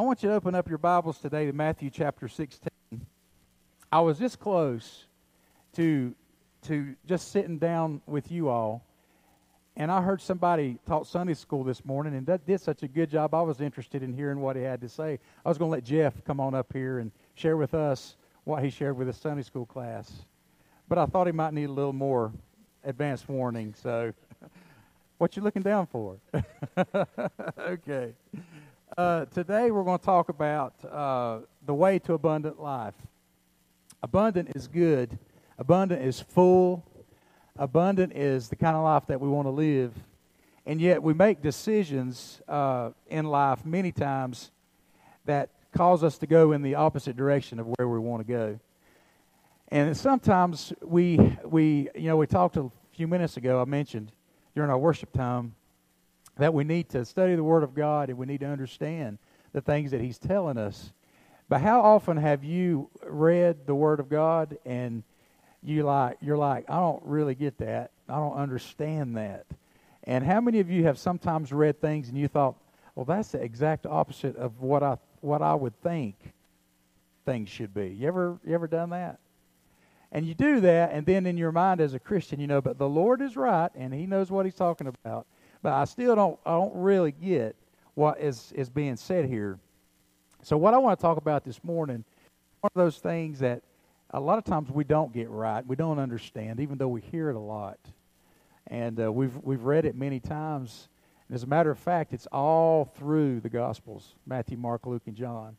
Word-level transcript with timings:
I 0.00 0.02
want 0.02 0.22
you 0.22 0.30
to 0.30 0.34
open 0.34 0.54
up 0.54 0.66
your 0.66 0.78
Bibles 0.78 1.18
today 1.18 1.44
to 1.44 1.52
Matthew 1.52 1.90
chapter 1.90 2.26
16. 2.26 2.70
I 3.92 4.00
was 4.00 4.18
this 4.18 4.34
close 4.34 5.04
to 5.74 6.14
to 6.62 6.96
just 7.04 7.32
sitting 7.32 7.58
down 7.58 8.00
with 8.06 8.32
you 8.32 8.48
all, 8.48 8.82
and 9.76 9.92
I 9.92 10.00
heard 10.00 10.22
somebody 10.22 10.78
taught 10.86 11.06
Sunday 11.06 11.34
school 11.34 11.64
this 11.64 11.84
morning, 11.84 12.14
and 12.14 12.26
that 12.28 12.46
did 12.46 12.62
such 12.62 12.82
a 12.82 12.88
good 12.88 13.10
job. 13.10 13.34
I 13.34 13.42
was 13.42 13.60
interested 13.60 14.02
in 14.02 14.14
hearing 14.14 14.40
what 14.40 14.56
he 14.56 14.62
had 14.62 14.80
to 14.80 14.88
say. 14.88 15.18
I 15.44 15.48
was 15.50 15.58
going 15.58 15.68
to 15.68 15.74
let 15.74 15.84
Jeff 15.84 16.24
come 16.24 16.40
on 16.40 16.54
up 16.54 16.72
here 16.72 17.00
and 17.00 17.12
share 17.34 17.58
with 17.58 17.74
us 17.74 18.16
what 18.44 18.64
he 18.64 18.70
shared 18.70 18.96
with 18.96 19.06
his 19.06 19.18
Sunday 19.18 19.42
school 19.42 19.66
class, 19.66 20.10
but 20.88 20.96
I 20.96 21.04
thought 21.04 21.26
he 21.26 21.32
might 21.34 21.52
need 21.52 21.68
a 21.68 21.72
little 21.72 21.92
more 21.92 22.32
advanced 22.84 23.28
warning. 23.28 23.74
So, 23.76 24.14
what 25.18 25.36
you 25.36 25.42
looking 25.42 25.60
down 25.60 25.86
for? 25.88 26.16
okay. 27.58 28.14
Uh, 28.98 29.24
today 29.26 29.70
we're 29.70 29.84
going 29.84 30.00
to 30.00 30.04
talk 30.04 30.28
about 30.30 30.74
uh, 30.84 31.38
the 31.64 31.72
way 31.72 32.00
to 32.00 32.12
abundant 32.12 32.60
life. 32.60 32.94
Abundant 34.02 34.50
is 34.56 34.66
good. 34.66 35.16
Abundant 35.58 36.02
is 36.02 36.20
full. 36.20 36.84
Abundant 37.56 38.12
is 38.16 38.48
the 38.48 38.56
kind 38.56 38.76
of 38.76 38.82
life 38.82 39.06
that 39.06 39.20
we 39.20 39.28
want 39.28 39.46
to 39.46 39.50
live. 39.50 39.94
And 40.66 40.80
yet 40.80 41.04
we 41.04 41.14
make 41.14 41.40
decisions 41.40 42.40
uh, 42.48 42.90
in 43.06 43.26
life 43.26 43.64
many 43.64 43.92
times 43.92 44.50
that 45.24 45.50
cause 45.72 46.02
us 46.02 46.18
to 46.18 46.26
go 46.26 46.50
in 46.50 46.62
the 46.62 46.74
opposite 46.74 47.16
direction 47.16 47.60
of 47.60 47.66
where 47.76 47.88
we 47.88 48.00
want 48.00 48.26
to 48.26 48.32
go. 48.32 48.58
And 49.68 49.96
sometimes 49.96 50.72
we, 50.82 51.36
we, 51.44 51.88
you 51.94 52.08
know, 52.08 52.16
we 52.16 52.26
talked 52.26 52.56
a 52.56 52.68
few 52.92 53.06
minutes 53.06 53.36
ago, 53.36 53.62
I 53.62 53.66
mentioned 53.66 54.10
during 54.56 54.68
our 54.68 54.78
worship 54.78 55.12
time 55.12 55.54
that 56.40 56.54
we 56.54 56.64
need 56.64 56.88
to 56.88 57.04
study 57.04 57.34
the 57.34 57.44
Word 57.44 57.62
of 57.62 57.74
God 57.74 58.08
and 58.08 58.18
we 58.18 58.26
need 58.26 58.40
to 58.40 58.46
understand 58.46 59.18
the 59.52 59.60
things 59.60 59.90
that 59.90 60.00
He's 60.00 60.18
telling 60.18 60.56
us. 60.56 60.92
But 61.48 61.60
how 61.60 61.82
often 61.82 62.16
have 62.16 62.44
you 62.44 62.88
read 63.04 63.66
the 63.66 63.74
Word 63.74 64.00
of 64.00 64.08
God 64.08 64.56
and 64.64 65.02
you 65.62 65.82
like 65.82 66.16
you're 66.22 66.38
like 66.38 66.64
I 66.70 66.76
don't 66.76 67.02
really 67.04 67.34
get 67.34 67.58
that. 67.58 67.90
I 68.08 68.16
don't 68.16 68.36
understand 68.36 69.16
that. 69.16 69.46
And 70.04 70.24
how 70.24 70.40
many 70.40 70.60
of 70.60 70.70
you 70.70 70.84
have 70.84 70.98
sometimes 70.98 71.52
read 71.52 71.80
things 71.80 72.08
and 72.08 72.16
you 72.16 72.26
thought, 72.26 72.56
well, 72.94 73.04
that's 73.04 73.32
the 73.32 73.42
exact 73.42 73.84
opposite 73.84 74.36
of 74.36 74.60
what 74.62 74.82
I 74.82 74.96
what 75.20 75.42
I 75.42 75.54
would 75.54 75.78
think 75.82 76.16
things 77.26 77.50
should 77.50 77.74
be. 77.74 77.88
You 77.88 78.08
ever 78.08 78.38
you 78.46 78.54
ever 78.54 78.66
done 78.66 78.90
that? 78.90 79.18
And 80.12 80.26
you 80.26 80.34
do 80.34 80.60
that, 80.60 80.90
and 80.92 81.06
then 81.06 81.26
in 81.26 81.36
your 81.36 81.52
mind 81.52 81.80
as 81.80 81.94
a 81.94 82.00
Christian, 82.00 82.40
you 82.40 82.48
know, 82.48 82.60
but 82.60 82.78
the 82.78 82.88
Lord 82.88 83.20
is 83.20 83.36
right, 83.36 83.70
and 83.76 83.92
He 83.94 84.06
knows 84.06 84.30
what 84.30 84.46
He's 84.46 84.54
talking 84.54 84.88
about 84.88 85.26
but 85.62 85.72
I 85.72 85.84
still 85.84 86.14
don't 86.14 86.38
I 86.44 86.52
don't 86.52 86.74
really 86.74 87.12
get 87.12 87.56
what 87.94 88.20
is 88.20 88.52
is 88.54 88.70
being 88.70 88.96
said 88.96 89.26
here. 89.26 89.58
So 90.42 90.56
what 90.56 90.74
I 90.74 90.78
want 90.78 90.98
to 90.98 91.02
talk 91.02 91.18
about 91.18 91.44
this 91.44 91.62
morning, 91.62 92.04
one 92.60 92.70
of 92.74 92.78
those 92.78 92.98
things 92.98 93.40
that 93.40 93.62
a 94.10 94.20
lot 94.20 94.38
of 94.38 94.44
times 94.44 94.70
we 94.70 94.84
don't 94.84 95.12
get 95.12 95.28
right, 95.28 95.64
we 95.66 95.76
don't 95.76 95.98
understand, 95.98 96.60
even 96.60 96.78
though 96.78 96.88
we 96.88 97.00
hear 97.00 97.30
it 97.30 97.36
a 97.36 97.40
lot, 97.40 97.78
and 98.66 99.00
uh, 99.00 99.12
we've 99.12 99.36
we've 99.42 99.62
read 99.64 99.84
it 99.84 99.94
many 99.94 100.20
times. 100.20 100.88
And 101.28 101.34
as 101.34 101.42
a 101.42 101.46
matter 101.46 101.70
of 101.70 101.78
fact, 101.78 102.12
it's 102.12 102.26
all 102.32 102.86
through 102.96 103.40
the 103.40 103.50
Gospels: 103.50 104.14
Matthew, 104.26 104.56
Mark, 104.56 104.86
Luke, 104.86 105.02
and 105.06 105.16
John. 105.16 105.56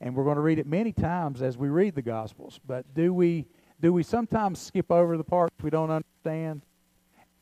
And 0.00 0.16
we're 0.16 0.24
going 0.24 0.36
to 0.36 0.42
read 0.42 0.58
it 0.58 0.66
many 0.66 0.90
times 0.90 1.42
as 1.42 1.56
we 1.56 1.68
read 1.68 1.94
the 1.94 2.02
Gospels. 2.02 2.58
But 2.66 2.92
do 2.92 3.14
we 3.14 3.46
do 3.80 3.92
we 3.92 4.02
sometimes 4.02 4.60
skip 4.60 4.90
over 4.90 5.16
the 5.16 5.24
parts 5.24 5.54
we 5.62 5.70
don't 5.70 5.90
understand? 5.90 6.62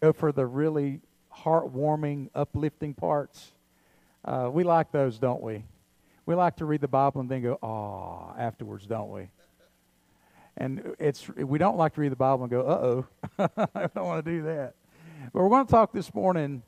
Go 0.03 0.13
for 0.13 0.31
the 0.31 0.47
really 0.47 1.01
heartwarming, 1.37 2.31
uplifting 2.35 2.95
parts. 2.95 3.53
Uh, 4.25 4.51
we 4.53 4.65
like 4.65 4.93
those, 4.93 5.19
don't 5.19 5.43
we? 5.43 5.65
We 6.27 6.35
like 6.35 6.57
to 6.57 6.65
read 6.65 6.81
the 6.81 6.89
Bible 6.89 7.21
and 7.21 7.31
then 7.31 7.43
go, 7.43 7.59
"Ah," 7.63 8.35
afterwards, 8.39 8.87
don't 8.87 9.11
we? 9.11 9.29
And 10.57 10.95
it's 10.99 11.29
we 11.29 11.59
don't 11.59 11.77
like 11.77 11.95
to 11.95 12.01
read 12.01 12.13
the 12.13 12.17
Bible 12.17 12.45
and 12.45 12.51
go, 12.51 12.61
"Uh 12.61 12.81
oh," 12.83 13.07
I 13.75 13.87
don't 13.95 14.07
want 14.07 14.25
to 14.25 14.31
do 14.31 14.43
that. 14.43 14.75
But 15.33 15.43
we're 15.43 15.49
going 15.49 15.67
to 15.67 15.71
talk 15.71 15.93
this 15.93 16.13
morning 16.15 16.63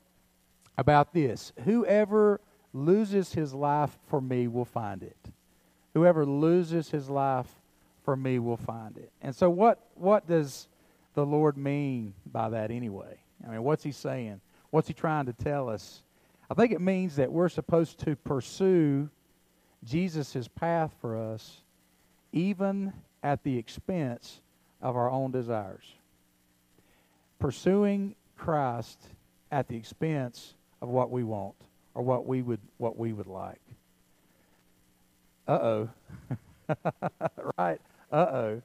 about 0.77 1.13
this. 1.13 1.53
Whoever 1.63 2.41
loses 2.73 3.33
his 3.33 3.53
life 3.53 3.97
for 4.07 4.19
me 4.19 4.47
will 4.47 4.65
find 4.65 5.03
it. 5.03 5.17
Whoever 5.93 6.25
loses 6.25 6.89
his 6.89 7.09
life 7.09 7.47
for 8.03 8.15
me 8.15 8.39
will 8.39 8.57
find 8.57 8.97
it. 8.97 9.11
And 9.21 9.35
so, 9.35 9.49
what 9.49 9.79
what 9.95 10.27
does 10.27 10.67
the 11.13 11.25
Lord 11.25 11.57
mean 11.57 12.13
by 12.25 12.49
that 12.49 12.71
anyway? 12.71 13.19
I 13.45 13.51
mean, 13.51 13.63
what's 13.63 13.83
he 13.83 13.91
saying? 13.91 14.41
What's 14.73 14.87
he 14.87 14.95
trying 14.95 15.27
to 15.27 15.33
tell 15.33 15.69
us? 15.69 16.01
I 16.49 16.55
think 16.55 16.71
it 16.71 16.81
means 16.81 17.17
that 17.17 17.31
we're 17.31 17.47
supposed 17.47 17.99
to 18.05 18.15
pursue 18.15 19.07
Jesus' 19.83 20.47
path 20.47 20.91
for 20.99 21.15
us, 21.15 21.61
even 22.31 22.91
at 23.21 23.43
the 23.43 23.55
expense 23.55 24.41
of 24.81 24.95
our 24.95 25.11
own 25.11 25.29
desires. 25.29 25.85
Pursuing 27.37 28.15
Christ 28.35 28.99
at 29.51 29.67
the 29.67 29.75
expense 29.75 30.55
of 30.81 30.89
what 30.89 31.11
we 31.11 31.23
want 31.23 31.53
or 31.93 32.01
what 32.01 32.25
we 32.25 32.41
would 32.41 32.61
what 32.77 32.97
we 32.97 33.13
would 33.13 33.27
like. 33.27 33.61
Uh 35.47 35.51
oh. 35.51 35.89
right? 37.59 37.79
Uh 38.11 38.15
oh. 38.15 38.61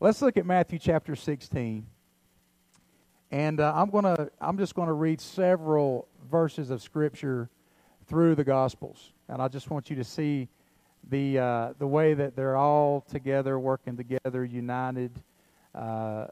Let's 0.00 0.20
look 0.22 0.36
at 0.36 0.44
Matthew 0.44 0.80
chapter 0.80 1.14
16. 1.14 1.86
And 3.32 3.60
uh, 3.60 3.72
I'm 3.74 3.88
going 3.88 4.04
to 4.04 4.30
I'm 4.42 4.58
just 4.58 4.74
going 4.74 4.88
to 4.88 4.92
read 4.92 5.18
several 5.18 6.06
verses 6.30 6.68
of 6.68 6.82
scripture 6.82 7.48
through 8.06 8.34
the 8.34 8.44
gospels. 8.44 9.12
And 9.26 9.40
I 9.40 9.48
just 9.48 9.70
want 9.70 9.88
you 9.88 9.96
to 9.96 10.04
see 10.04 10.48
the 11.08 11.38
uh, 11.38 11.72
the 11.78 11.86
way 11.86 12.12
that 12.12 12.36
they're 12.36 12.58
all 12.58 13.00
together 13.10 13.58
working 13.58 13.96
together 13.96 14.44
united 14.44 15.10
uh, 15.74 16.26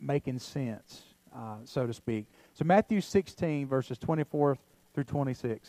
making 0.00 0.38
sense, 0.38 1.02
uh, 1.34 1.56
so 1.64 1.84
to 1.84 1.92
speak. 1.92 2.26
So 2.54 2.64
Matthew 2.64 3.00
16 3.00 3.66
verses 3.66 3.98
24 3.98 4.56
through 4.94 5.04
26. 5.04 5.68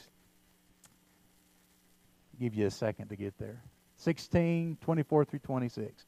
give 2.40 2.54
you 2.54 2.68
a 2.68 2.72
second 2.72 3.08
to 3.10 3.16
get 3.16 3.36
there. 3.40 3.64
16, 3.98 4.78
24 4.80 5.26
through 5.26 5.40
26. 5.40 6.06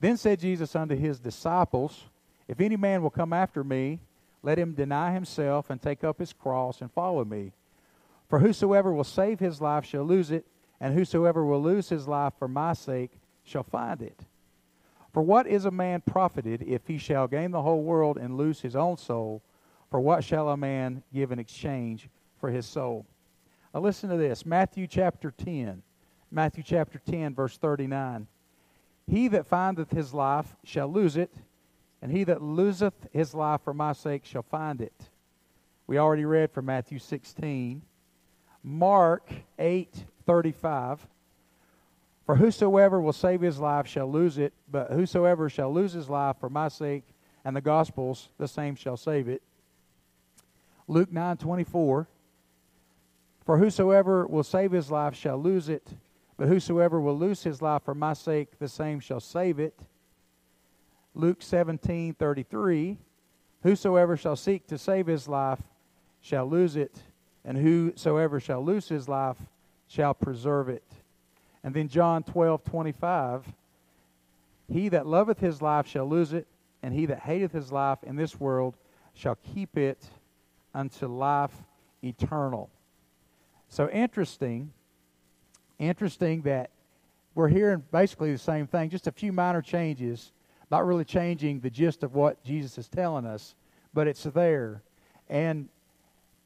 Then 0.00 0.16
said 0.16 0.40
Jesus 0.40 0.74
unto 0.74 0.96
his 0.96 1.20
disciples, 1.20 2.06
If 2.48 2.60
any 2.60 2.76
man 2.76 3.00
will 3.00 3.10
come 3.10 3.32
after 3.32 3.62
me, 3.62 4.00
let 4.48 4.58
him 4.58 4.72
deny 4.72 5.12
himself 5.12 5.68
and 5.68 5.82
take 5.82 6.02
up 6.02 6.18
his 6.18 6.32
cross 6.32 6.80
and 6.80 6.90
follow 6.90 7.22
me. 7.22 7.52
For 8.30 8.38
whosoever 8.38 8.94
will 8.94 9.04
save 9.04 9.40
his 9.40 9.60
life 9.60 9.84
shall 9.84 10.04
lose 10.04 10.30
it, 10.30 10.46
and 10.80 10.94
whosoever 10.94 11.44
will 11.44 11.62
lose 11.62 11.90
his 11.90 12.08
life 12.08 12.32
for 12.38 12.48
my 12.48 12.72
sake 12.72 13.10
shall 13.44 13.62
find 13.62 14.00
it. 14.00 14.24
For 15.12 15.20
what 15.20 15.46
is 15.46 15.66
a 15.66 15.70
man 15.70 16.00
profited 16.00 16.62
if 16.62 16.86
he 16.86 16.96
shall 16.96 17.28
gain 17.28 17.50
the 17.50 17.60
whole 17.60 17.82
world 17.82 18.16
and 18.16 18.38
lose 18.38 18.62
his 18.62 18.74
own 18.74 18.96
soul? 18.96 19.42
For 19.90 20.00
what 20.00 20.24
shall 20.24 20.48
a 20.48 20.56
man 20.56 21.02
give 21.12 21.30
in 21.30 21.38
exchange 21.38 22.08
for 22.40 22.48
his 22.48 22.64
soul? 22.64 23.04
Now 23.74 23.80
listen 23.80 24.08
to 24.08 24.16
this 24.16 24.46
Matthew 24.46 24.86
chapter 24.86 25.30
10. 25.30 25.82
Matthew 26.30 26.62
chapter 26.62 26.98
10, 27.04 27.34
verse 27.34 27.58
39. 27.58 28.26
He 29.06 29.28
that 29.28 29.46
findeth 29.46 29.90
his 29.90 30.14
life 30.14 30.56
shall 30.64 30.88
lose 30.88 31.18
it 31.18 31.34
and 32.00 32.12
he 32.12 32.24
that 32.24 32.42
loseth 32.42 32.94
his 33.12 33.34
life 33.34 33.62
for 33.62 33.74
my 33.74 33.92
sake 33.92 34.24
shall 34.24 34.42
find 34.42 34.80
it. 34.80 35.10
We 35.86 35.98
already 35.98 36.24
read 36.24 36.50
from 36.50 36.66
Matthew 36.66 36.98
16. 36.98 37.82
Mark 38.62 39.30
8:35 39.58 40.98
For 42.26 42.36
whosoever 42.36 43.00
will 43.00 43.12
save 43.12 43.40
his 43.40 43.58
life 43.58 43.86
shall 43.86 44.10
lose 44.10 44.38
it, 44.38 44.52
but 44.70 44.90
whosoever 44.90 45.48
shall 45.48 45.72
lose 45.72 45.92
his 45.92 46.08
life 46.10 46.36
for 46.38 46.50
my 46.50 46.68
sake 46.68 47.04
and 47.44 47.56
the 47.56 47.60
gospel's, 47.60 48.28
the 48.36 48.48
same 48.48 48.74
shall 48.74 48.96
save 48.96 49.28
it. 49.28 49.42
Luke 50.86 51.10
9:24 51.10 52.06
For 53.44 53.58
whosoever 53.58 54.26
will 54.26 54.42
save 54.42 54.72
his 54.72 54.90
life 54.90 55.14
shall 55.14 55.38
lose 55.38 55.68
it, 55.68 55.94
but 56.36 56.48
whosoever 56.48 57.00
will 57.00 57.16
lose 57.16 57.42
his 57.42 57.62
life 57.62 57.82
for 57.82 57.94
my 57.94 58.12
sake, 58.12 58.58
the 58.58 58.68
same 58.68 59.00
shall 59.00 59.20
save 59.20 59.58
it. 59.58 59.80
Luke 61.18 61.42
17 61.42 62.14
33, 62.14 62.96
Whosoever 63.64 64.16
shall 64.16 64.36
seek 64.36 64.68
to 64.68 64.78
save 64.78 65.08
his 65.08 65.26
life 65.26 65.58
shall 66.20 66.46
lose 66.46 66.76
it, 66.76 67.02
and 67.44 67.58
whosoever 67.58 68.38
shall 68.38 68.64
lose 68.64 68.88
his 68.88 69.08
life 69.08 69.36
shall 69.88 70.14
preserve 70.14 70.68
it. 70.68 70.84
And 71.64 71.74
then 71.74 71.88
John 71.88 72.22
12 72.22 72.62
25, 72.62 73.52
He 74.72 74.88
that 74.90 75.06
loveth 75.06 75.40
his 75.40 75.60
life 75.60 75.88
shall 75.88 76.08
lose 76.08 76.32
it, 76.32 76.46
and 76.84 76.94
he 76.94 77.06
that 77.06 77.18
hateth 77.18 77.52
his 77.52 77.72
life 77.72 77.98
in 78.04 78.14
this 78.14 78.38
world 78.38 78.76
shall 79.12 79.36
keep 79.54 79.76
it 79.76 80.06
unto 80.72 81.08
life 81.08 81.52
eternal. 82.00 82.70
So 83.68 83.90
interesting, 83.90 84.72
interesting 85.80 86.42
that 86.42 86.70
we're 87.34 87.48
hearing 87.48 87.82
basically 87.90 88.30
the 88.30 88.38
same 88.38 88.68
thing, 88.68 88.88
just 88.88 89.08
a 89.08 89.12
few 89.12 89.32
minor 89.32 89.62
changes 89.62 90.30
not 90.70 90.86
really 90.86 91.04
changing 91.04 91.60
the 91.60 91.70
gist 91.70 92.02
of 92.02 92.14
what 92.14 92.42
Jesus 92.44 92.78
is 92.78 92.88
telling 92.88 93.26
us, 93.26 93.54
but 93.94 94.06
it's 94.06 94.24
there. 94.24 94.82
And 95.28 95.68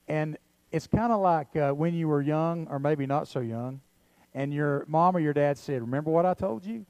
and 0.09 0.37
it's 0.71 0.87
kind 0.87 1.13
of 1.13 1.21
like 1.21 1.55
uh, 1.57 1.73
when 1.73 1.95
you 1.95 2.09
were 2.09 2.23
young, 2.23 2.67
or 2.69 2.79
maybe 2.79 3.07
not 3.07 3.29
so 3.29 3.41
young, 3.41 3.81
and 4.35 4.53
your 4.53 4.85
mom 4.89 5.17
or 5.17 5.21
your 5.21 5.33
dad 5.33 5.59
said, 5.59 5.83
Remember 5.83 6.11
what 6.11 6.27
I 6.27 6.35
told 6.35 6.65
you? 6.65 6.87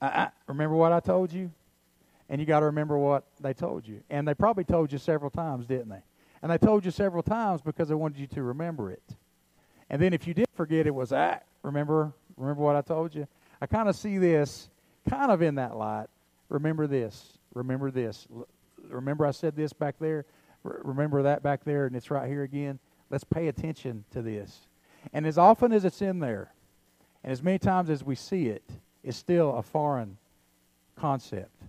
I, 0.00 0.06
I, 0.06 0.30
remember 0.46 0.76
what 0.76 0.92
I 0.92 1.00
told 1.00 1.32
you? 1.32 1.50
And 2.28 2.40
you 2.40 2.46
got 2.46 2.60
to 2.60 2.66
remember 2.66 2.96
what 2.96 3.24
they 3.40 3.52
told 3.52 3.88
you. 3.88 4.02
And 4.08 4.26
they 4.26 4.34
probably 4.34 4.64
told 4.64 4.92
you 4.92 4.98
several 4.98 5.30
times, 5.30 5.66
didn't 5.66 5.88
they? 5.88 6.02
And 6.42 6.52
they 6.52 6.58
told 6.58 6.84
you 6.84 6.90
several 6.90 7.22
times 7.22 7.60
because 7.60 7.88
they 7.88 7.94
wanted 7.94 8.18
you 8.18 8.26
to 8.28 8.42
remember 8.42 8.90
it. 8.90 9.02
And 9.90 10.00
then 10.00 10.12
if 10.12 10.26
you 10.26 10.34
did 10.34 10.46
forget, 10.54 10.86
it 10.86 10.94
was, 10.94 11.12
ah, 11.12 11.38
remember, 11.62 12.12
remember 12.36 12.62
what 12.62 12.76
I 12.76 12.82
told 12.82 13.14
you? 13.14 13.26
I 13.60 13.66
kind 13.66 13.88
of 13.88 13.96
see 13.96 14.16
this 14.16 14.69
kind 15.08 15.30
of 15.30 15.42
in 15.42 15.56
that 15.56 15.76
light. 15.76 16.06
Remember 16.48 16.86
this. 16.86 17.38
Remember 17.54 17.90
this. 17.90 18.26
Remember 18.88 19.26
I 19.26 19.30
said 19.30 19.56
this 19.56 19.72
back 19.72 19.96
there. 19.98 20.24
Remember 20.62 21.22
that 21.22 21.42
back 21.42 21.64
there, 21.64 21.86
and 21.86 21.96
it's 21.96 22.10
right 22.10 22.28
here 22.28 22.42
again. 22.42 22.78
Let's 23.08 23.24
pay 23.24 23.48
attention 23.48 24.04
to 24.10 24.22
this. 24.22 24.66
And 25.12 25.26
as 25.26 25.38
often 25.38 25.72
as 25.72 25.84
it's 25.84 26.02
in 26.02 26.20
there, 26.20 26.52
and 27.24 27.32
as 27.32 27.42
many 27.42 27.58
times 27.58 27.90
as 27.90 28.04
we 28.04 28.14
see 28.14 28.48
it, 28.48 28.64
it's 29.02 29.16
still 29.16 29.56
a 29.56 29.62
foreign 29.62 30.18
concept 30.96 31.62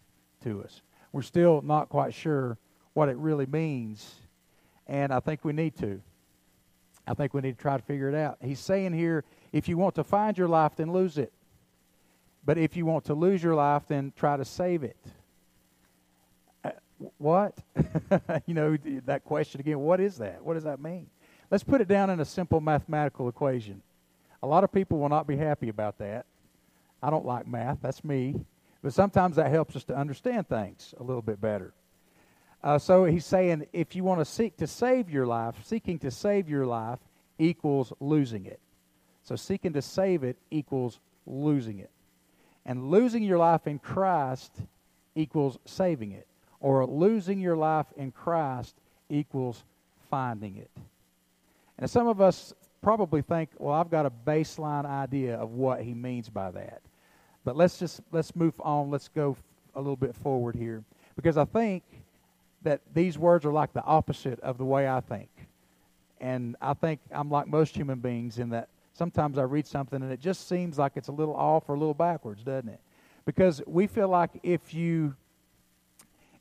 to 0.44 0.64
us. 0.64 0.82
We're 1.12 1.22
still 1.22 1.62
not 1.62 1.90
quite 1.90 2.14
sure 2.14 2.58
what 2.94 3.10
it 3.10 3.18
really 3.18 3.46
means, 3.46 4.16
and 4.88 5.14
I 5.14 5.20
think 5.20 5.46
we 5.46 5.54
need 5.54 5.78
to. 5.78 6.02
I 7.08 7.14
think 7.14 7.34
we 7.34 7.42
need 7.42 7.58
to 7.58 7.62
try 7.62 7.78
to 7.78 7.84
figure 7.84 8.10
it 8.10 8.16
out. 8.16 8.38
He's 8.42 8.60
saying 8.60 8.94
here 8.94 9.24
if 9.52 9.68
you 9.68 9.78
want 9.78 9.96
to 9.96 10.04
find 10.04 10.38
your 10.38 10.48
life, 10.48 10.76
then 10.76 10.92
lose 10.92 11.18
it. 11.18 11.34
But 12.44 12.58
if 12.58 12.76
you 12.76 12.86
want 12.86 13.06
to 13.06 13.14
lose 13.14 13.44
your 13.44 13.56
life, 13.56 13.84
then 13.88 14.14
try 14.16 14.38
to 14.38 14.46
save 14.46 14.84
it. 14.84 14.98
Uh, 16.64 16.72
what? 17.18 17.58
you 18.46 18.54
know, 18.54 18.78
that 19.06 19.24
question 19.24 19.62
again, 19.62 19.80
what 19.80 20.00
is 20.00 20.18
that? 20.18 20.44
What 20.44 20.56
does 20.56 20.64
that 20.64 20.82
mean? 20.82 21.08
Let's 21.52 21.64
put 21.64 21.82
it 21.82 21.88
down 21.88 22.10
in 22.10 22.20
a 22.20 22.26
simple 22.26 22.62
mathematical 22.62 23.28
equation. 23.28 23.82
A 24.42 24.48
lot 24.48 24.64
of 24.64 24.72
people 24.72 24.98
will 24.98 25.10
not 25.10 25.28
be 25.28 25.38
happy 25.38 25.70
about 25.70 26.00
that. 26.00 26.26
I 27.04 27.10
don't 27.10 27.26
like 27.26 27.48
math, 27.48 27.80
that's 27.82 28.04
me. 28.04 28.36
But 28.82 28.94
sometimes 28.94 29.36
that 29.36 29.52
helps 29.52 29.76
us 29.76 29.84
to 29.86 29.96
understand 29.96 30.48
things 30.48 30.96
a 31.00 31.04
little 31.04 31.22
bit 31.22 31.40
better. 31.40 31.74
Uh, 32.64 32.78
so 32.78 33.06
he's 33.06 33.26
saying 33.26 33.66
if 33.74 33.96
you 33.96 34.04
want 34.04 34.22
to 34.22 34.26
seek 34.26 34.58
to 34.58 34.68
save 34.68 35.10
your 35.10 35.26
life, 35.26 35.56
seeking 35.64 36.00
to 36.00 36.12
save 36.12 36.50
your 36.50 36.66
life 36.66 37.00
equals 37.38 37.94
losing 38.00 38.46
it. 38.46 38.60
So 39.24 39.36
seeking 39.36 39.74
to 39.74 39.82
save 39.82 40.24
it 40.24 40.38
equals 40.50 41.00
losing 41.26 41.80
it. 41.80 41.92
And 42.66 42.90
losing 42.92 43.24
your 43.24 43.38
life 43.38 43.68
in 43.68 43.80
Christ 43.80 44.52
equals 45.16 45.58
saving 45.66 46.12
it. 46.12 46.28
Or 46.60 46.86
losing 46.86 47.40
your 47.40 47.58
life 47.58 47.88
in 47.98 48.12
Christ 48.12 48.76
equals 49.10 49.64
finding 50.10 50.58
it. 50.58 50.70
And 51.80 51.90
some 51.90 52.08
of 52.08 52.22
us 52.22 52.54
probably 52.82 53.22
think, 53.22 53.50
well, 53.58 53.74
I've 53.74 53.90
got 53.90 54.06
a 54.06 54.12
baseline 54.12 54.86
idea 54.86 55.36
of 55.36 55.52
what 55.52 55.82
he 55.82 55.94
means 55.94 56.30
by 56.30 56.52
that. 56.52 56.82
But 57.44 57.56
let's 57.56 57.80
just 57.80 58.02
let's 58.12 58.36
move 58.36 58.54
on. 58.60 58.92
Let's 58.92 59.08
go 59.08 59.36
a 59.76 59.80
little 59.80 59.96
bit 59.96 60.16
forward 60.16 60.56
here 60.56 60.84
because 61.16 61.38
I 61.38 61.46
think 61.46 61.84
that 62.64 62.82
these 62.94 63.18
words 63.18 63.46
are 63.46 63.52
like 63.52 63.74
the 63.74 63.84
opposite 63.84 64.40
of 64.42 64.58
the 64.58 64.66
way 64.66 64.88
I 64.88 65.02
think. 65.02 65.30
And 66.20 66.56
I 66.62 66.74
think 66.76 67.00
I'm 67.12 67.32
like 67.32 67.48
most 67.48 67.76
human 67.76 68.00
beings 68.00 68.38
in 68.38 68.50
that 68.50 68.70
sometimes 68.94 69.38
I 69.38 69.44
read 69.44 69.68
something 69.68 70.02
and 70.02 70.12
it 70.12 70.20
just 70.20 70.48
seems 70.48 70.78
like 70.78 70.94
it's 70.96 71.08
a 71.08 71.14
little 71.14 71.36
off 71.36 71.70
or 71.70 71.76
a 71.76 71.80
little 71.80 71.94
backwards, 71.94 72.44
doesn't 72.44 72.70
it? 72.70 72.80
Because 73.26 73.62
we 73.66 73.88
feel 73.88 74.08
like 74.08 74.32
if 74.44 74.74
you 74.74 75.16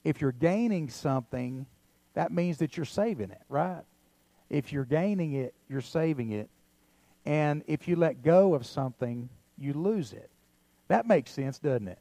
if 0.03 0.21
you're 0.21 0.33
gaining 0.33 0.89
something, 0.89 1.67
that 2.15 2.33
means 2.33 2.59
that 2.59 2.77
you're 2.77 2.87
saving 2.87 3.31
it, 3.31 3.43
right? 3.49 3.83
If 4.49 4.73
you're 4.73 4.85
gaining 4.85 5.35
it, 5.35 5.55
you're 5.69 5.83
saving 5.83 6.33
it. 6.33 6.49
And 7.27 7.63
if 7.67 7.87
you 7.87 7.97
let 7.97 8.23
go 8.23 8.55
of 8.55 8.65
something, 8.65 9.29
you 9.59 9.75
lose 9.75 10.13
it. 10.13 10.31
That 10.89 11.07
makes 11.07 11.31
sense, 11.31 11.59
doesn't 11.59 11.89
it? 11.89 11.99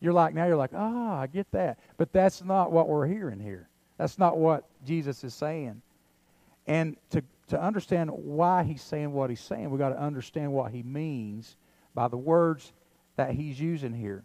You're 0.00 0.12
like, 0.12 0.34
now 0.34 0.46
you're 0.46 0.56
like, 0.56 0.72
ah, 0.74 1.18
oh, 1.18 1.22
I 1.22 1.28
get 1.28 1.50
that. 1.52 1.78
But 1.96 2.12
that's 2.12 2.42
not 2.42 2.72
what 2.72 2.88
we're 2.88 3.06
hearing 3.06 3.38
here. 3.38 3.68
That's 3.98 4.18
not 4.18 4.36
what 4.36 4.64
Jesus 4.84 5.22
is 5.22 5.32
saying. 5.32 5.80
And 6.66 6.96
to, 7.10 7.22
to 7.52 7.62
understand 7.62 8.10
why 8.10 8.64
he's 8.64 8.82
saying 8.82 9.12
what 9.12 9.30
he's 9.30 9.40
saying, 9.40 9.70
we've 9.70 9.78
got 9.78 9.90
to 9.90 10.00
understand 10.00 10.52
what 10.52 10.72
he 10.72 10.82
means 10.82 11.56
by 11.94 12.08
the 12.08 12.16
words 12.16 12.72
that 13.16 13.30
he's 13.30 13.60
using 13.60 13.92
here. 13.92 14.24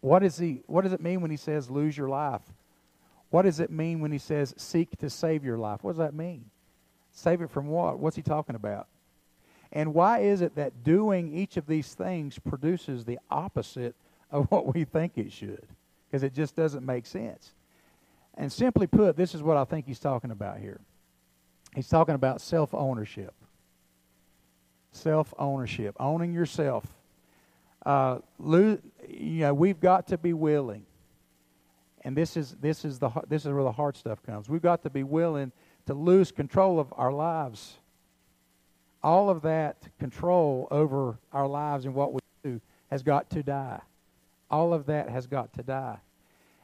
What, 0.00 0.22
is 0.22 0.38
he, 0.38 0.62
what 0.66 0.82
does 0.82 0.92
it 0.92 1.00
mean 1.00 1.20
when 1.20 1.30
he 1.30 1.36
says 1.36 1.70
lose 1.70 1.96
your 1.96 2.08
life? 2.08 2.42
What 3.30 3.42
does 3.42 3.60
it 3.60 3.70
mean 3.70 4.00
when 4.00 4.10
he 4.10 4.18
says 4.18 4.54
seek 4.56 4.96
to 4.98 5.10
save 5.10 5.44
your 5.44 5.58
life? 5.58 5.84
What 5.84 5.92
does 5.92 5.98
that 5.98 6.14
mean? 6.14 6.46
Save 7.12 7.42
it 7.42 7.50
from 7.50 7.68
what? 7.68 7.98
What's 7.98 8.16
he 8.16 8.22
talking 8.22 8.56
about? 8.56 8.88
And 9.72 9.94
why 9.94 10.20
is 10.20 10.40
it 10.40 10.56
that 10.56 10.82
doing 10.82 11.32
each 11.32 11.56
of 11.56 11.66
these 11.66 11.94
things 11.94 12.38
produces 12.38 13.04
the 13.04 13.18
opposite 13.30 13.94
of 14.30 14.50
what 14.50 14.74
we 14.74 14.84
think 14.84 15.12
it 15.16 15.32
should 15.32 15.66
because 16.08 16.22
it 16.22 16.34
just 16.34 16.56
doesn't 16.56 16.84
make 16.84 17.06
sense. 17.06 17.52
And 18.34 18.50
simply 18.50 18.86
put, 18.86 19.16
this 19.16 19.34
is 19.34 19.42
what 19.42 19.56
I 19.56 19.64
think 19.64 19.86
he's 19.86 19.98
talking 19.98 20.30
about 20.30 20.58
here. 20.58 20.80
He's 21.74 21.88
talking 21.88 22.14
about 22.14 22.40
self 22.40 22.74
ownership. 22.74 23.34
Self 24.92 25.32
ownership, 25.38 25.96
owning 26.00 26.32
yourself. 26.32 26.84
Uh, 27.86 28.18
you 28.38 29.40
know, 29.40 29.54
we've 29.54 29.80
got 29.80 30.08
to 30.08 30.18
be 30.18 30.32
willing, 30.32 30.84
and 32.02 32.16
this 32.16 32.36
is 32.36 32.56
this 32.60 32.84
is 32.84 32.98
the 32.98 33.10
this 33.28 33.46
is 33.46 33.52
where 33.52 33.62
the 33.62 33.72
hard 33.72 33.96
stuff 33.96 34.22
comes. 34.22 34.48
We've 34.48 34.60
got 34.60 34.82
to 34.82 34.90
be 34.90 35.02
willing 35.02 35.52
to 35.86 35.94
lose 35.94 36.32
control 36.32 36.80
of 36.80 36.92
our 36.96 37.12
lives. 37.12 37.78
All 39.02 39.30
of 39.30 39.42
that 39.42 39.88
control 39.98 40.68
over 40.70 41.18
our 41.32 41.46
lives 41.46 41.86
and 41.86 41.94
what 41.94 42.12
we 42.12 42.20
do 42.42 42.60
has 42.90 43.02
got 43.02 43.30
to 43.30 43.42
die 43.42 43.80
all 44.50 44.74
of 44.74 44.86
that 44.86 45.08
has 45.08 45.26
got 45.26 45.52
to 45.54 45.62
die. 45.62 45.98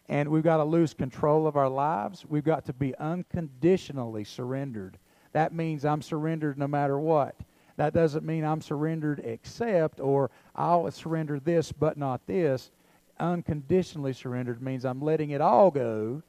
And 0.09 0.29
we've 0.29 0.43
got 0.43 0.59
to 0.59 0.65
lose 0.65 0.95
control 0.95 1.47
of 1.47 1.57
our 1.57 1.69
lives. 1.69 2.25
We've 2.27 2.45
got 2.45 2.65
to 2.67 2.73
be 2.73 2.95
unconditionally 2.97 4.25
surrendered. 4.25 4.99
That 5.33 5.53
means 5.53 5.85
I'm 5.85 6.03
surrendered 6.03 6.59
no 6.59 6.69
matter 6.69 6.99
what. 6.99 7.35
That 7.77 7.93
doesn't 7.93 8.25
mean 8.25 8.45
I'm 8.45 8.63
surrendered 8.63 9.21
except 9.21 10.01
or 10.01 10.31
I'll 10.55 10.91
surrender 10.91 11.41
this 11.41 11.73
but 11.73 11.99
not 11.99 12.27
this. 12.27 12.71
Unconditionally 13.19 14.13
surrendered 14.13 14.63
means 14.63 14.85
I'm 14.85 15.03
letting 15.03 15.31
it 15.31 15.41
all 15.41 15.71
go 15.71 16.23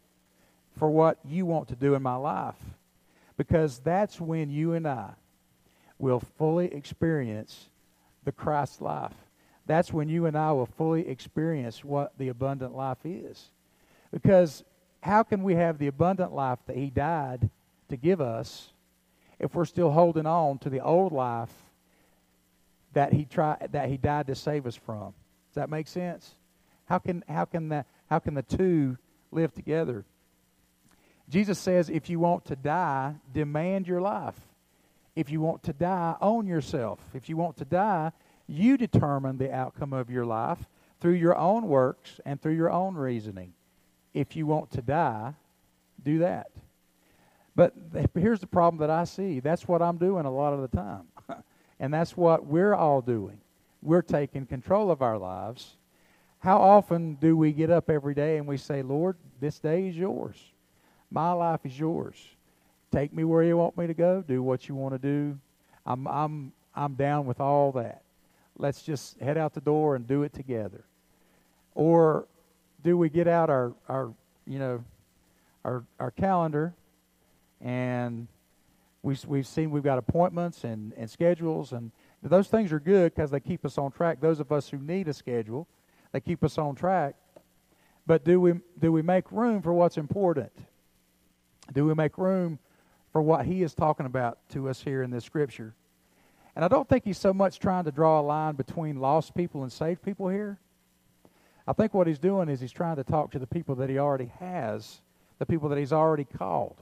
for 0.78 0.90
what 0.90 1.20
you 1.24 1.46
want 1.46 1.70
to 1.70 1.76
do 1.76 1.94
in 1.94 2.02
my 2.02 2.16
life. 2.16 2.56
Because 3.38 3.80
that's 3.80 4.20
when 4.20 4.50
you 4.50 4.74
and 4.74 4.88
I 4.88 5.12
will 6.00 6.20
fully 6.20 6.74
experience 6.74 7.70
the 8.24 8.32
Christ 8.32 8.82
life 8.82 9.14
that's 9.68 9.92
when 9.92 10.08
you 10.08 10.26
and 10.26 10.38
I 10.38 10.54
will 10.54 10.66
fully 10.66 11.08
experience 11.08 11.84
what 11.84 12.18
the 12.18 12.30
abundant 12.30 12.76
life 12.76 13.00
is. 13.04 13.52
Because 14.22 14.64
how 15.02 15.22
can 15.22 15.44
we 15.44 15.54
have 15.54 15.78
the 15.78 15.86
abundant 15.86 16.34
life 16.34 16.58
that 16.66 16.76
He 16.76 16.90
died 16.90 17.52
to 17.90 17.98
give 17.98 18.20
us 18.20 18.74
if 19.38 19.54
we're 19.54 19.66
still 19.66 19.92
holding 19.92 20.26
on 20.26 20.58
to 20.60 20.72
the 20.72 20.80
old 20.80 21.12
life 21.12 21.54
that 22.94 23.14
He 23.14 23.26
tried 23.26 23.70
that 23.74 23.90
He 23.90 23.98
died 23.98 24.26
to 24.26 24.34
save 24.34 24.66
us 24.66 24.76
from? 24.76 25.14
Does 25.50 25.56
that 25.56 25.70
make 25.70 25.88
sense? 25.88 26.34
How 26.86 26.98
can 26.98 27.24
how 27.30 27.46
can 27.46 27.70
that 27.70 27.86
how 28.10 28.18
can 28.18 28.34
the 28.34 28.42
two 28.42 28.98
live 29.32 29.54
together? 29.54 30.04
Jesus 31.30 31.60
says, 31.60 31.88
if 31.88 32.10
you 32.10 32.20
want 32.20 32.46
to 32.46 32.56
die, 32.56 33.14
demand 33.32 33.88
your 33.88 34.02
life. 34.02 34.40
If 35.16 35.30
you 35.30 35.42
want 35.42 35.62
to 35.64 35.74
die, 35.74 36.16
own 36.22 36.48
yourself. 36.48 37.00
If 37.14 37.30
you 37.30 37.38
want 37.38 37.58
to 37.58 37.66
die, 37.66 38.14
you 38.48 38.78
determine 38.78 39.38
the 39.38 39.54
outcome 39.54 39.94
of 39.94 40.10
your 40.10 40.26
life 40.26 40.66
through 41.02 41.16
your 41.16 41.38
own 41.38 41.68
works 41.68 42.20
and 42.26 42.42
through 42.42 42.56
your 42.56 42.72
own 42.72 42.96
reasoning. 42.96 43.54
If 44.20 44.36
you 44.36 44.46
want 44.46 44.72
to 44.72 44.82
die, 44.82 45.34
do 46.04 46.20
that. 46.20 46.48
But 47.56 47.74
here's 48.14 48.40
the 48.40 48.48
problem 48.48 48.80
that 48.82 48.90
I 48.90 49.04
see. 49.04 49.40
That's 49.40 49.68
what 49.68 49.82
I'm 49.82 49.98
doing 49.98 50.26
a 50.26 50.32
lot 50.32 50.54
of 50.54 50.62
the 50.62 50.78
time. 50.78 51.04
and 51.80 51.94
that's 51.94 52.16
what 52.16 52.46
we're 52.46 52.76
all 52.76 53.02
doing. 53.02 53.40
We're 53.82 54.02
taking 54.02 54.46
control 54.46 54.92
of 54.92 55.02
our 55.02 55.18
lives. 55.18 55.78
How 56.40 56.60
often 56.60 57.16
do 57.16 57.36
we 57.36 57.52
get 57.52 57.72
up 57.72 57.90
every 57.90 58.14
day 58.14 58.38
and 58.38 58.46
we 58.46 58.58
say, 58.58 58.84
Lord, 58.84 59.18
this 59.40 59.60
day 59.60 59.88
is 59.88 59.98
yours? 59.98 60.36
My 61.10 61.32
life 61.32 61.62
is 61.64 61.78
yours. 61.80 62.16
Take 62.92 63.14
me 63.14 63.24
where 63.24 63.44
you 63.44 63.58
want 63.58 63.78
me 63.78 63.88
to 63.88 63.94
go. 63.94 64.24
Do 64.28 64.44
what 64.44 64.68
you 64.68 64.76
want 64.76 64.94
to 64.94 65.00
do. 65.00 65.38
I'm, 65.86 66.08
I'm, 66.08 66.52
I'm 66.76 66.94
down 66.94 67.26
with 67.26 67.40
all 67.40 67.72
that 67.74 68.04
let's 68.58 68.82
just 68.82 69.20
head 69.20 69.38
out 69.38 69.54
the 69.54 69.62
door 69.62 69.96
and 69.96 70.08
do 70.08 70.24
it 70.24 70.34
together? 70.34 70.84
Or 71.76 72.28
do 72.84 72.98
we 72.98 73.10
get 73.10 73.28
out 73.28 73.50
our, 73.50 73.74
our 73.90 74.14
you 74.46 74.60
know, 74.60 74.84
our, 75.66 75.84
our 76.00 76.12
calendar 76.12 76.74
and 77.62 78.28
we, 79.02 79.16
we've 79.26 79.48
seen 79.48 79.72
we've 79.72 79.84
got 79.84 79.98
appointments 79.98 80.64
and, 80.64 80.94
and 80.98 81.10
schedules, 81.10 81.72
and 81.72 81.92
those 82.22 82.48
things 82.48 82.72
are 82.74 82.80
good 82.80 83.14
because 83.16 83.32
they 83.32 83.40
keep 83.40 83.66
us 83.66 83.78
on 83.78 83.92
track. 83.92 84.20
Those 84.20 84.40
of 84.40 84.52
us 84.52 84.70
who 84.70 84.78
need 84.78 85.08
a 85.08 85.14
schedule, 85.14 85.68
they 86.12 86.20
keep 86.20 86.44
us 86.44 86.58
on 86.58 86.76
track. 86.76 87.16
But 88.06 88.24
do 88.24 88.40
we, 88.40 88.54
do 88.80 88.92
we 88.92 89.02
make 89.02 89.32
room 89.32 89.62
for 89.62 89.74
what's 89.74 89.98
important? 89.98 90.52
Do 91.74 91.86
we 91.86 91.94
make 91.94 92.18
room 92.18 92.60
for 93.12 93.22
what 93.22 93.46
he 93.46 93.64
is 93.64 93.74
talking 93.74 94.06
about 94.06 94.40
to 94.50 94.70
us 94.70 94.82
here 94.82 95.04
in 95.04 95.12
this 95.12 95.26
scripture? 95.26 95.74
And 96.56 96.66
I 96.66 96.68
don't 96.68 96.88
think 96.88 97.04
he's 97.04 97.18
so 97.18 97.34
much 97.34 97.60
trying 97.60 97.84
to 97.84 97.92
draw 97.92 98.20
a 98.20 98.24
line 98.24 98.56
between 98.56 99.00
lost 99.00 99.36
people 99.36 99.64
and 99.64 99.72
saved 99.72 100.02
people 100.02 100.28
here. 100.28 100.58
I 101.68 101.74
think 101.74 101.94
what 101.94 102.08
he's 102.08 102.20
doing 102.20 102.48
is 102.48 102.62
he's 102.62 102.72
trying 102.72 102.96
to 102.96 103.04
talk 103.04 103.32
to 103.32 103.40
the 103.40 103.48
people 103.48 103.76
that 103.76 103.90
he 103.90 104.00
already 104.00 104.32
has, 104.40 105.02
the 105.38 105.46
people 105.46 105.68
that 105.70 105.78
he's 105.78 105.92
already 105.92 106.24
called. 106.24 106.78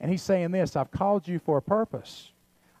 And 0.00 0.10
he's 0.10 0.22
saying 0.22 0.50
this 0.50 0.74
I've 0.74 0.90
called 0.90 1.28
you 1.28 1.38
for 1.38 1.58
a 1.58 1.62
purpose. 1.62 2.32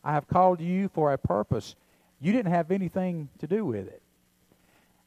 I 0.02 0.12
have 0.12 0.28
called 0.28 0.60
you 0.60 0.88
for 0.88 1.12
a 1.12 1.18
purpose. 1.18 1.74
You 2.20 2.32
didn't 2.32 2.52
have 2.52 2.70
anything 2.70 3.28
to 3.40 3.46
do 3.46 3.64
with 3.64 3.86
it. 3.86 4.00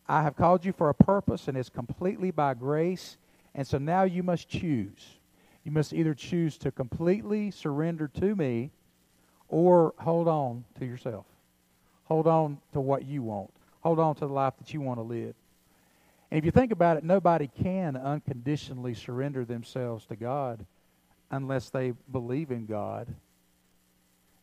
I 0.07 0.23
have 0.23 0.35
called 0.35 0.65
you 0.65 0.73
for 0.73 0.89
a 0.89 0.93
purpose, 0.93 1.47
and 1.47 1.57
it's 1.57 1.69
completely 1.69 2.31
by 2.31 2.53
grace. 2.53 3.17
And 3.55 3.65
so 3.65 3.77
now 3.77 4.03
you 4.03 4.23
must 4.23 4.49
choose. 4.49 5.19
You 5.63 5.71
must 5.71 5.93
either 5.93 6.13
choose 6.13 6.57
to 6.59 6.71
completely 6.71 7.51
surrender 7.51 8.07
to 8.19 8.35
me 8.35 8.71
or 9.47 9.93
hold 9.99 10.27
on 10.27 10.65
to 10.79 10.85
yourself. 10.85 11.25
Hold 12.05 12.27
on 12.27 12.59
to 12.73 12.79
what 12.79 13.05
you 13.05 13.21
want. 13.21 13.51
Hold 13.81 13.99
on 13.99 14.15
to 14.15 14.27
the 14.27 14.33
life 14.33 14.53
that 14.59 14.73
you 14.73 14.81
want 14.81 14.99
to 14.99 15.03
live. 15.03 15.35
And 16.31 16.37
if 16.37 16.45
you 16.45 16.51
think 16.51 16.71
about 16.71 16.97
it, 16.97 17.03
nobody 17.03 17.47
can 17.47 17.95
unconditionally 17.95 18.93
surrender 18.93 19.45
themselves 19.45 20.05
to 20.07 20.15
God 20.15 20.65
unless 21.31 21.69
they 21.69 21.93
believe 22.11 22.51
in 22.51 22.65
God. 22.65 23.07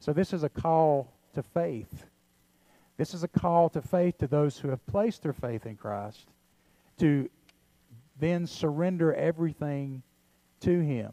So 0.01 0.13
this 0.13 0.33
is 0.33 0.43
a 0.43 0.49
call 0.49 1.13
to 1.35 1.43
faith. 1.43 2.07
This 2.97 3.13
is 3.13 3.23
a 3.23 3.29
call 3.29 3.69
to 3.71 3.83
faith 3.83 4.19
to 4.19 4.27
those 4.27 4.59
who 4.59 4.69
have 4.69 4.85
placed 4.87 5.23
their 5.23 5.33
faith 5.33 5.67
in 5.67 5.77
Christ 5.77 6.27
to 6.99 7.29
then 8.19 8.47
surrender 8.47 9.13
everything 9.15 10.03
to 10.61 10.81
Him. 10.81 11.13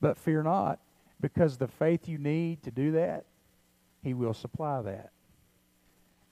But 0.00 0.16
fear 0.16 0.42
not, 0.42 0.78
because 1.20 1.56
the 1.56 1.66
faith 1.66 2.08
you 2.08 2.18
need 2.18 2.62
to 2.62 2.70
do 2.70 2.92
that, 2.92 3.24
He 4.02 4.14
will 4.14 4.34
supply 4.34 4.80
that. 4.82 5.10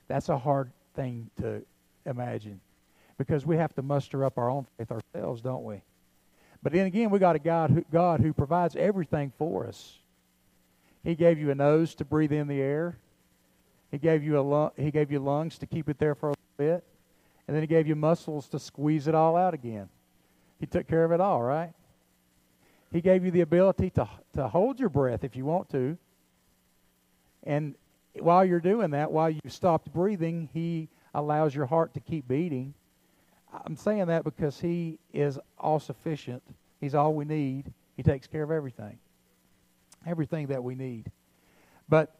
That's 0.08 0.28
a 0.28 0.38
hard 0.38 0.70
thing 0.96 1.30
to 1.40 1.62
imagine 2.04 2.60
because 3.18 3.46
we 3.46 3.56
have 3.56 3.74
to 3.74 3.82
muster 3.82 4.24
up 4.24 4.38
our 4.38 4.50
own 4.50 4.66
faith 4.76 4.90
ourselves, 4.90 5.40
don't 5.42 5.64
we? 5.64 5.82
But 6.62 6.72
then 6.72 6.86
again, 6.86 7.10
we 7.10 7.18
got 7.18 7.36
a 7.36 7.38
God 7.38 7.70
who, 7.70 7.84
God 7.92 8.20
who 8.20 8.32
provides 8.32 8.74
everything 8.76 9.32
for 9.38 9.66
us. 9.66 9.98
He 11.04 11.14
gave 11.14 11.38
you 11.38 11.50
a 11.50 11.54
nose 11.54 11.94
to 11.96 12.04
breathe 12.04 12.32
in 12.32 12.48
the 12.48 12.60
air. 12.60 12.98
He 13.90 13.98
gave 13.98 14.24
you 14.24 14.38
a 14.38 14.42
lung, 14.42 14.70
he 14.76 14.90
gave 14.90 15.12
you 15.12 15.20
lungs 15.20 15.58
to 15.58 15.66
keep 15.66 15.88
it 15.88 15.98
there 15.98 16.14
for 16.14 16.30
a 16.30 16.32
little 16.32 16.76
bit, 16.76 16.84
and 17.46 17.54
then 17.54 17.62
he 17.62 17.68
gave 17.68 17.86
you 17.86 17.94
muscles 17.94 18.48
to 18.48 18.58
squeeze 18.58 19.06
it 19.06 19.14
all 19.14 19.36
out 19.36 19.54
again. 19.54 19.88
He 20.58 20.66
took 20.66 20.88
care 20.88 21.04
of 21.04 21.12
it 21.12 21.20
all, 21.20 21.42
right? 21.42 21.72
He 22.90 23.00
gave 23.00 23.24
you 23.24 23.30
the 23.30 23.42
ability 23.42 23.90
to 23.90 24.08
to 24.34 24.48
hold 24.48 24.80
your 24.80 24.88
breath 24.88 25.22
if 25.22 25.36
you 25.36 25.44
want 25.44 25.70
to. 25.70 25.96
And 27.44 27.76
while 28.20 28.44
you're 28.44 28.60
doing 28.60 28.90
that, 28.90 29.10
while 29.10 29.30
you've 29.30 29.52
stopped 29.52 29.92
breathing, 29.92 30.48
he 30.52 30.88
allows 31.14 31.54
your 31.54 31.66
heart 31.66 31.94
to 31.94 32.00
keep 32.00 32.28
beating. 32.28 32.74
I'm 33.64 33.76
saying 33.76 34.06
that 34.06 34.24
because 34.24 34.60
he 34.60 34.98
is 35.12 35.38
all 35.58 35.80
sufficient. 35.80 36.42
He's 36.80 36.94
all 36.94 37.14
we 37.14 37.24
need. 37.24 37.72
He 37.96 38.02
takes 38.02 38.26
care 38.26 38.42
of 38.42 38.50
everything. 38.50 38.98
Everything 40.06 40.48
that 40.48 40.62
we 40.62 40.74
need. 40.74 41.10
But 41.88 42.14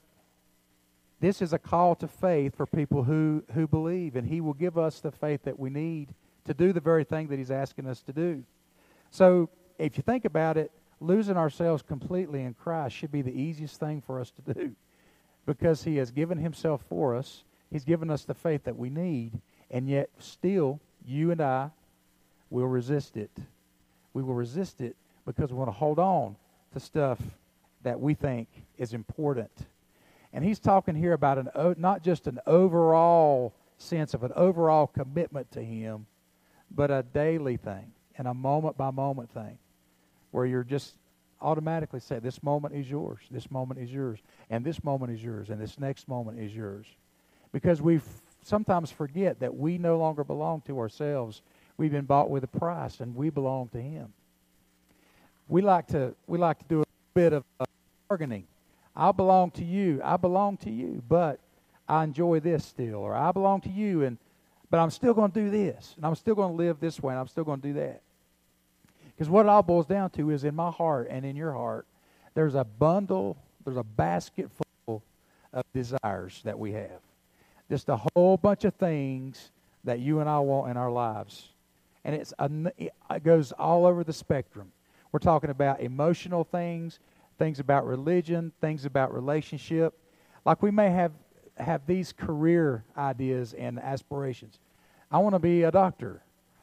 this 1.21 1.43
is 1.43 1.53
a 1.53 1.59
call 1.59 1.95
to 1.97 2.09
faith 2.09 2.57
for 2.57 2.67
people 2.67 3.05
who, 3.05 3.43
who 3.53 3.67
believe, 3.67 4.17
and 4.17 4.27
He 4.27 4.41
will 4.41 4.55
give 4.55 4.77
us 4.79 5.01
the 5.01 5.11
faith 5.11 5.43
that 5.45 5.59
we 5.59 5.71
need 5.71 6.09
to 6.45 6.55
do 6.55 6.73
the 6.73 6.81
very 6.81 7.05
thing 7.05 7.29
that 7.29 7.39
He's 7.39 7.51
asking 7.51 7.87
us 7.87 8.03
to 8.03 8.13
do. 8.13 8.45
So, 9.11 9.49
if 9.79 9.97
you 9.97 10.03
think 10.03 10.25
about 10.25 10.57
it, 10.57 10.71
losing 11.01 11.37
ourselves 11.37 11.83
completely 11.83 12.43
in 12.43 12.55
Christ 12.55 12.97
should 12.97 13.13
be 13.13 13.23
the 13.23 13.33
easiest 13.33 13.79
thing 13.79 14.01
for 14.01 14.21
us 14.21 14.31
to 14.33 14.55
do 14.55 14.77
because 15.47 15.85
He 15.85 15.97
has 15.97 16.11
given 16.11 16.39
Himself 16.39 16.83
for 16.89 17.17
us. 17.17 17.45
He's 17.71 17.85
given 17.85 18.11
us 18.11 18.25
the 18.25 18.35
faith 18.35 18.65
that 18.65 18.77
we 18.77 18.91
need, 18.91 19.41
and 19.71 19.89
yet 19.89 20.11
still, 20.19 20.81
you 21.05 21.31
and 21.31 21.41
I 21.41 21.71
will 22.51 22.67
resist 22.67 23.17
it. 23.17 23.31
We 24.13 24.23
will 24.23 24.35
resist 24.35 24.81
it 24.81 24.97
because 25.25 25.51
we 25.53 25.59
want 25.59 25.69
to 25.69 25.73
hold 25.77 25.99
on 25.99 26.37
to 26.73 26.81
stuff 26.81 27.21
that 27.83 28.01
we 28.01 28.15
think 28.15 28.49
is 28.79 28.95
important. 28.95 29.51
And 30.33 30.45
he's 30.45 30.59
talking 30.59 30.95
here 30.95 31.13
about 31.13 31.39
an 31.39 31.77
not 31.79 32.03
just 32.03 32.27
an 32.27 32.39
overall 32.47 33.55
sense 33.79 34.15
of 34.15 34.23
an 34.23 34.33
overall 34.35 34.87
commitment 34.87 35.51
to 35.53 35.63
him, 35.63 36.07
but 36.71 36.91
a 36.91 37.03
daily 37.03 37.57
thing 37.57 37.93
and 38.19 38.27
a 38.27 38.35
moment 38.35 38.77
by 38.77 38.91
moment 38.91 39.31
thing 39.31 39.59
where 40.31 40.47
you're 40.47 40.65
just 40.65 40.95
automatically 41.41 42.01
say, 42.01 42.19
This 42.19 42.43
moment 42.43 42.75
is 42.75 42.91
yours, 42.91 43.21
this 43.31 43.51
moment 43.51 43.81
is 43.81 43.93
yours, 43.93 44.19
and 44.51 44.65
this 44.65 44.83
moment 44.83 45.13
is 45.13 45.23
yours, 45.23 45.51
and 45.51 45.61
this 45.61 45.79
next 45.79 46.09
moment 46.09 46.39
is 46.39 46.55
yours. 46.55 46.87
Because 47.53 47.81
we 47.81 48.01
sometimes 48.43 48.91
forget 48.91 49.41
that 49.41 49.57
we 49.57 49.79
no 49.79 49.99
longer 49.99 50.25
belong 50.25 50.63
to 50.63 50.79
ourselves. 50.79 51.43
We've 51.77 51.93
been 51.93 52.05
bought 52.05 52.31
with 52.31 52.45
a 52.45 52.49
price, 52.49 53.01
and 53.01 53.15
we 53.15 53.31
belong 53.31 53.69
to 53.69 53.81
Him. 53.81 54.13
We 55.49 55.63
like 55.63 55.87
to 55.89 56.15
we 56.27 56.39
like 56.39 56.59
to 56.59 56.65
do 56.67 56.83
a 56.83 56.87
bit 57.15 57.33
of 57.33 57.45
uh, 57.61 57.65
bargaining 58.09 58.47
I 58.97 59.13
belong 59.13 59.51
to 59.53 59.65
you. 59.65 60.01
I 60.03 60.17
belong 60.17 60.57
to 60.59 60.71
you, 60.71 61.03
but 61.07 61.39
I 61.87 62.03
enjoy 62.03 62.41
this 62.41 62.65
still. 62.65 62.97
Or 62.97 63.15
I 63.15 63.31
belong 63.31 63.61
to 63.63 63.71
you, 63.71 64.03
and 64.05 64.17
but 64.71 64.81
I'm 64.81 64.91
still 64.91 65.15
going 65.15 65.31
to 65.31 65.41
do 65.41 65.51
this, 65.51 65.93
and 65.97 66.05
I'm 66.05 66.17
still 66.17 66.35
going 66.35 66.51
to 66.51 66.57
live 66.57 66.81
this 66.81 67.01
way, 67.01 67.13
and 67.13 67.21
I'm 67.21 67.29
still 67.29 67.45
going 67.45 67.61
to 67.61 67.69
do 67.69 67.75
that. 67.75 68.01
Because 69.17 69.31
what 69.31 69.47
it 69.47 69.49
all 69.49 69.63
boils 69.63 69.87
down 69.87 70.11
to 70.11 70.31
is 70.31 70.45
in 70.45 70.55
my 70.55 70.71
heart 70.71 71.09
and 71.11 71.25
in 71.25 71.37
your 71.37 71.53
heart, 71.53 71.87
there's 72.35 72.55
a 72.55 72.65
bundle, 72.65 73.39
there's 73.65 73.79
a 73.79 73.83
basket 73.83 74.51
full 74.87 75.03
of 75.53 75.65
desires 75.73 76.43
that 76.45 76.59
we 76.59 76.73
have. 76.73 77.01
Just 77.71 77.89
a 77.89 77.99
whole 78.15 78.37
bunch 78.37 78.65
of 78.65 78.75
things 78.75 79.51
that 79.85 80.01
you 80.01 80.21
and 80.21 80.29
I 80.29 80.39
want 80.41 80.71
in 80.71 80.77
our 80.77 80.91
lives. 80.91 81.49
And 82.05 82.15
it's 82.15 82.35
a, 82.39 82.51
it 82.79 83.25
goes 83.25 83.53
all 83.53 83.87
over 83.87 84.05
the 84.05 84.13
spectrum. 84.13 84.71
We're 85.13 85.19
talking 85.19 85.51
about 85.51 85.81
emotional 85.81 86.45
things, 86.45 86.99
things 87.39 87.59
about 87.59 87.87
religion, 87.87 88.53
things 88.61 88.85
about 88.85 89.15
relationship. 89.15 89.95
Like 90.45 90.63
we 90.63 90.71
may 90.71 90.91
have 90.91 91.13
have 91.57 91.87
these 91.87 92.13
career 92.13 92.85
ideas 92.97 93.55
and 93.55 93.79
aspirations. 93.79 94.59
I 95.11 95.19
want 95.19 95.35
to 95.35 95.39
be 95.39 95.63
a 95.63 95.71
doctor. 95.71 96.23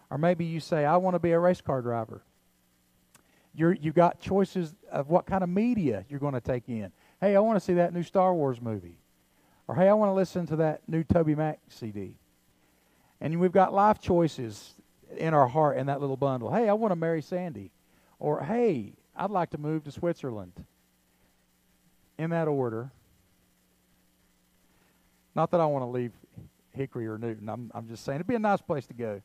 Or 0.09 0.17
maybe 0.17 0.45
you 0.45 0.59
say, 0.59 0.85
I 0.85 0.97
want 0.97 1.15
to 1.15 1.19
be 1.19 1.31
a 1.31 1.39
race 1.39 1.61
car 1.61 1.81
driver. 1.81 2.21
You're, 3.55 3.73
you've 3.73 3.95
got 3.95 4.19
choices 4.19 4.73
of 4.91 5.09
what 5.09 5.25
kind 5.25 5.43
of 5.43 5.49
media 5.49 6.05
you're 6.09 6.19
going 6.19 6.33
to 6.33 6.41
take 6.41 6.67
in. 6.67 6.91
Hey, 7.21 7.35
I 7.35 7.39
want 7.39 7.57
to 7.57 7.59
see 7.63 7.73
that 7.75 7.93
new 7.93 8.03
Star 8.03 8.33
Wars 8.33 8.59
movie. 8.59 8.97
Or, 9.67 9.75
hey, 9.75 9.87
I 9.87 9.93
want 9.93 10.09
to 10.09 10.13
listen 10.13 10.45
to 10.47 10.55
that 10.57 10.81
new 10.87 11.03
TobyMac 11.03 11.57
CD. 11.69 12.15
And 13.21 13.39
we've 13.39 13.51
got 13.51 13.73
life 13.73 14.01
choices 14.01 14.73
in 15.17 15.33
our 15.33 15.47
heart 15.47 15.77
in 15.77 15.85
that 15.85 16.01
little 16.01 16.17
bundle. 16.17 16.53
Hey, 16.53 16.67
I 16.67 16.73
want 16.73 16.91
to 16.91 16.95
marry 16.95 17.21
Sandy. 17.21 17.71
Or, 18.19 18.41
hey, 18.41 18.93
I'd 19.15 19.29
like 19.29 19.51
to 19.51 19.57
move 19.57 19.83
to 19.83 19.91
Switzerland. 19.91 20.65
In 22.17 22.31
that 22.31 22.47
order. 22.47 22.91
Not 25.35 25.51
that 25.51 25.61
I 25.61 25.65
want 25.65 25.83
to 25.83 25.87
leave 25.87 26.11
Hickory 26.71 27.07
or 27.07 27.17
Newton. 27.17 27.49
I'm, 27.49 27.71
I'm 27.73 27.87
just 27.87 28.03
saying 28.03 28.17
it'd 28.17 28.27
be 28.27 28.35
a 28.35 28.39
nice 28.39 28.61
place 28.61 28.85
to 28.87 28.93
go. 28.93 29.21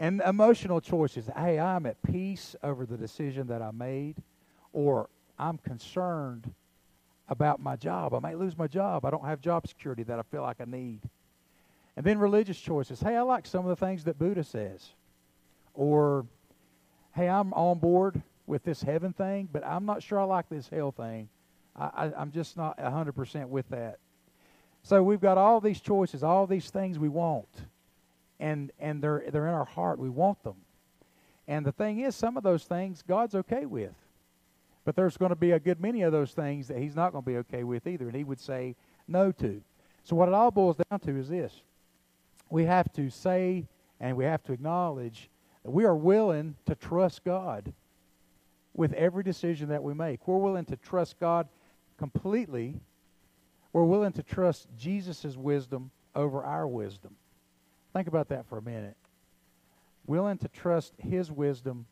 And 0.00 0.22
emotional 0.22 0.80
choices. 0.80 1.28
Hey, 1.36 1.60
I'm 1.60 1.84
at 1.84 2.02
peace 2.02 2.56
over 2.62 2.86
the 2.86 2.96
decision 2.96 3.46
that 3.48 3.60
I 3.60 3.70
made, 3.70 4.16
or 4.72 5.10
I'm 5.38 5.58
concerned 5.58 6.50
about 7.28 7.60
my 7.60 7.76
job. 7.76 8.14
I 8.14 8.18
might 8.18 8.38
lose 8.38 8.56
my 8.56 8.66
job. 8.66 9.04
I 9.04 9.10
don't 9.10 9.26
have 9.26 9.42
job 9.42 9.68
security 9.68 10.02
that 10.04 10.18
I 10.18 10.22
feel 10.22 10.40
like 10.40 10.56
I 10.60 10.64
need. 10.64 11.00
And 11.96 12.06
then 12.06 12.18
religious 12.18 12.58
choices. 12.58 12.98
Hey, 12.98 13.14
I 13.14 13.20
like 13.20 13.46
some 13.46 13.66
of 13.66 13.68
the 13.68 13.86
things 13.86 14.04
that 14.04 14.18
Buddha 14.18 14.42
says. 14.42 14.88
Or, 15.74 16.24
hey, 17.14 17.28
I'm 17.28 17.52
on 17.52 17.78
board 17.78 18.22
with 18.46 18.64
this 18.64 18.82
heaven 18.82 19.12
thing, 19.12 19.50
but 19.52 19.64
I'm 19.66 19.84
not 19.84 20.02
sure 20.02 20.18
I 20.18 20.24
like 20.24 20.48
this 20.48 20.66
hell 20.68 20.92
thing. 20.92 21.28
I, 21.76 22.10
am 22.16 22.32
just 22.32 22.56
not 22.56 22.78
100% 22.78 23.48
with 23.48 23.68
that. 23.68 23.98
So 24.82 25.02
we've 25.02 25.20
got 25.20 25.36
all 25.36 25.60
these 25.60 25.80
choices, 25.80 26.22
all 26.22 26.46
these 26.46 26.70
things 26.70 26.98
we 26.98 27.10
want, 27.10 27.48
and 28.40 28.72
and 28.80 29.02
they're 29.02 29.24
they're 29.30 29.46
in 29.46 29.54
our 29.54 29.64
heart. 29.64 29.98
We 29.98 30.10
want 30.10 30.42
them, 30.42 30.56
and 31.46 31.64
the 31.64 31.72
thing 31.72 32.00
is, 32.00 32.16
some 32.16 32.36
of 32.36 32.42
those 32.42 32.64
things 32.64 33.04
God's 33.06 33.36
okay 33.36 33.66
with, 33.66 33.94
but 34.84 34.96
there's 34.96 35.16
going 35.16 35.30
to 35.30 35.36
be 35.36 35.52
a 35.52 35.60
good 35.60 35.80
many 35.80 36.02
of 36.02 36.10
those 36.10 36.32
things 36.32 36.66
that 36.68 36.78
He's 36.78 36.96
not 36.96 37.12
going 37.12 37.22
to 37.22 37.30
be 37.30 37.36
okay 37.38 37.62
with 37.62 37.86
either, 37.86 38.06
and 38.06 38.16
He 38.16 38.24
would 38.24 38.40
say 38.40 38.74
no 39.06 39.30
to. 39.32 39.62
So 40.02 40.16
what 40.16 40.28
it 40.28 40.34
all 40.34 40.50
boils 40.50 40.76
down 40.90 40.98
to 41.00 41.16
is 41.16 41.28
this: 41.28 41.62
we 42.48 42.64
have 42.64 42.92
to 42.94 43.10
say 43.10 43.68
and 44.00 44.16
we 44.16 44.24
have 44.24 44.42
to 44.44 44.52
acknowledge 44.52 45.28
that 45.62 45.70
we 45.70 45.84
are 45.84 45.94
willing 45.94 46.56
to 46.66 46.74
trust 46.74 47.22
God 47.22 47.72
with 48.74 48.92
every 48.94 49.22
decision 49.22 49.68
that 49.68 49.82
we 49.82 49.92
make. 49.92 50.26
We're 50.26 50.38
willing 50.38 50.64
to 50.66 50.76
trust 50.76 51.20
God 51.20 51.48
completely. 51.98 52.80
We're 53.72 53.84
willing 53.84 54.12
to 54.12 54.22
trust 54.22 54.68
Jesus' 54.78 55.36
wisdom 55.36 55.90
over 56.14 56.42
our 56.42 56.66
wisdom. 56.66 57.14
Think 57.92 58.08
about 58.08 58.28
that 58.28 58.46
for 58.46 58.58
a 58.58 58.62
minute. 58.62 58.96
Willing 60.06 60.38
to 60.38 60.48
trust 60.48 60.92
His 60.98 61.30
wisdom 61.30 61.86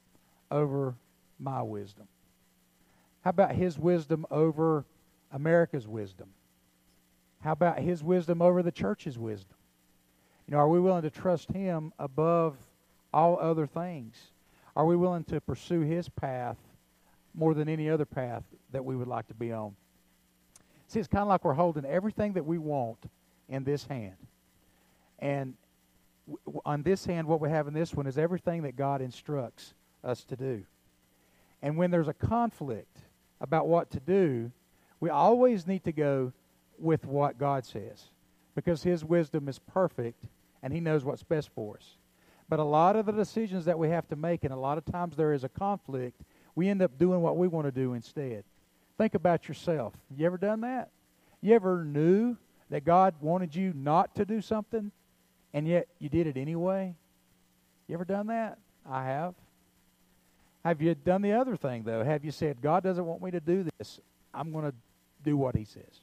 over 0.51 0.95
my 1.39 1.63
wisdom. 1.63 2.09
How 3.23 3.31
about 3.31 3.53
His 3.53 3.79
wisdom 3.79 4.27
over 4.31 4.85
America's 5.33 5.87
wisdom? 5.87 6.29
How 7.41 7.53
about 7.53 7.79
his 7.79 8.03
wisdom 8.03 8.43
over 8.43 8.63
the 8.63 8.73
church's 8.73 9.19
wisdom? 9.19 9.57
You 10.47 10.53
know, 10.53 10.59
are 10.59 10.69
we 10.69 10.81
willing 10.81 11.03
to 11.03 11.11
trust 11.11 11.51
him 11.53 11.93
above 11.99 12.57
all 13.13 13.39
other 13.39 13.67
things? 13.67 14.17
Are 14.75 14.87
we 14.87 14.97
willing 14.97 15.25
to 15.25 15.41
pursue 15.41 15.81
his 15.81 16.09
path 16.09 16.57
more 17.35 17.55
than 17.55 17.69
any 17.69 17.89
other 17.91 18.05
path 18.05 18.43
that 18.73 18.85
we 18.85 18.97
would 18.97 19.09
like 19.09 19.29
to 19.29 19.35
be 19.35 19.53
on? 19.53 19.75
See, 20.89 20.99
it's 20.99 21.09
kind 21.09 21.23
of 21.23 21.29
like 21.29 21.45
we're 21.45 21.53
holding 21.53 21.85
everything 21.85 22.33
that 22.33 22.47
we 22.47 22.59
want 22.59 22.99
in 23.49 23.63
this 23.65 23.85
hand. 23.85 24.17
And 25.19 25.55
on 26.65 26.83
this 26.83 27.07
hand, 27.07 27.27
what 27.27 27.41
we 27.41 27.49
have 27.49 27.69
in 27.69 27.75
this 27.75 27.95
one 27.95 28.07
is 28.07 28.19
everything 28.19 28.63
that 28.63 28.77
God 28.77 29.01
instructs 29.01 29.75
us 30.05 30.25
to 30.25 30.37
do. 30.37 30.65
And 31.63 31.77
when 31.77 31.91
there's 31.91 32.09
a 32.09 32.15
conflict 32.15 32.99
about 33.41 33.69
what 33.69 33.91
to 33.91 34.01
do, 34.01 34.51
we 35.01 35.11
always 35.11 35.67
need 35.67 35.85
to 35.85 35.93
go 35.93 36.33
with 36.79 37.05
what 37.05 37.39
God 37.39 37.65
says 37.65 38.11
because 38.55 38.83
His 38.83 39.05
wisdom 39.05 39.49
is 39.49 39.59
perfect 39.59 40.25
and 40.63 40.73
He 40.73 40.81
knows 40.81 41.05
what's 41.05 41.23
best 41.23 41.51
for 41.55 41.77
us. 41.77 41.97
But 42.49 42.59
a 42.59 42.65
lot 42.65 42.97
of 42.97 43.07
the 43.07 43.13
decisions 43.13 43.65
that 43.67 43.79
we 43.79 43.91
have 43.91 44.09
to 44.09 44.17
make, 44.17 44.45
and 44.45 44.53
a 44.53 44.57
lot 44.57 44.79
of 44.79 44.85
times 44.85 45.17
there 45.17 45.33
is 45.33 45.45
a 45.45 45.49
conflict, 45.49 46.23
we 46.55 46.69
end 46.69 46.83
up 46.83 46.99
doing 46.99 47.21
what 47.21 47.37
we 47.37 47.47
want 47.47 47.67
to 47.67 47.73
do 47.73 47.95
instead. 47.95 48.45
Think 48.97 49.15
about 49.15 49.49
yourself. 49.49 49.95
You 50.17 50.27
ever 50.27 50.39
done 50.39 50.63
that? 50.63 50.91
You 51.41 51.55
ever 51.55 51.85
knew 51.85 52.37
that 52.71 52.85
God 52.85 53.15
wanted 53.21 53.55
you 53.55 53.73
not 53.75 54.15
to 54.17 54.25
do 54.25 54.41
something, 54.41 54.91
and 55.53 55.67
yet 55.67 55.89
you 55.99 56.09
did 56.09 56.27
it 56.27 56.37
anyway? 56.37 56.95
You 57.87 57.95
ever 57.95 58.05
done 58.05 58.27
that? 58.29 58.59
I 58.89 59.05
have. 59.05 59.35
Have 60.65 60.83
you 60.83 60.95
done 60.95 61.23
the 61.23 61.33
other 61.33 61.57
thing, 61.57 61.85
though? 61.85 62.05
Have 62.05 62.25
you 62.25 62.31
said, 62.31 62.61
God 62.61 62.83
doesn't 62.83 63.05
want 63.05 63.23
me 63.23 63.31
to 63.31 63.41
do 63.41 63.65
this? 63.79 64.01
I'm 64.35 64.53
going 64.53 64.65
to 64.65 64.75
do 65.25 65.37
what 65.37 65.57
He 65.57 65.65
says. 65.65 66.03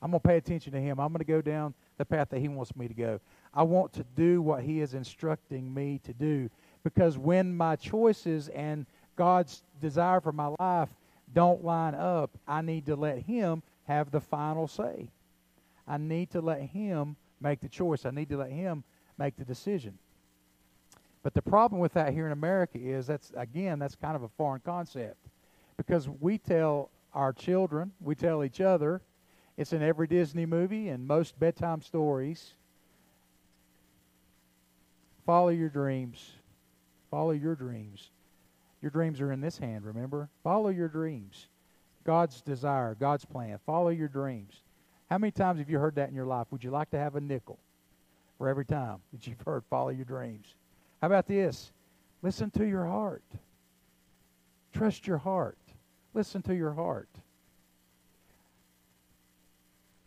I'm 0.00 0.10
going 0.10 0.20
to 0.20 0.28
pay 0.28 0.36
attention 0.36 0.72
to 0.72 0.80
Him. 0.80 1.00
I'm 1.00 1.08
going 1.08 1.18
to 1.18 1.24
go 1.24 1.40
down 1.40 1.74
the 1.98 2.04
path 2.04 2.28
that 2.30 2.40
He 2.40 2.48
wants 2.48 2.76
me 2.76 2.88
to 2.88 2.94
go. 2.94 3.20
I 3.52 3.62
want 3.62 3.92
to 3.94 4.04
do 4.14 4.42
what 4.42 4.62
He 4.62 4.80
is 4.80 4.94
instructing 4.94 5.72
me 5.72 6.00
to 6.04 6.12
do. 6.12 6.50
Because 6.84 7.18
when 7.18 7.56
my 7.56 7.74
choices 7.74 8.48
and 8.48 8.86
God's 9.16 9.62
desire 9.80 10.20
for 10.20 10.32
my 10.32 10.54
life 10.60 10.90
don't 11.34 11.64
line 11.64 11.94
up, 11.94 12.30
I 12.46 12.62
need 12.62 12.86
to 12.86 12.96
let 12.96 13.18
Him 13.18 13.62
have 13.88 14.10
the 14.10 14.20
final 14.20 14.68
say. 14.68 15.08
I 15.88 15.96
need 15.96 16.30
to 16.32 16.40
let 16.40 16.60
Him 16.60 17.16
make 17.40 17.60
the 17.60 17.68
choice. 17.68 18.04
I 18.04 18.10
need 18.10 18.28
to 18.30 18.36
let 18.36 18.50
Him 18.50 18.84
make 19.18 19.36
the 19.36 19.44
decision. 19.44 19.98
But 21.22 21.34
the 21.34 21.42
problem 21.42 21.80
with 21.80 21.94
that 21.94 22.12
here 22.12 22.26
in 22.26 22.32
America 22.32 22.78
is 22.78 23.06
that's, 23.08 23.32
again, 23.36 23.78
that's 23.78 23.96
kind 23.96 24.14
of 24.14 24.22
a 24.22 24.28
foreign 24.28 24.60
concept. 24.60 25.16
Because 25.76 26.08
we 26.08 26.38
tell 26.38 26.90
our 27.12 27.32
children, 27.32 27.92
we 28.00 28.14
tell 28.14 28.44
each 28.44 28.60
other, 28.60 29.00
it's 29.56 29.72
in 29.72 29.82
every 29.82 30.06
Disney 30.06 30.46
movie 30.46 30.88
and 30.88 31.06
most 31.06 31.38
bedtime 31.38 31.82
stories. 31.82 32.52
Follow 35.24 35.48
your 35.48 35.68
dreams. 35.68 36.32
Follow 37.10 37.32
your 37.32 37.54
dreams. 37.54 38.10
Your 38.80 38.90
dreams 38.90 39.20
are 39.20 39.32
in 39.32 39.40
this 39.40 39.58
hand, 39.58 39.84
remember? 39.84 40.28
Follow 40.44 40.68
your 40.68 40.88
dreams. 40.88 41.48
God's 42.04 42.40
desire, 42.40 42.94
God's 42.94 43.24
plan. 43.24 43.58
Follow 43.66 43.88
your 43.88 44.08
dreams. 44.08 44.60
How 45.10 45.18
many 45.18 45.30
times 45.30 45.58
have 45.60 45.70
you 45.70 45.78
heard 45.78 45.94
that 45.96 46.08
in 46.08 46.14
your 46.14 46.26
life? 46.26 46.48
Would 46.50 46.64
you 46.64 46.70
like 46.70 46.90
to 46.90 46.98
have 46.98 47.14
a 47.14 47.20
nickel 47.20 47.58
for 48.38 48.48
every 48.48 48.64
time 48.64 48.98
that 49.12 49.26
you've 49.26 49.40
heard 49.42 49.62
follow 49.70 49.90
your 49.90 50.04
dreams? 50.04 50.54
How 51.00 51.06
about 51.06 51.26
this? 51.26 51.72
Listen 52.22 52.50
to 52.52 52.66
your 52.66 52.86
heart. 52.86 53.22
Trust 54.72 55.06
your 55.06 55.18
heart. 55.18 55.58
Listen 56.12 56.42
to 56.42 56.54
your 56.54 56.72
heart. 56.72 57.08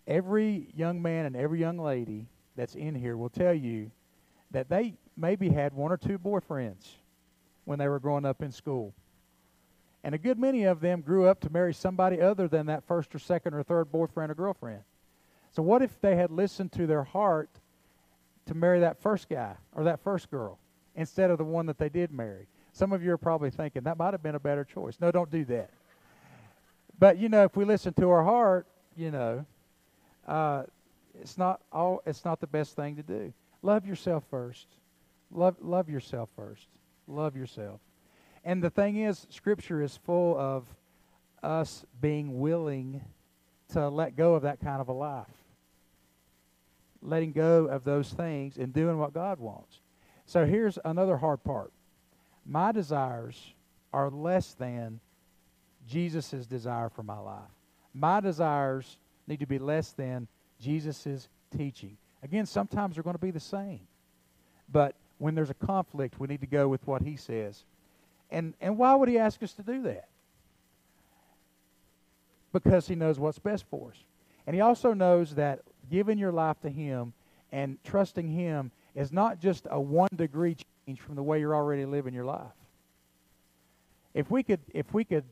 Every 0.08 0.68
young 0.76 1.02
man 1.02 1.26
and 1.26 1.36
every 1.36 1.60
young 1.60 1.78
lady 1.78 2.26
that's 2.56 2.76
in 2.76 2.96
here 2.96 3.16
will 3.16 3.30
tell 3.30 3.54
you 3.54 3.92
that 4.52 4.68
they 4.68 4.96
maybe 5.16 5.50
had 5.50 5.74
one 5.74 5.92
or 5.92 5.98
two 5.98 6.18
boyfriends 6.18 6.88
when 7.66 7.78
they 7.78 7.88
were 7.88 8.00
growing 8.00 8.26
up 8.26 8.42
in 8.42 8.52
school. 8.52 8.94
And 10.04 10.16
a 10.16 10.18
good 10.18 10.40
many 10.40 10.64
of 10.64 10.80
them 10.80 11.02
grew 11.02 11.28
up 11.28 11.42
to 11.42 11.50
marry 11.50 11.74
somebody 11.74 12.22
other 12.22 12.48
than 12.48 12.68
that 12.68 12.86
first 12.86 13.14
or 13.14 13.20
second 13.20 13.54
or 13.54 13.64
third 13.64 13.92
boyfriend 13.92 14.32
or 14.32 14.36
girlfriend. 14.36 14.82
So, 15.52 15.64
what 15.64 15.82
if 15.82 16.00
they 16.02 16.16
had 16.16 16.32
listened 16.32 16.72
to 16.74 16.88
their 16.88 17.04
heart 17.04 17.50
to 18.46 18.54
marry 18.54 18.80
that 18.80 19.02
first 19.02 19.30
guy 19.30 19.56
or 19.74 19.84
that 19.84 20.00
first 20.00 20.32
girl 20.32 20.58
instead 20.96 21.32
of 21.32 21.38
the 21.38 21.44
one 21.44 21.66
that 21.66 21.78
they 21.78 21.90
did 21.90 22.12
marry? 22.12 22.48
Some 22.72 22.94
of 22.94 23.04
you 23.04 23.12
are 23.12 23.18
probably 23.18 23.50
thinking 23.50 23.84
that 23.84 23.98
might 23.98 24.14
have 24.14 24.24
been 24.24 24.36
a 24.36 24.40
better 24.40 24.64
choice. 24.64 24.98
No, 25.02 25.12
don't 25.12 25.30
do 25.30 25.44
that. 25.46 25.72
But, 26.98 27.18
you 27.18 27.30
know, 27.30 27.44
if 27.44 27.56
we 27.56 27.66
listen 27.66 27.94
to 27.94 28.10
our 28.10 28.24
heart, 28.24 28.68
you 28.96 29.12
know, 29.12 29.46
uh, 30.28 30.64
it's 31.20 31.38
not 31.38 31.62
all 31.72 32.02
it's 32.06 32.24
not 32.24 32.40
the 32.40 32.48
best 32.48 32.76
thing 32.76 32.96
to 32.96 33.04
do. 33.04 33.34
Love 33.62 33.86
yourself 33.86 34.24
first. 34.30 34.68
Love 35.32 35.56
love 35.62 35.90
yourself 35.90 36.30
first. 36.36 36.68
Love 37.08 37.36
yourself. 37.36 37.80
And 38.44 38.64
the 38.64 38.70
thing 38.70 38.98
is, 38.98 39.28
Scripture 39.30 39.82
is 39.82 39.98
full 39.98 40.38
of 40.38 40.66
us 41.44 41.86
being 42.02 42.40
willing 42.40 43.02
to 43.74 43.90
let 43.90 44.16
go 44.16 44.36
of 44.36 44.44
that 44.44 44.60
kind 44.60 44.82
of 44.82 44.88
a 44.88 44.94
life. 44.94 45.26
Letting 47.02 47.32
go 47.32 47.66
of 47.66 47.84
those 47.84 48.10
things 48.12 48.58
and 48.58 48.74
doing 48.74 48.98
what 48.98 49.14
God 49.14 49.40
wants. 49.40 49.80
So 50.26 50.46
here's 50.46 50.78
another 50.84 51.18
hard 51.18 51.44
part. 51.44 51.72
My 52.46 52.72
desires 52.72 53.54
are 53.94 54.10
less 54.10 54.54
than 54.54 55.00
Jesus' 55.88 56.46
desire 56.46 56.90
for 56.90 57.04
my 57.04 57.18
life. 57.18 57.50
My 57.94 58.20
desires 58.20 58.98
need 59.28 59.40
to 59.40 59.48
be 59.48 59.60
less 59.60 59.92
than 59.92 60.28
Jesus' 60.62 61.28
teaching. 61.56 61.98
Again, 62.22 62.46
sometimes 62.46 62.96
they're 62.96 63.04
going 63.04 63.16
to 63.16 63.22
be 63.22 63.32
the 63.32 63.40
same. 63.40 63.82
But 64.72 64.96
when 65.18 65.36
there's 65.36 65.50
a 65.50 65.56
conflict, 65.56 66.20
we 66.20 66.28
need 66.28 66.42
to 66.42 66.48
go 66.48 66.68
with 66.68 66.86
what 66.86 67.02
he 67.02 67.16
says. 67.16 67.64
And, 68.32 68.54
and 68.62 68.78
why 68.78 68.96
would 68.96 69.10
he 69.10 69.18
ask 69.18 69.42
us 69.44 69.54
to 69.54 69.64
do 69.64 69.82
that? 69.84 70.08
Because 72.54 72.88
he 72.88 72.96
knows 72.96 73.20
what's 73.20 73.40
best 73.40 73.66
for 73.70 73.90
us. 73.90 73.98
And 74.46 74.56
he 74.56 74.62
also 74.62 74.94
knows 74.94 75.36
that 75.36 75.62
giving 75.92 76.18
your 76.18 76.32
life 76.32 76.60
to 76.62 76.70
him 76.70 77.14
and 77.52 77.78
trusting 77.84 78.28
him 78.28 78.72
is 78.96 79.12
not 79.12 79.40
just 79.40 79.68
a 79.70 79.80
one 79.80 80.10
degree 80.16 80.56
change 80.88 81.00
from 81.00 81.16
the 81.16 81.24
way 81.24 81.40
you're 81.40 81.56
already 81.56 81.86
living 81.86 82.14
your 82.14 82.26
life. 82.26 82.52
If 84.14 84.32
we 84.32 84.44
could 84.44 84.60
if 84.74 84.92
we 84.94 85.04
could 85.04 85.24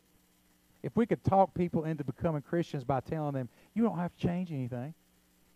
if 0.84 0.96
we 0.96 1.06
could 1.06 1.24
talk 1.24 1.54
people 1.54 1.86
into 1.86 2.04
becoming 2.04 2.42
Christians 2.42 2.84
by 2.84 3.00
telling 3.00 3.34
them 3.34 3.50
you 3.74 3.84
don't 3.84 3.98
have 3.98 4.16
to 4.16 4.28
change 4.28 4.52
anything. 4.52 4.94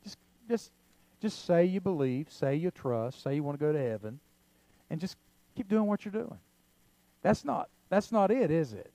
Just 0.03 0.17
just 0.49 0.71
just 1.21 1.45
say 1.45 1.65
you 1.65 1.79
believe, 1.79 2.31
say 2.31 2.55
you 2.55 2.71
trust, 2.71 3.21
say 3.21 3.35
you 3.35 3.43
want 3.43 3.59
to 3.59 3.63
go 3.63 3.71
to 3.71 3.79
heaven, 3.79 4.19
and 4.89 4.99
just 4.99 5.15
keep 5.55 5.69
doing 5.69 5.85
what 5.85 6.03
you're 6.03 6.11
doing. 6.11 6.39
That's 7.21 7.45
not 7.45 7.69
that's 7.89 8.11
not 8.11 8.31
it, 8.31 8.49
is 8.51 8.73
it? 8.73 8.91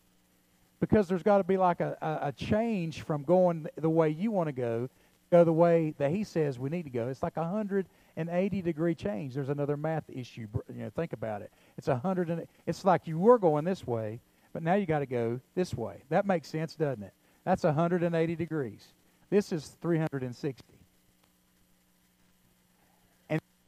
Because 0.80 1.06
there's 1.06 1.22
got 1.22 1.38
to 1.38 1.44
be 1.44 1.56
like 1.56 1.80
a, 1.80 1.96
a, 2.00 2.28
a, 2.28 2.32
change 2.32 3.02
from 3.02 3.22
going 3.22 3.66
the 3.76 3.90
way 3.90 4.08
you 4.10 4.30
want 4.30 4.48
to 4.48 4.52
go, 4.52 4.88
go 5.30 5.44
the 5.44 5.52
way 5.52 5.94
that 5.98 6.10
he 6.10 6.24
says 6.24 6.58
we 6.58 6.70
need 6.70 6.84
to 6.84 6.90
go. 6.90 7.08
It's 7.08 7.22
like 7.22 7.36
a 7.36 7.40
180 7.40 8.62
degree 8.62 8.94
change. 8.94 9.34
There's 9.34 9.50
another 9.50 9.76
math 9.76 10.04
issue. 10.08 10.46
You 10.68 10.84
know, 10.84 10.90
think 10.90 11.12
about 11.12 11.42
it. 11.42 11.52
It's 11.76 11.88
a 11.88 11.96
hundred 11.96 12.30
and 12.30 12.46
it's 12.66 12.84
like 12.84 13.06
you 13.06 13.18
were 13.18 13.38
going 13.38 13.64
this 13.64 13.86
way, 13.86 14.20
but 14.52 14.62
now 14.62 14.74
you 14.74 14.86
got 14.86 15.00
to 15.00 15.06
go 15.06 15.40
this 15.54 15.74
way. 15.74 16.02
That 16.08 16.26
makes 16.26 16.48
sense, 16.48 16.74
doesn't 16.74 17.02
it? 17.02 17.12
That's 17.44 17.64
180 17.64 18.34
degrees. 18.34 18.88
This 19.30 19.52
is 19.52 19.76
360. 19.82 20.64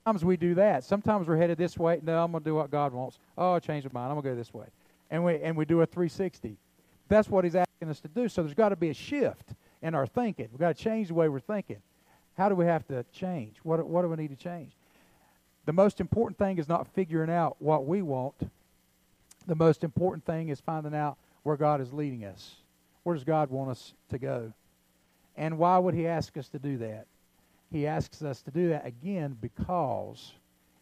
Sometimes 0.09 0.25
we 0.25 0.38
do 0.38 0.55
that. 0.55 0.85
Sometimes 0.85 1.29
we're 1.29 1.37
headed 1.37 1.59
this 1.59 1.77
way. 1.77 2.01
No, 2.03 2.25
I'm 2.25 2.33
going 2.33 2.42
to 2.42 2.49
do 2.49 2.55
what 2.55 2.71
God 2.71 2.94
wants. 2.94 3.18
Oh, 3.37 3.53
I 3.53 3.59
changed 3.59 3.92
my 3.92 4.01
mind. 4.01 4.11
I'm 4.11 4.14
going 4.14 4.25
to 4.25 4.31
go 4.31 4.37
this 4.37 4.55
way. 4.55 4.64
And 5.11 5.23
we, 5.23 5.37
and 5.42 5.55
we 5.55 5.66
do 5.66 5.83
a 5.83 5.87
360. 5.87 6.57
That's 7.11 7.29
what 7.29 7.44
he's 7.44 7.55
asking 7.55 7.90
us 7.90 8.01
to 8.01 8.09
do. 8.09 8.27
So 8.27 8.42
there's 8.42 8.55
got 8.55 8.71
to 8.71 8.77
be 8.77 8.88
a 8.88 8.94
shift 8.94 9.51
in 9.83 9.94
our 9.94 10.07
thinking. 10.07 10.49
We've 10.51 10.61
got 10.61 10.75
to 10.75 10.83
change 10.83 11.09
the 11.09 11.14
way 11.14 11.29
we're 11.29 11.40
thinking. 11.40 11.77
How 12.38 12.49
do 12.49 12.55
we 12.55 12.64
have 12.64 12.88
to 12.88 13.05
change? 13.12 13.57
What, 13.64 13.87
what 13.87 14.01
do 14.01 14.09
we 14.09 14.16
need 14.16 14.31
to 14.31 14.42
change? 14.42 14.71
The 15.66 15.75
most 15.75 16.01
important 16.01 16.38
thing 16.38 16.57
is 16.57 16.71
not 16.71 16.88
figuring 16.94 17.31
out 17.31 17.57
what 17.59 17.85
we 17.85 18.01
want. 18.01 18.51
The 19.47 19.57
most 19.57 19.85
important 19.85 20.25
thing 20.25 20.49
is 20.49 20.59
finding 20.59 20.94
out 20.94 21.18
where 21.42 21.59
God 21.59 21.83
is 21.83 21.92
leading 21.92 22.25
us. 22.25 22.55
Where 23.03 23.14
does 23.14 23.25
God 23.25 23.51
want 23.51 23.73
us 23.73 23.92
to 24.09 24.18
go? 24.18 24.55
And 25.37 25.59
why 25.59 25.77
would 25.77 25.92
he 25.92 26.07
ask 26.07 26.35
us 26.38 26.49
to 26.49 26.59
do 26.59 26.79
that? 26.79 27.07
He 27.70 27.87
asks 27.87 28.22
us 28.22 28.42
to 28.42 28.50
do 28.50 28.70
that 28.70 28.87
again 28.87 29.37
because 29.40 30.33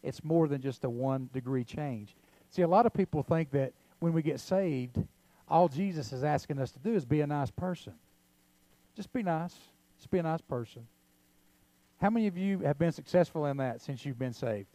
it's 0.03 0.23
more 0.23 0.47
than 0.47 0.61
just 0.61 0.83
a 0.83 0.89
one 0.89 1.29
degree 1.33 1.63
change. 1.63 2.15
See, 2.49 2.61
a 2.61 2.67
lot 2.67 2.85
of 2.85 2.93
people 2.93 3.23
think 3.23 3.51
that 3.51 3.73
when 3.99 4.13
we 4.13 4.21
get 4.21 4.39
saved, 4.39 4.97
all 5.49 5.67
Jesus 5.67 6.13
is 6.13 6.23
asking 6.23 6.59
us 6.59 6.71
to 6.71 6.79
do 6.79 6.93
is 6.93 7.05
be 7.05 7.21
a 7.21 7.27
nice 7.27 7.51
person. 7.51 7.93
Just 8.95 9.11
be 9.11 9.23
nice. 9.23 9.55
Just 9.97 10.09
be 10.09 10.19
a 10.19 10.23
nice 10.23 10.41
person. 10.41 10.85
How 11.99 12.09
many 12.09 12.27
of 12.27 12.37
you 12.37 12.59
have 12.59 12.77
been 12.77 12.91
successful 12.91 13.45
in 13.47 13.57
that 13.57 13.81
since 13.81 14.05
you've 14.05 14.19
been 14.19 14.33
saved? 14.33 14.67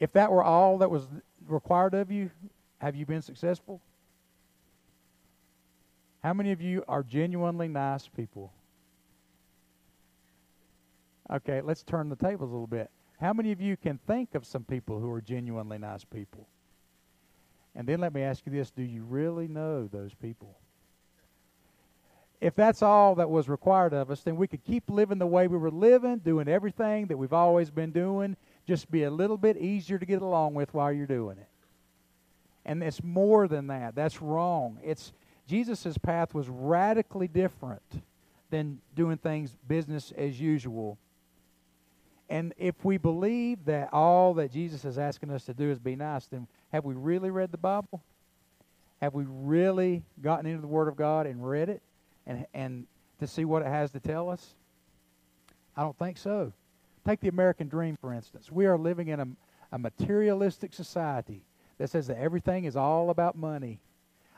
If 0.00 0.12
that 0.12 0.30
were 0.30 0.42
all 0.42 0.78
that 0.78 0.90
was 0.90 1.06
required 1.46 1.94
of 1.94 2.10
you, 2.10 2.30
have 2.78 2.96
you 2.96 3.06
been 3.06 3.22
successful? 3.22 3.80
How 6.22 6.34
many 6.34 6.52
of 6.52 6.60
you 6.60 6.84
are 6.88 7.02
genuinely 7.02 7.68
nice 7.68 8.08
people? 8.08 8.52
Okay, 11.32 11.60
let's 11.60 11.82
turn 11.82 12.08
the 12.08 12.16
tables 12.16 12.50
a 12.50 12.52
little 12.52 12.66
bit. 12.66 12.90
How 13.20 13.32
many 13.32 13.52
of 13.52 13.60
you 13.60 13.76
can 13.76 13.98
think 14.06 14.34
of 14.34 14.46
some 14.46 14.64
people 14.64 14.98
who 14.98 15.10
are 15.12 15.20
genuinely 15.20 15.78
nice 15.78 16.04
people? 16.04 16.48
And 17.74 17.86
then 17.86 18.00
let 18.00 18.12
me 18.12 18.22
ask 18.22 18.44
you 18.46 18.52
this 18.52 18.70
do 18.70 18.82
you 18.82 19.04
really 19.04 19.46
know 19.46 19.86
those 19.86 20.14
people? 20.14 20.56
If 22.40 22.54
that's 22.54 22.82
all 22.82 23.14
that 23.16 23.28
was 23.28 23.48
required 23.50 23.92
of 23.92 24.10
us, 24.10 24.22
then 24.22 24.36
we 24.36 24.48
could 24.48 24.64
keep 24.64 24.88
living 24.88 25.18
the 25.18 25.26
way 25.26 25.46
we 25.46 25.58
were 25.58 25.70
living, 25.70 26.18
doing 26.18 26.48
everything 26.48 27.06
that 27.06 27.18
we've 27.18 27.34
always 27.34 27.70
been 27.70 27.90
doing, 27.90 28.34
just 28.66 28.90
be 28.90 29.02
a 29.04 29.10
little 29.10 29.36
bit 29.36 29.58
easier 29.58 29.98
to 29.98 30.06
get 30.06 30.22
along 30.22 30.54
with 30.54 30.72
while 30.72 30.90
you're 30.90 31.06
doing 31.06 31.36
it. 31.36 31.48
And 32.64 32.82
it's 32.82 33.04
more 33.04 33.46
than 33.46 33.66
that. 33.66 33.94
That's 33.94 34.22
wrong. 34.22 34.78
It's 34.82 35.12
Jesus' 35.46 35.98
path 35.98 36.34
was 36.34 36.48
radically 36.48 37.28
different 37.28 37.82
than 38.48 38.80
doing 38.94 39.18
things 39.18 39.54
business 39.68 40.12
as 40.16 40.40
usual. 40.40 40.98
And 42.30 42.54
if 42.56 42.84
we 42.84 42.96
believe 42.96 43.64
that 43.64 43.92
all 43.92 44.34
that 44.34 44.52
Jesus 44.52 44.84
is 44.84 44.98
asking 44.98 45.30
us 45.30 45.44
to 45.46 45.52
do 45.52 45.68
is 45.68 45.80
be 45.80 45.96
nice, 45.96 46.26
then 46.26 46.46
have 46.72 46.84
we 46.84 46.94
really 46.94 47.30
read 47.30 47.50
the 47.50 47.58
Bible? 47.58 48.00
Have 49.02 49.14
we 49.14 49.24
really 49.26 50.04
gotten 50.22 50.46
into 50.46 50.60
the 50.60 50.68
Word 50.68 50.86
of 50.86 50.96
God 50.96 51.26
and 51.26 51.46
read 51.46 51.68
it 51.68 51.82
and, 52.26 52.46
and 52.54 52.86
to 53.18 53.26
see 53.26 53.44
what 53.44 53.62
it 53.62 53.68
has 53.68 53.90
to 53.90 54.00
tell 54.00 54.30
us? 54.30 54.54
I 55.76 55.82
don't 55.82 55.98
think 55.98 56.18
so. 56.18 56.52
Take 57.04 57.20
the 57.20 57.28
American 57.28 57.68
dream, 57.68 57.98
for 58.00 58.14
instance. 58.14 58.52
We 58.52 58.66
are 58.66 58.78
living 58.78 59.08
in 59.08 59.18
a, 59.20 59.26
a 59.72 59.78
materialistic 59.78 60.72
society 60.72 61.42
that 61.78 61.90
says 61.90 62.06
that 62.06 62.18
everything 62.18 62.64
is 62.64 62.76
all 62.76 63.10
about 63.10 63.36
money. 63.36 63.80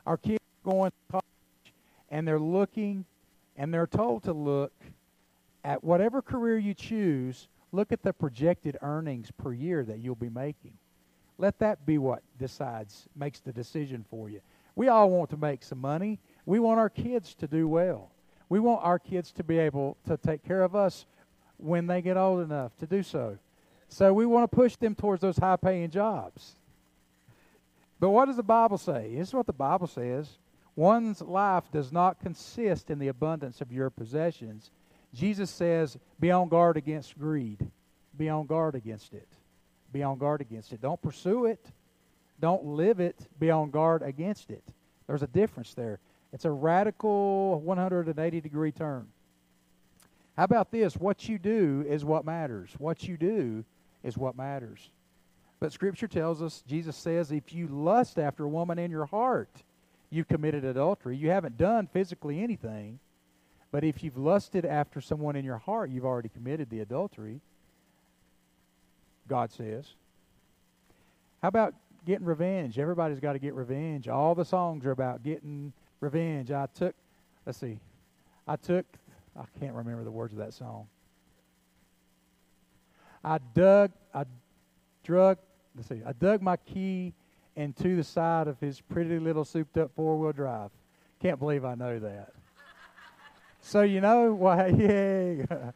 Our 0.06 0.16
kids 0.16 0.38
are 0.64 0.70
going 0.70 0.90
to 0.92 0.96
college 1.10 1.74
and 2.10 2.26
they're 2.26 2.38
looking 2.40 3.04
and 3.56 3.74
they're 3.74 3.86
told 3.86 4.22
to 4.22 4.32
look 4.32 4.72
at 5.64 5.84
whatever 5.84 6.22
career 6.22 6.56
you 6.56 6.72
choose, 6.72 7.48
look 7.72 7.90
at 7.90 8.02
the 8.02 8.12
projected 8.12 8.76
earnings 8.82 9.30
per 9.30 9.52
year 9.52 9.84
that 9.84 9.98
you'll 9.98 10.14
be 10.14 10.28
making. 10.28 10.74
Let 11.38 11.58
that 11.58 11.84
be 11.84 11.98
what 11.98 12.22
decides, 12.38 13.08
makes 13.16 13.40
the 13.40 13.52
decision 13.52 14.04
for 14.08 14.28
you. 14.28 14.40
We 14.76 14.88
all 14.88 15.10
want 15.10 15.30
to 15.30 15.36
make 15.36 15.62
some 15.62 15.80
money. 15.80 16.18
We 16.46 16.58
want 16.58 16.78
our 16.78 16.90
kids 16.90 17.34
to 17.36 17.46
do 17.46 17.66
well. 17.66 18.10
We 18.48 18.60
want 18.60 18.84
our 18.84 18.98
kids 18.98 19.32
to 19.32 19.44
be 19.44 19.58
able 19.58 19.96
to 20.06 20.16
take 20.16 20.44
care 20.44 20.62
of 20.62 20.76
us 20.76 21.06
when 21.56 21.86
they 21.86 22.02
get 22.02 22.16
old 22.16 22.42
enough 22.42 22.76
to 22.78 22.86
do 22.86 23.02
so. 23.02 23.38
So 23.88 24.12
we 24.12 24.26
want 24.26 24.50
to 24.50 24.54
push 24.54 24.76
them 24.76 24.94
towards 24.94 25.22
those 25.22 25.38
high 25.38 25.56
paying 25.56 25.90
jobs. 25.90 26.56
But 28.00 28.10
what 28.10 28.26
does 28.26 28.36
the 28.36 28.42
Bible 28.42 28.78
say? 28.78 29.14
This 29.14 29.28
is 29.28 29.34
what 29.34 29.46
the 29.46 29.52
Bible 29.52 29.86
says. 29.86 30.38
One's 30.74 31.20
life 31.20 31.70
does 31.70 31.92
not 31.92 32.18
consist 32.18 32.90
in 32.90 32.98
the 32.98 33.08
abundance 33.08 33.60
of 33.60 33.70
your 33.70 33.90
possessions. 33.90 34.70
Jesus 35.14 35.50
says, 35.50 35.98
be 36.18 36.30
on 36.30 36.48
guard 36.48 36.76
against 36.76 37.18
greed. 37.18 37.58
Be 38.16 38.28
on 38.28 38.46
guard 38.46 38.74
against 38.74 39.12
it. 39.12 39.28
Be 39.92 40.02
on 40.02 40.18
guard 40.18 40.40
against 40.40 40.72
it. 40.72 40.80
Don't 40.80 41.00
pursue 41.00 41.46
it. 41.46 41.64
Don't 42.40 42.64
live 42.64 42.98
it. 43.00 43.28
Be 43.38 43.50
on 43.50 43.70
guard 43.70 44.02
against 44.02 44.50
it. 44.50 44.64
There's 45.06 45.22
a 45.22 45.26
difference 45.26 45.74
there. 45.74 45.98
It's 46.32 46.44
a 46.44 46.50
radical 46.50 47.60
180 47.60 48.40
degree 48.40 48.72
turn. 48.72 49.06
How 50.36 50.44
about 50.44 50.70
this? 50.70 50.96
What 50.96 51.28
you 51.28 51.38
do 51.38 51.84
is 51.86 52.04
what 52.04 52.24
matters. 52.24 52.70
What 52.78 53.04
you 53.04 53.16
do 53.18 53.64
is 54.02 54.16
what 54.16 54.36
matters. 54.36 54.90
But 55.60 55.72
Scripture 55.72 56.08
tells 56.08 56.42
us, 56.42 56.64
Jesus 56.66 56.96
says, 56.96 57.30
if 57.30 57.52
you 57.52 57.68
lust 57.68 58.18
after 58.18 58.44
a 58.44 58.48
woman 58.48 58.78
in 58.78 58.90
your 58.90 59.06
heart, 59.06 59.62
you've 60.10 60.26
committed 60.26 60.64
adultery. 60.64 61.16
You 61.16 61.30
haven't 61.30 61.58
done 61.58 61.86
physically 61.86 62.42
anything, 62.42 62.98
but 63.72 63.82
if 63.82 64.04
you've 64.04 64.18
lusted 64.18 64.66
after 64.66 65.00
someone 65.00 65.34
in 65.34 65.44
your 65.44 65.56
heart, 65.56 65.90
you've 65.90 66.04
already 66.04 66.28
committed 66.28 66.68
the 66.70 66.80
adultery. 66.80 67.40
God 69.26 69.50
says. 69.50 69.86
How 71.40 71.48
about 71.48 71.74
getting 72.06 72.26
revenge? 72.26 72.78
Everybody's 72.78 73.18
got 73.18 73.32
to 73.32 73.38
get 73.38 73.54
revenge. 73.54 74.08
All 74.08 74.34
the 74.34 74.44
songs 74.44 74.84
are 74.84 74.90
about 74.90 75.24
getting 75.24 75.72
revenge. 76.00 76.50
I 76.50 76.68
took, 76.74 76.94
let's 77.46 77.58
see, 77.58 77.78
I 78.46 78.56
took, 78.56 78.84
I 79.34 79.44
can't 79.58 79.74
remember 79.74 80.04
the 80.04 80.10
words 80.10 80.34
of 80.34 80.38
that 80.40 80.52
song. 80.52 80.86
I 83.24 83.38
dug, 83.54 83.90
I 84.12 84.24
drug, 85.02 85.38
let's 85.74 85.88
see, 85.88 86.02
I 86.06 86.12
dug 86.12 86.42
my 86.42 86.58
key 86.58 87.14
into 87.56 87.96
the 87.96 88.04
side 88.04 88.48
of 88.48 88.60
his 88.60 88.80
pretty 88.80 89.18
little 89.18 89.44
souped 89.44 89.78
up 89.78 89.92
four 89.96 90.18
wheel 90.18 90.32
drive. 90.32 90.70
Can't 91.20 91.38
believe 91.38 91.64
I 91.64 91.74
know 91.74 91.98
that. 92.00 92.32
So 93.62 93.82
you 93.82 94.00
know 94.00 94.34
why? 94.34 94.68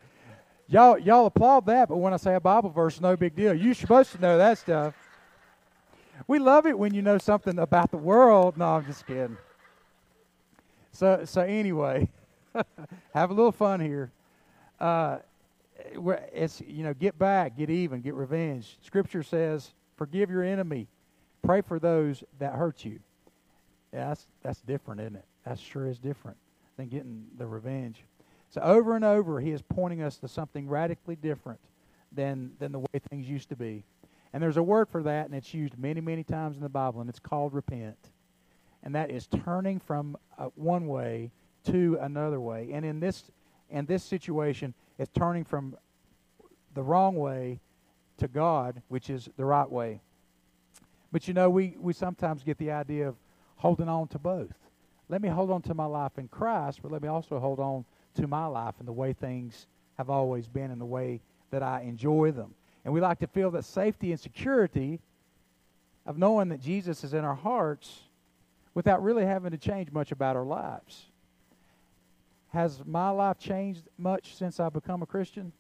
Yeah, 0.68 0.76
y'all 0.82 0.98
y'all 0.98 1.26
applaud 1.26 1.66
that, 1.66 1.88
but 1.88 1.96
when 1.98 2.12
I 2.12 2.16
say 2.16 2.34
a 2.34 2.40
Bible 2.40 2.70
verse, 2.70 3.00
no 3.00 3.16
big 3.16 3.36
deal. 3.36 3.54
You're 3.54 3.74
supposed 3.74 4.10
to 4.12 4.20
know 4.20 4.36
that 4.36 4.58
stuff. 4.58 4.94
We 6.26 6.40
love 6.40 6.66
it 6.66 6.76
when 6.76 6.92
you 6.92 7.02
know 7.02 7.18
something 7.18 7.58
about 7.58 7.92
the 7.92 7.98
world. 7.98 8.56
No, 8.56 8.66
I'm 8.66 8.84
just 8.84 9.06
kidding. 9.06 9.36
So 10.90 11.24
so 11.24 11.42
anyway, 11.42 12.08
have 13.14 13.30
a 13.30 13.34
little 13.34 13.52
fun 13.52 13.78
here. 13.78 14.10
Uh, 14.80 15.18
it's 16.32 16.60
you 16.66 16.82
know 16.82 16.92
get 16.92 17.16
back, 17.18 17.56
get 17.56 17.70
even, 17.70 18.00
get 18.00 18.14
revenge. 18.14 18.76
Scripture 18.82 19.22
says, 19.22 19.72
"Forgive 19.96 20.30
your 20.30 20.42
enemy." 20.42 20.88
Pray 21.42 21.60
for 21.60 21.78
those 21.78 22.24
that 22.40 22.54
hurt 22.54 22.84
you. 22.84 22.98
Yeah, 23.92 24.08
that's, 24.08 24.26
that's 24.42 24.60
different, 24.62 25.00
isn't 25.00 25.14
it? 25.14 25.24
That 25.44 25.60
sure 25.60 25.86
is 25.86 25.96
different 26.00 26.36
than 26.76 26.88
getting 26.88 27.26
the 27.38 27.46
revenge. 27.46 28.04
So 28.50 28.60
over 28.60 28.94
and 28.94 29.04
over, 29.04 29.40
he 29.40 29.50
is 29.50 29.62
pointing 29.62 30.02
us 30.02 30.16
to 30.18 30.28
something 30.28 30.68
radically 30.68 31.16
different 31.16 31.60
than, 32.12 32.52
than 32.58 32.72
the 32.72 32.78
way 32.78 33.00
things 33.10 33.28
used 33.28 33.48
to 33.50 33.56
be. 33.56 33.84
And 34.32 34.42
there's 34.42 34.56
a 34.56 34.62
word 34.62 34.88
for 34.88 35.02
that, 35.02 35.26
and 35.26 35.34
it's 35.34 35.54
used 35.54 35.78
many, 35.78 36.00
many 36.00 36.22
times 36.22 36.56
in 36.56 36.62
the 36.62 36.68
Bible, 36.68 37.00
and 37.00 37.08
it's 37.08 37.18
called 37.18 37.54
repent. 37.54 37.96
And 38.82 38.94
that 38.94 39.10
is 39.10 39.26
turning 39.26 39.80
from 39.80 40.16
uh, 40.38 40.48
one 40.54 40.86
way 40.86 41.30
to 41.64 41.98
another 42.00 42.40
way. 42.40 42.70
And 42.72 42.84
in 42.84 43.00
this, 43.00 43.24
in 43.70 43.86
this 43.86 44.04
situation, 44.04 44.74
it's 44.98 45.10
turning 45.12 45.44
from 45.44 45.76
the 46.74 46.82
wrong 46.82 47.16
way 47.16 47.60
to 48.18 48.28
God, 48.28 48.82
which 48.88 49.10
is 49.10 49.28
the 49.36 49.44
right 49.44 49.70
way. 49.70 50.00
But 51.12 51.26
you 51.26 51.34
know, 51.34 51.50
we, 51.50 51.76
we 51.78 51.92
sometimes 51.92 52.42
get 52.42 52.58
the 52.58 52.70
idea 52.70 53.08
of 53.08 53.16
holding 53.56 53.88
on 53.88 54.08
to 54.08 54.18
both. 54.18 54.65
Let 55.08 55.22
me 55.22 55.28
hold 55.28 55.50
on 55.50 55.62
to 55.62 55.74
my 55.74 55.86
life 55.86 56.18
in 56.18 56.28
Christ, 56.28 56.80
but 56.82 56.90
let 56.90 57.02
me 57.02 57.08
also 57.08 57.38
hold 57.38 57.60
on 57.60 57.84
to 58.14 58.26
my 58.26 58.46
life 58.46 58.74
and 58.78 58.88
the 58.88 58.92
way 58.92 59.12
things 59.12 59.66
have 59.98 60.10
always 60.10 60.48
been 60.48 60.70
and 60.70 60.80
the 60.80 60.86
way 60.86 61.20
that 61.50 61.62
I 61.62 61.82
enjoy 61.82 62.32
them. 62.32 62.54
And 62.84 62.92
we 62.92 63.00
like 63.00 63.18
to 63.20 63.26
feel 63.26 63.50
that 63.52 63.64
safety 63.64 64.10
and 64.10 64.20
security 64.20 65.00
of 66.04 66.18
knowing 66.18 66.48
that 66.48 66.60
Jesus 66.60 67.04
is 67.04 67.14
in 67.14 67.24
our 67.24 67.34
hearts 67.34 68.00
without 68.74 69.02
really 69.02 69.24
having 69.24 69.50
to 69.50 69.58
change 69.58 69.90
much 69.90 70.12
about 70.12 70.36
our 70.36 70.44
lives. 70.44 71.06
Has 72.52 72.80
my 72.84 73.10
life 73.10 73.38
changed 73.38 73.82
much 73.98 74.36
since 74.36 74.60
I've 74.60 74.72
become 74.72 75.02
a 75.02 75.06
Christian? 75.06 75.52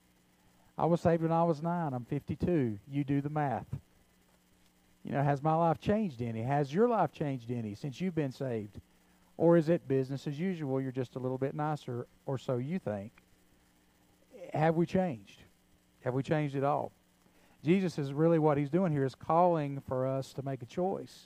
I 0.78 0.86
was 0.86 1.00
saved 1.00 1.22
when 1.22 1.32
I 1.32 1.42
was 1.44 1.62
nine. 1.62 1.94
I'm 1.94 2.04
52. 2.04 2.78
You 2.90 3.04
do 3.04 3.20
the 3.20 3.30
math. 3.30 3.66
You 5.04 5.12
know, 5.12 5.22
has 5.22 5.42
my 5.42 5.54
life 5.54 5.80
changed 5.80 6.20
any? 6.20 6.42
Has 6.42 6.72
your 6.72 6.88
life 6.88 7.12
changed 7.12 7.50
any 7.50 7.74
since 7.74 8.00
you've 8.00 8.14
been 8.14 8.32
saved? 8.32 8.80
Or 9.38 9.56
is 9.56 9.68
it 9.68 9.86
business 9.86 10.26
as 10.26 10.38
usual? 10.38 10.80
You're 10.80 10.92
just 10.92 11.16
a 11.16 11.18
little 11.18 11.38
bit 11.38 11.54
nicer, 11.54 12.06
or 12.24 12.38
so 12.38 12.56
you 12.56 12.78
think. 12.78 13.12
Have 14.54 14.76
we 14.76 14.86
changed? 14.86 15.42
Have 16.04 16.14
we 16.14 16.22
changed 16.22 16.56
at 16.56 16.64
all? 16.64 16.92
Jesus 17.64 17.98
is 17.98 18.12
really 18.12 18.38
what 18.38 18.56
he's 18.56 18.70
doing 18.70 18.92
here 18.92 19.04
is 19.04 19.14
calling 19.14 19.82
for 19.88 20.06
us 20.06 20.32
to 20.34 20.42
make 20.42 20.62
a 20.62 20.66
choice. 20.66 21.24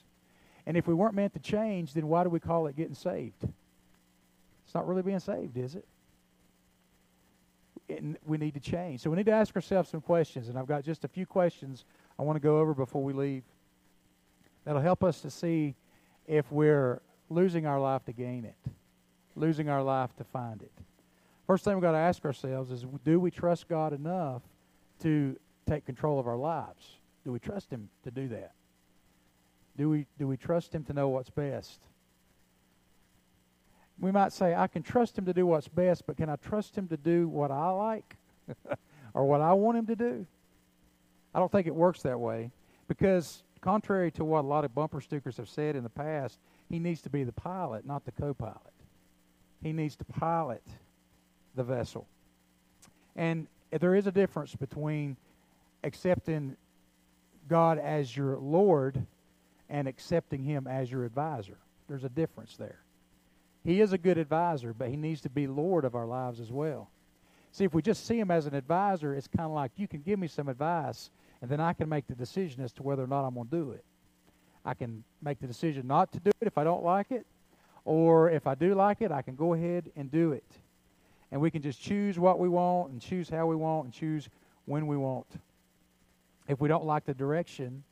And 0.67 0.77
if 0.77 0.87
we 0.87 0.95
weren't 0.95 1.15
meant 1.15 1.35
to 1.35 1.39
change, 1.39 1.93
then 1.93 2.09
why 2.09 2.25
do 2.25 2.31
we 2.31 2.41
call 2.41 2.67
it 2.67 2.77
getting 2.77 2.95
saved? 2.95 3.45
It's 4.65 4.75
not 4.75 4.87
really 4.87 5.03
being 5.03 5.19
saved, 5.19 5.57
is 5.57 5.75
it? 5.75 5.87
And 7.89 8.17
we 8.25 8.39
need 8.39 8.55
to 8.55 8.61
change. 8.61 9.01
So 9.01 9.11
we 9.11 9.17
need 9.17 9.27
to 9.27 9.33
ask 9.33 9.55
ourselves 9.55 9.91
some 9.91 10.01
questions. 10.01 10.49
And 10.49 10.59
I've 10.59 10.67
got 10.67 10.85
just 10.85 11.05
a 11.05 11.09
few 11.09 11.27
questions 11.27 11.85
I 12.19 12.23
want 12.23 12.37
to 12.37 12.41
go 12.41 12.59
over 12.59 12.73
before 12.73 13.03
we 13.03 13.13
leave 13.13 13.43
that'll 14.65 14.81
help 14.81 15.03
us 15.03 15.21
to 15.23 15.31
see 15.31 15.75
if 16.27 16.51
we're 16.53 17.01
losing 17.31 17.65
our 17.65 17.81
life 17.81 18.05
to 18.05 18.13
gain 18.13 18.45
it, 18.45 18.73
losing 19.37 19.69
our 19.69 19.83
life 19.83 20.15
to 20.17 20.25
find 20.25 20.61
it. 20.61 20.73
First 21.47 21.65
thing 21.65 21.75
we've 21.75 21.83
got 21.83 21.93
to 21.93 21.99
ask 21.99 22.25
ourselves 22.25 22.71
is 22.71 22.85
do 23.05 23.19
we 23.19 23.31
trust 23.31 23.69
God 23.69 23.93
enough 23.93 24.43
to 25.03 25.37
take 25.67 25.87
control 25.87 26.19
of 26.19 26.27
our 26.27 26.37
lives? 26.37 26.99
Do 27.25 27.33
we 27.33 27.39
trust 27.39 27.71
Him 27.71 27.89
to 28.05 28.11
do 28.11 28.29
that? 28.29 28.53
Do 29.77 29.89
we, 29.89 30.07
do 30.19 30.27
we 30.27 30.37
trust 30.37 30.75
Him 30.75 30.85
to 30.85 30.93
know 30.93 31.09
what's 31.09 31.31
best? 31.31 31.81
We 33.99 34.11
might 34.11 34.33
say, 34.33 34.55
I 34.55 34.67
can 34.67 34.83
trust 34.83 35.17
Him 35.17 35.25
to 35.27 35.33
do 35.33 35.47
what's 35.47 35.69
best, 35.69 36.07
but 36.07 36.17
can 36.17 36.29
I 36.29 36.37
trust 36.37 36.77
Him 36.77 36.89
to 36.89 36.97
do 36.97 37.29
what 37.29 37.51
I 37.51 37.71
like 37.71 38.17
or 39.15 39.25
what 39.25 39.41
I 39.41 39.53
want 39.53 39.79
Him 39.79 39.87
to 39.87 39.97
do? 39.97 40.27
I 41.35 41.39
don't 41.39 41.51
think 41.51 41.67
it 41.67 41.75
works 41.75 42.03
that 42.03 42.19
way 42.19 42.51
because 42.89 43.45
Contrary 43.61 44.11
to 44.13 44.25
what 44.25 44.41
a 44.41 44.49
lot 44.49 44.65
of 44.65 44.75
bumper 44.75 45.01
stickers 45.01 45.37
have 45.37 45.49
said 45.49 45.77
in 45.77 45.83
the 45.83 45.91
past, 45.91 46.39
he 46.71 46.79
needs 46.79 47.03
to 47.03 47.11
be 47.11 47.25
the 47.25 47.33
pilot, 47.33 47.85
not 47.85 48.05
the 48.05 48.13
co 48.13 48.33
pilot. 48.33 48.57
He 49.63 49.73
needs 49.73 49.97
to 49.97 50.05
pilot 50.05 50.63
the 51.55 51.65
vessel. 51.65 52.07
And 53.17 53.49
there 53.71 53.95
is 53.95 54.07
a 54.07 54.13
difference 54.13 54.55
between 54.55 55.17
accepting 55.85 56.57
God 57.49 57.79
as 57.79 58.17
your 58.17 58.39
Lord 58.39 59.05
and 59.69 59.89
accepting 59.89 60.45
Him 60.45 60.67
as 60.67 60.91
your 60.91 61.05
advisor. 61.05 61.59
There's 61.89 62.05
a 62.05 62.09
difference 62.09 62.57
there. 62.57 62.79
He 63.65 63.81
is 63.81 63.93
a 63.93 63.99
good 63.99 64.17
advisor, 64.17 64.73
but 64.73 64.89
He 64.89 64.97
needs 64.97 65.21
to 65.23 65.29
be 65.29 65.47
Lord 65.47 65.85
of 65.85 65.95
our 65.95 66.07
lives 66.07 66.41
as 66.41 66.53
well. 66.53 66.89
See, 67.53 67.65
if 67.65 67.75
we 67.75 67.83
just 67.83 68.07
see 68.07 68.19
Him 68.19 68.31
as 68.31 68.47
an 68.47 68.55
advisor, 68.55 69.15
it's 69.15 69.27
kind 69.27 69.47
of 69.47 69.53
like 69.53 69.73
you 69.77 69.89
can 69.89 70.03
give 70.03 70.19
me 70.19 70.29
some 70.29 70.49
advice, 70.49 71.11
and 71.43 71.51
then 71.51 71.61
I 71.61 71.73
can 71.73 71.89
make 71.89 72.07
the 72.07 72.15
decision 72.15 72.63
as 72.63 72.73
to 72.75 72.83
whether 72.85 73.03
or 73.03 73.09
not 73.09 73.27
I'm 73.27 73.35
going 73.35 73.49
to 73.49 73.57
do 73.57 73.71
it. 73.73 73.85
I 74.65 74.75
can 74.75 75.05
make 75.23 75.41
the 75.41 75.47
decision 75.47 75.87
not 75.87 76.13
to 76.13 76.21
do 76.21 76.31
it 76.41 76.47
if 76.47 76.59
I 76.59 76.65
don't 76.65 76.85
like 76.85 77.11
it, 77.11 77.27
or 77.85 78.31
if 78.31 78.47
I 78.47 78.55
do 78.55 78.75
like 78.75 79.01
it, 79.01 79.11
I 79.11 79.23
can 79.23 79.35
go 79.35 79.55
ahead 79.55 79.91
and 79.97 80.11
do 80.11 80.33
it. 80.33 80.45
And 81.33 81.41
we 81.41 81.51
can 81.51 81.63
just 81.63 81.81
choose 81.81 82.19
what 82.19 82.39
we 82.39 82.49
want 82.49 82.93
and 82.93 83.01
choose 83.01 83.29
how 83.29 83.47
we 83.47 83.57
want 83.57 83.85
and 83.85 83.95
choose 83.95 84.29
when 84.67 84.87
we 84.87 84.97
want. 84.97 85.27
If 86.49 86.61
we 86.61 86.69
don't 86.69 86.85
like 86.85 87.07
the 87.07 87.15
direction 87.15 87.85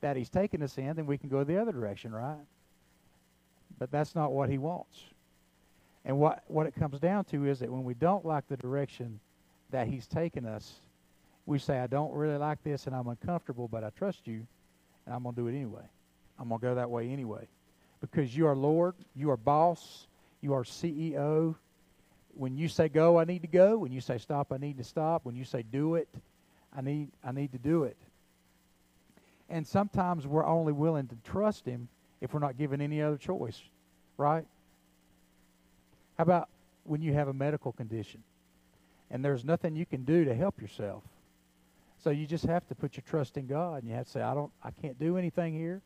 that 0.00 0.16
He's 0.16 0.28
taking 0.28 0.62
us 0.62 0.78
in, 0.78 0.94
then 0.96 1.06
we 1.06 1.18
can 1.18 1.28
go 1.28 1.42
the 1.42 1.60
other 1.60 1.72
direction, 1.72 2.12
right? 2.12 2.36
But 3.78 3.90
that's 3.90 4.14
not 4.14 4.32
what 4.32 4.48
He 4.48 4.58
wants. 4.58 5.04
And 6.04 6.18
what, 6.18 6.44
what 6.46 6.66
it 6.66 6.74
comes 6.74 7.00
down 7.00 7.24
to 7.26 7.46
is 7.46 7.58
that 7.58 7.70
when 7.70 7.84
we 7.84 7.94
don't 7.94 8.24
like 8.24 8.46
the 8.48 8.56
direction 8.56 9.20
that 9.70 9.88
He's 9.88 10.06
taken 10.06 10.46
us, 10.46 10.74
we 11.46 11.58
say, 11.58 11.78
I 11.78 11.86
don't 11.86 12.12
really 12.12 12.36
like 12.36 12.62
this 12.62 12.86
and 12.86 12.94
I'm 12.94 13.08
uncomfortable, 13.08 13.66
but 13.66 13.82
I 13.82 13.90
trust 13.90 14.26
you 14.26 14.46
and 15.10 15.16
I'm 15.16 15.24
going 15.24 15.34
to 15.34 15.40
do 15.40 15.48
it 15.48 15.56
anyway. 15.56 15.82
I'm 16.38 16.48
going 16.48 16.60
to 16.60 16.66
go 16.68 16.74
that 16.76 16.88
way 16.88 17.10
anyway. 17.10 17.48
Because 18.00 18.34
you 18.36 18.46
are 18.46 18.54
Lord, 18.54 18.94
you 19.16 19.30
are 19.30 19.36
boss, 19.36 20.06
you 20.40 20.54
are 20.54 20.62
CEO. 20.62 21.56
When 22.34 22.56
you 22.56 22.68
say 22.68 22.88
go, 22.88 23.18
I 23.18 23.24
need 23.24 23.42
to 23.42 23.48
go. 23.48 23.78
When 23.78 23.90
you 23.90 24.00
say 24.00 24.18
stop, 24.18 24.52
I 24.52 24.56
need 24.56 24.78
to 24.78 24.84
stop. 24.84 25.24
When 25.24 25.34
you 25.34 25.44
say 25.44 25.64
do 25.64 25.96
it, 25.96 26.08
I 26.74 26.80
need 26.80 27.08
I 27.24 27.32
need 27.32 27.50
to 27.52 27.58
do 27.58 27.82
it. 27.82 27.96
And 29.48 29.66
sometimes 29.66 30.28
we're 30.28 30.46
only 30.46 30.72
willing 30.72 31.08
to 31.08 31.16
trust 31.24 31.66
him 31.66 31.88
if 32.20 32.32
we're 32.32 32.38
not 32.38 32.56
given 32.56 32.80
any 32.80 33.02
other 33.02 33.16
choice, 33.16 33.60
right? 34.16 34.46
How 36.18 36.22
about 36.22 36.48
when 36.84 37.02
you 37.02 37.14
have 37.14 37.26
a 37.26 37.34
medical 37.34 37.72
condition 37.72 38.22
and 39.10 39.24
there's 39.24 39.44
nothing 39.44 39.74
you 39.74 39.86
can 39.86 40.04
do 40.04 40.24
to 40.24 40.36
help 40.36 40.62
yourself? 40.62 41.02
So 42.02 42.10
you 42.10 42.26
just 42.26 42.46
have 42.46 42.66
to 42.68 42.74
put 42.74 42.96
your 42.96 43.04
trust 43.06 43.36
in 43.36 43.46
God 43.46 43.82
and 43.82 43.88
you 43.88 43.94
have 43.94 44.06
to 44.06 44.10
say, 44.10 44.22
I 44.22 44.32
don't 44.32 44.50
I 44.62 44.70
can't 44.70 44.98
do 44.98 45.18
anything 45.18 45.52
here. 45.52 45.82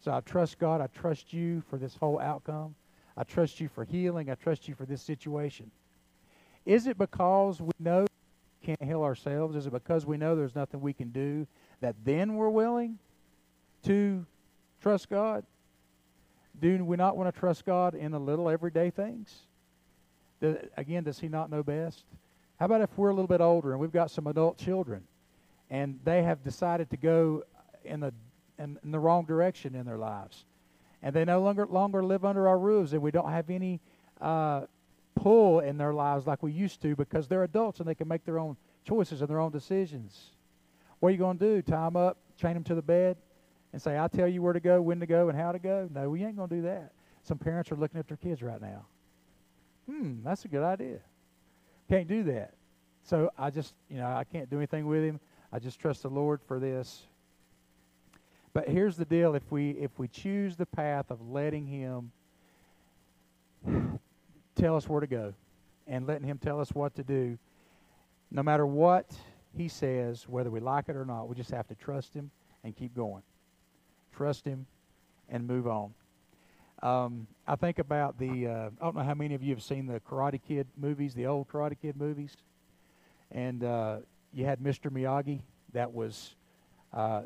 So 0.00 0.12
I 0.12 0.20
trust 0.20 0.58
God, 0.58 0.80
I 0.80 0.86
trust 0.86 1.32
you 1.32 1.62
for 1.68 1.76
this 1.76 1.96
whole 1.96 2.20
outcome. 2.20 2.76
I 3.16 3.24
trust 3.24 3.60
you 3.60 3.68
for 3.68 3.84
healing. 3.84 4.30
I 4.30 4.36
trust 4.36 4.68
you 4.68 4.74
for 4.76 4.86
this 4.86 5.02
situation. 5.02 5.70
Is 6.64 6.86
it 6.86 6.96
because 6.96 7.60
we 7.60 7.72
know 7.80 8.02
we 8.02 8.66
can't 8.66 8.82
heal 8.82 9.02
ourselves? 9.02 9.56
Is 9.56 9.66
it 9.66 9.72
because 9.72 10.06
we 10.06 10.16
know 10.16 10.36
there's 10.36 10.54
nothing 10.54 10.80
we 10.80 10.92
can 10.92 11.10
do 11.10 11.46
that 11.80 11.96
then 12.04 12.34
we're 12.34 12.50
willing 12.50 12.98
to 13.84 14.24
trust 14.80 15.10
God? 15.10 15.44
Do 16.60 16.84
we 16.84 16.96
not 16.96 17.16
want 17.16 17.32
to 17.34 17.38
trust 17.38 17.64
God 17.64 17.96
in 17.96 18.12
the 18.12 18.20
little 18.20 18.48
everyday 18.48 18.90
things? 18.90 19.34
again, 20.76 21.02
does 21.02 21.18
He 21.18 21.26
not 21.26 21.50
know 21.50 21.64
best? 21.64 22.04
How 22.60 22.66
about 22.66 22.80
if 22.80 22.96
we're 22.96 23.08
a 23.08 23.14
little 23.14 23.26
bit 23.26 23.40
older 23.40 23.72
and 23.72 23.80
we've 23.80 23.90
got 23.90 24.12
some 24.12 24.28
adult 24.28 24.56
children 24.56 25.02
and 25.70 25.98
they 26.04 26.22
have 26.22 26.42
decided 26.42 26.90
to 26.90 26.96
go 26.96 27.44
in 27.84 28.00
the 28.00 28.12
in, 28.58 28.78
in 28.82 28.90
the 28.90 28.98
wrong 28.98 29.24
direction 29.24 29.74
in 29.74 29.86
their 29.86 29.98
lives, 29.98 30.44
and 31.02 31.14
they 31.14 31.24
no 31.24 31.40
longer 31.40 31.66
longer 31.66 32.04
live 32.04 32.24
under 32.24 32.48
our 32.48 32.58
roofs, 32.58 32.92
and 32.92 33.02
we 33.02 33.10
don't 33.10 33.30
have 33.30 33.50
any 33.50 33.80
uh, 34.20 34.62
pull 35.14 35.60
in 35.60 35.78
their 35.78 35.92
lives 35.92 36.26
like 36.26 36.42
we 36.42 36.52
used 36.52 36.80
to 36.82 36.96
because 36.96 37.28
they're 37.28 37.44
adults 37.44 37.80
and 37.80 37.88
they 37.88 37.94
can 37.94 38.08
make 38.08 38.24
their 38.24 38.38
own 38.38 38.56
choices 38.84 39.20
and 39.20 39.28
their 39.28 39.40
own 39.40 39.52
decisions. 39.52 40.30
What 41.00 41.10
are 41.10 41.12
you 41.12 41.18
going 41.18 41.38
to 41.38 41.56
do? 41.56 41.62
Tie 41.62 41.84
them 41.84 41.96
up, 41.96 42.18
chain 42.36 42.54
them 42.54 42.64
to 42.64 42.74
the 42.74 42.82
bed, 42.82 43.16
and 43.72 43.80
say, 43.80 43.98
"I 43.98 44.08
tell 44.08 44.28
you 44.28 44.42
where 44.42 44.52
to 44.52 44.60
go, 44.60 44.80
when 44.80 45.00
to 45.00 45.06
go, 45.06 45.28
and 45.28 45.38
how 45.38 45.52
to 45.52 45.58
go." 45.58 45.88
No, 45.92 46.10
we 46.10 46.24
ain't 46.24 46.36
going 46.36 46.48
to 46.48 46.56
do 46.56 46.62
that. 46.62 46.92
Some 47.22 47.38
parents 47.38 47.70
are 47.70 47.76
looking 47.76 47.98
at 47.98 48.08
their 48.08 48.16
kids 48.16 48.42
right 48.42 48.60
now. 48.60 48.86
Hmm, 49.88 50.22
that's 50.24 50.44
a 50.44 50.48
good 50.48 50.62
idea. 50.62 50.98
Can't 51.88 52.08
do 52.08 52.24
that. 52.24 52.54
So 53.02 53.30
I 53.38 53.50
just, 53.50 53.74
you 53.88 53.96
know, 53.96 54.06
I 54.06 54.24
can't 54.24 54.50
do 54.50 54.58
anything 54.58 54.86
with 54.86 55.02
him. 55.02 55.18
I 55.52 55.58
just 55.58 55.80
trust 55.80 56.02
the 56.02 56.10
Lord 56.10 56.40
for 56.46 56.58
this. 56.58 57.02
But 58.52 58.68
here's 58.68 58.96
the 58.96 59.04
deal: 59.04 59.34
if 59.34 59.50
we 59.50 59.70
if 59.70 59.98
we 59.98 60.08
choose 60.08 60.56
the 60.56 60.66
path 60.66 61.10
of 61.10 61.20
letting 61.30 61.66
Him 61.66 62.10
tell 64.54 64.76
us 64.76 64.88
where 64.88 65.00
to 65.00 65.06
go, 65.06 65.34
and 65.86 66.06
letting 66.06 66.26
Him 66.26 66.38
tell 66.38 66.60
us 66.60 66.72
what 66.72 66.94
to 66.96 67.02
do, 67.02 67.38
no 68.30 68.42
matter 68.42 68.66
what 68.66 69.06
He 69.56 69.68
says, 69.68 70.28
whether 70.28 70.50
we 70.50 70.60
like 70.60 70.88
it 70.88 70.96
or 70.96 71.04
not, 71.04 71.28
we 71.28 71.34
just 71.34 71.50
have 71.50 71.66
to 71.68 71.74
trust 71.74 72.14
Him 72.14 72.30
and 72.64 72.76
keep 72.76 72.94
going. 72.94 73.22
Trust 74.14 74.44
Him 74.44 74.66
and 75.28 75.46
move 75.46 75.66
on. 75.66 75.94
Um, 76.82 77.26
I 77.46 77.56
think 77.56 77.78
about 77.78 78.18
the. 78.18 78.46
Uh, 78.46 78.70
I 78.80 78.84
don't 78.84 78.96
know 78.96 79.02
how 79.02 79.14
many 79.14 79.34
of 79.34 79.42
you 79.42 79.54
have 79.54 79.62
seen 79.62 79.86
the 79.86 80.00
Karate 80.00 80.40
Kid 80.46 80.66
movies, 80.76 81.14
the 81.14 81.26
old 81.26 81.48
Karate 81.48 81.76
Kid 81.80 81.96
movies, 81.96 82.36
and 83.32 83.64
uh, 83.64 83.98
you 84.32 84.44
had 84.44 84.60
Mr. 84.60 84.90
Miyagi. 84.90 85.40
That 85.72 85.92
was 85.92 86.34
uh, 86.92 87.22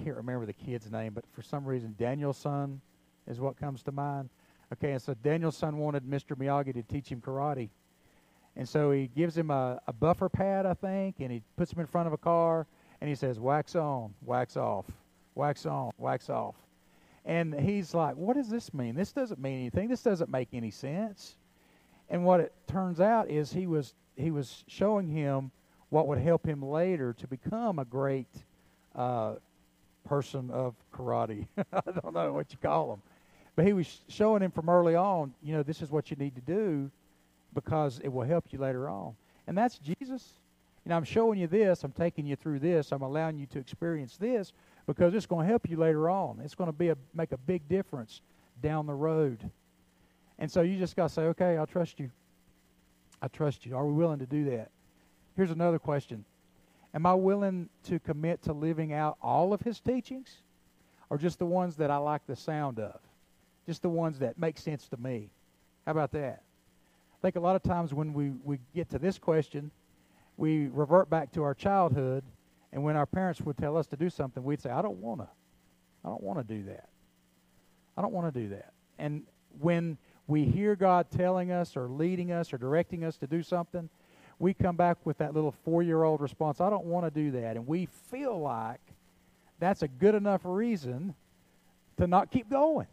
I 0.00 0.02
can't 0.02 0.16
remember 0.16 0.46
the 0.46 0.52
kid's 0.52 0.90
name, 0.90 1.12
but 1.12 1.24
for 1.32 1.42
some 1.42 1.64
reason 1.64 1.94
Daniel-san 1.98 2.80
is 3.26 3.40
what 3.40 3.58
comes 3.58 3.82
to 3.84 3.92
mind. 3.92 4.30
Okay, 4.72 4.92
and 4.92 5.02
so 5.02 5.14
Daniel-san 5.14 5.76
wanted 5.76 6.04
Mr. 6.04 6.36
Miyagi 6.36 6.72
to 6.74 6.82
teach 6.82 7.08
him 7.08 7.20
karate. 7.20 7.68
And 8.56 8.68
so 8.68 8.90
he 8.90 9.08
gives 9.08 9.36
him 9.36 9.50
a, 9.50 9.80
a 9.86 9.92
buffer 9.92 10.28
pad, 10.28 10.66
I 10.66 10.74
think, 10.74 11.16
and 11.20 11.30
he 11.30 11.42
puts 11.56 11.72
him 11.72 11.80
in 11.80 11.86
front 11.86 12.06
of 12.06 12.12
a 12.12 12.18
car, 12.18 12.66
and 13.00 13.08
he 13.08 13.14
says, 13.14 13.38
wax 13.38 13.76
on, 13.76 14.14
wax 14.22 14.56
off, 14.56 14.86
wax 15.34 15.66
on, 15.66 15.90
wax 15.98 16.28
off. 16.30 16.54
And 17.24 17.54
he's 17.54 17.94
like, 17.94 18.16
what 18.16 18.36
does 18.36 18.48
this 18.48 18.72
mean? 18.72 18.94
This 18.94 19.12
doesn't 19.12 19.40
mean 19.40 19.60
anything. 19.60 19.88
This 19.88 20.02
doesn't 20.02 20.30
make 20.30 20.48
any 20.52 20.70
sense. 20.70 21.36
And 22.08 22.24
what 22.24 22.40
it 22.40 22.52
turns 22.66 23.00
out 23.00 23.30
is 23.30 23.52
he 23.52 23.66
was 23.66 23.94
he 24.16 24.30
was 24.30 24.64
showing 24.66 25.06
him 25.06 25.50
what 25.90 26.06
would 26.06 26.18
help 26.18 26.46
him 26.46 26.62
later 26.62 27.12
to 27.14 27.26
become 27.26 27.78
a 27.78 27.84
great 27.84 28.28
uh, 28.94 29.34
person 30.08 30.50
of 30.50 30.74
karate. 30.94 31.46
I 31.72 31.80
don't 32.00 32.14
know 32.14 32.32
what 32.32 32.50
you 32.50 32.58
call 32.62 32.94
him. 32.94 33.02
But 33.56 33.66
he 33.66 33.72
was 33.72 34.00
showing 34.08 34.42
him 34.42 34.50
from 34.50 34.68
early 34.68 34.94
on, 34.94 35.34
you 35.42 35.52
know, 35.52 35.62
this 35.62 35.82
is 35.82 35.90
what 35.90 36.10
you 36.10 36.16
need 36.16 36.34
to 36.36 36.40
do 36.40 36.90
because 37.54 38.00
it 38.02 38.08
will 38.08 38.24
help 38.24 38.46
you 38.52 38.58
later 38.58 38.88
on. 38.88 39.14
And 39.46 39.58
that's 39.58 39.78
Jesus. 39.78 40.32
You 40.84 40.90
know, 40.90 40.96
I'm 40.96 41.04
showing 41.04 41.38
you 41.38 41.46
this, 41.46 41.84
I'm 41.84 41.92
taking 41.92 42.26
you 42.26 42.36
through 42.36 42.60
this, 42.60 42.92
I'm 42.92 43.02
allowing 43.02 43.36
you 43.36 43.46
to 43.46 43.58
experience 43.58 44.16
this 44.16 44.52
because 44.86 45.14
it's 45.14 45.26
going 45.26 45.44
to 45.44 45.50
help 45.50 45.68
you 45.68 45.76
later 45.76 46.08
on. 46.08 46.40
It's 46.42 46.54
going 46.54 46.68
to 46.68 46.76
be 46.76 46.88
a 46.88 46.96
make 47.14 47.32
a 47.32 47.36
big 47.36 47.68
difference 47.68 48.22
down 48.62 48.86
the 48.86 48.94
road. 48.94 49.50
And 50.38 50.50
so 50.50 50.62
you 50.62 50.78
just 50.78 50.96
got 50.96 51.08
to 51.08 51.14
say, 51.14 51.22
okay, 51.22 51.58
I'll 51.58 51.66
trust 51.66 52.00
you. 52.00 52.10
I 53.20 53.28
trust 53.28 53.66
you. 53.66 53.76
Are 53.76 53.84
we 53.84 53.92
willing 53.92 54.20
to 54.20 54.26
do 54.26 54.44
that? 54.50 54.70
Here's 55.40 55.50
another 55.50 55.78
question 55.78 56.26
Am 56.92 57.06
I 57.06 57.14
willing 57.14 57.70
to 57.84 57.98
commit 57.98 58.42
to 58.42 58.52
living 58.52 58.92
out 58.92 59.16
all 59.22 59.54
of 59.54 59.62
his 59.62 59.80
teachings 59.80 60.42
or 61.08 61.16
just 61.16 61.38
the 61.38 61.46
ones 61.46 61.76
that 61.76 61.90
I 61.90 61.96
like 61.96 62.26
the 62.26 62.36
sound 62.36 62.78
of? 62.78 63.00
Just 63.64 63.80
the 63.80 63.88
ones 63.88 64.18
that 64.18 64.38
make 64.38 64.58
sense 64.58 64.86
to 64.88 64.98
me? 64.98 65.30
How 65.86 65.92
about 65.92 66.12
that? 66.12 66.42
I 66.42 67.18
think 67.22 67.36
a 67.36 67.40
lot 67.40 67.56
of 67.56 67.62
times 67.62 67.94
when 67.94 68.12
we, 68.12 68.32
we 68.44 68.58
get 68.74 68.90
to 68.90 68.98
this 68.98 69.16
question, 69.16 69.70
we 70.36 70.68
revert 70.68 71.08
back 71.08 71.32
to 71.32 71.42
our 71.42 71.54
childhood, 71.54 72.22
and 72.70 72.84
when 72.84 72.96
our 72.96 73.06
parents 73.06 73.40
would 73.40 73.56
tell 73.56 73.78
us 73.78 73.86
to 73.86 73.96
do 73.96 74.10
something, 74.10 74.44
we'd 74.44 74.60
say, 74.60 74.68
I 74.68 74.82
don't 74.82 74.98
want 74.98 75.22
to. 75.22 75.28
I 76.04 76.10
don't 76.10 76.22
want 76.22 76.46
to 76.46 76.54
do 76.54 76.64
that. 76.64 76.90
I 77.96 78.02
don't 78.02 78.12
want 78.12 78.30
to 78.30 78.40
do 78.42 78.50
that. 78.50 78.74
And 78.98 79.22
when 79.58 79.96
we 80.26 80.44
hear 80.44 80.76
God 80.76 81.06
telling 81.10 81.50
us 81.50 81.78
or 81.78 81.88
leading 81.88 82.30
us 82.30 82.52
or 82.52 82.58
directing 82.58 83.04
us 83.04 83.16
to 83.16 83.26
do 83.26 83.42
something, 83.42 83.88
we 84.40 84.54
come 84.54 84.74
back 84.74 84.96
with 85.04 85.18
that 85.18 85.34
little 85.34 85.54
four 85.64 85.82
year 85.82 86.02
old 86.02 86.20
response, 86.20 86.60
I 86.60 86.70
don't 86.70 86.86
want 86.86 87.06
to 87.06 87.10
do 87.10 87.30
that. 87.32 87.56
And 87.56 87.66
we 87.66 87.86
feel 88.10 88.40
like 88.40 88.80
that's 89.60 89.82
a 89.82 89.88
good 89.88 90.14
enough 90.14 90.40
reason 90.44 91.14
to 91.98 92.06
not 92.06 92.30
keep 92.30 92.48
going. 92.48 92.86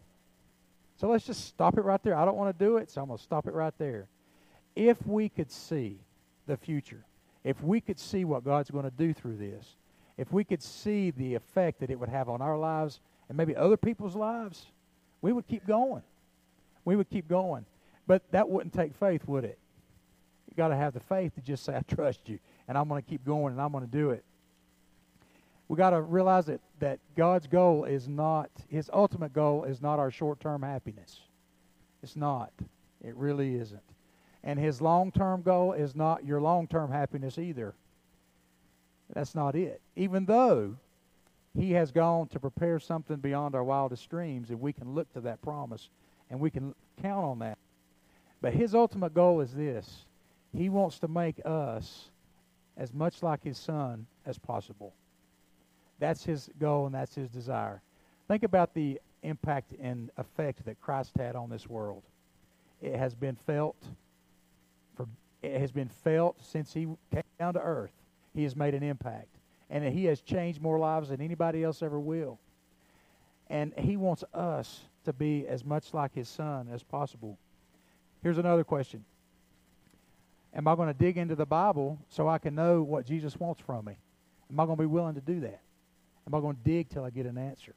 So 0.98 1.08
let's 1.08 1.26
just 1.26 1.48
stop 1.48 1.78
it 1.78 1.86
right 1.86 2.04
there. 2.04 2.16
I 2.16 2.26
don't 2.26 2.36
want 2.36 2.58
to 2.58 2.66
do 2.66 2.78
it, 2.78 2.92
so 2.92 3.02
I'm 3.02 3.08
going 3.08 3.18
to 3.18 3.24
stop 3.24 3.48
it 3.48 3.54
right 3.54 3.74
there. 3.78 4.08
If 4.76 4.98
we 5.08 5.30
could 5.30 5.50
see 5.50 5.98
the 6.48 6.58
future, 6.58 7.06
if 7.44 7.64
we 7.64 7.80
could 7.80 8.00
see 8.00 8.26
what 8.26 8.44
God's 8.44 8.70
going 8.70 8.84
to 8.84 8.92
do 8.92 9.14
through 9.14 9.38
this, 9.38 9.76
if 10.18 10.34
we 10.34 10.44
could 10.44 10.62
see 10.62 11.12
the 11.12 11.36
effect 11.36 11.80
that 11.80 11.90
it 11.90 12.00
would 12.00 12.10
have 12.10 12.28
on 12.28 12.42
our 12.42 12.58
lives 12.58 13.00
and 13.30 13.38
maybe 13.38 13.56
other 13.56 13.78
people's 13.78 14.16
lives, 14.16 14.66
we 15.22 15.32
would 15.32 15.48
keep 15.48 15.66
going. 15.66 16.04
We 16.84 16.98
would 16.98 17.10
keep 17.10 17.30
going. 17.30 17.66
But 18.06 18.24
that 18.32 18.50
wouldn't 18.50 18.74
take 18.74 18.96
faith, 18.96 19.28
would 19.28 19.46
it? 19.46 19.60
Got 20.58 20.70
to 20.70 20.76
have 20.76 20.94
the 20.94 21.00
faith 21.00 21.36
to 21.36 21.42
just 21.42 21.64
say, 21.64 21.76
I 21.76 21.82
trust 21.82 22.28
you, 22.28 22.40
and 22.68 22.78
I'm 22.78 22.90
going 22.90 23.02
to 23.02 23.10
keep 23.10 23.24
going, 23.24 23.54
and 23.54 23.62
I'm 23.62 23.72
going 23.72 23.86
to 23.86 23.92
do 23.92 24.10
it. 24.10 24.26
We 25.70 25.78
got 25.78 25.92
to 25.92 26.02
realize 26.02 26.46
that, 26.46 26.62
that 26.80 27.00
God's 27.16 27.48
goal 27.48 27.86
is 27.86 28.08
not, 28.08 28.50
his 28.68 28.90
ultimate 28.92 29.34
goal 29.34 29.64
is 29.64 29.82
not 29.82 30.00
our 30.00 30.12
short 30.12 30.40
term 30.40 30.64
happiness. 30.64 31.22
It's 32.02 32.16
not. 32.16 32.52
It 33.04 33.16
really 33.16 33.56
isn't. 33.56 33.82
And 34.44 34.58
his 34.60 34.82
long 34.82 35.12
term 35.12 35.42
goal 35.42 35.74
is 35.74 35.96
not 35.96 36.26
your 36.26 36.42
long 36.42 36.68
term 36.68 36.92
happiness 36.92 37.38
either. 37.38 37.76
That's 39.14 39.36
not 39.36 39.56
it. 39.56 39.82
Even 39.96 40.26
though 40.26 40.76
he 41.58 41.72
has 41.72 41.92
gone 41.92 42.28
to 42.30 42.40
prepare 42.40 42.80
something 42.80 43.18
beyond 43.18 43.56
our 43.56 43.64
wildest 43.64 44.10
dreams, 44.10 44.50
and 44.50 44.62
we 44.62 44.74
can 44.74 44.94
look 44.94 45.12
to 45.14 45.22
that 45.22 45.42
promise 45.42 45.90
and 46.30 46.40
we 46.40 46.50
can 46.50 46.74
count 47.02 47.26
on 47.26 47.40
that. 47.40 47.58
But 48.42 48.54
his 48.54 48.76
ultimate 48.76 49.14
goal 49.14 49.42
is 49.42 49.54
this 49.54 50.06
He 50.54 50.70
wants 50.70 51.00
to 51.00 51.08
make 51.08 51.42
us 51.46 52.10
as 52.78 52.94
much 52.94 53.24
like 53.24 53.44
his 53.44 53.58
son 53.58 54.06
as 54.26 54.38
possible. 54.38 54.94
That's 56.00 56.24
his 56.24 56.50
goal 56.60 56.86
and 56.86 56.96
that's 56.96 57.16
his 57.16 57.30
desire. 57.30 57.82
Think 58.28 58.44
about 58.44 58.74
the 58.74 59.00
impact 59.24 59.74
and 59.80 60.12
effect 60.18 60.66
that 60.66 60.80
Christ 60.80 61.12
had 61.18 61.36
on 61.36 61.50
this 61.50 61.68
world. 61.68 62.04
It 62.82 62.96
has 62.96 63.16
been 63.16 63.36
felt 63.36 63.76
for 64.96 65.08
it 65.42 65.60
has 65.60 65.72
been 65.72 65.90
felt 65.90 66.44
since 66.44 66.74
he 66.74 66.88
came 67.12 67.24
down 67.40 67.54
to 67.54 67.62
earth. 67.62 67.94
He 68.34 68.44
has 68.44 68.56
made 68.56 68.74
an 68.74 68.84
impact. 68.84 69.38
And 69.70 69.84
he 69.84 70.06
has 70.06 70.22
changed 70.22 70.62
more 70.62 70.80
lives 70.80 71.10
than 71.10 71.22
anybody 71.22 71.64
else 71.64 71.82
ever 71.82 72.00
will. 72.00 72.40
And 73.50 73.74
he 73.78 73.98
wants 73.98 74.24
us 74.34 74.82
to 75.06 75.14
be 75.14 75.48
as 75.48 75.64
much 75.64 75.94
like 75.94 76.14
his 76.14 76.30
son 76.30 76.70
as 76.72 76.84
possible. 76.84 77.38
Here's 78.24 78.38
another 78.38 78.64
question 78.64 79.04
Am 80.54 80.68
I 80.68 80.76
going 80.76 80.88
to 80.88 80.94
dig 80.94 81.18
into 81.18 81.36
the 81.36 81.46
Bible 81.46 82.00
so 82.10 82.28
I 82.28 82.38
can 82.38 82.56
know 82.56 82.82
what 82.82 83.06
Jesus 83.06 83.40
wants 83.40 83.62
from 83.62 83.86
me? 83.86 83.98
Am 84.50 84.60
I 84.60 84.66
going 84.66 84.78
to 84.78 84.82
be 84.82 84.88
willing 84.88 85.16
to 85.16 85.22
do 85.22 85.42
that? 85.42 85.62
Am 86.26 86.34
I 86.34 86.40
going 86.40 86.56
to 86.56 86.62
dig 86.64 86.90
till 86.90 87.04
I 87.04 87.10
get 87.10 87.26
an 87.26 87.38
answer? 87.38 87.74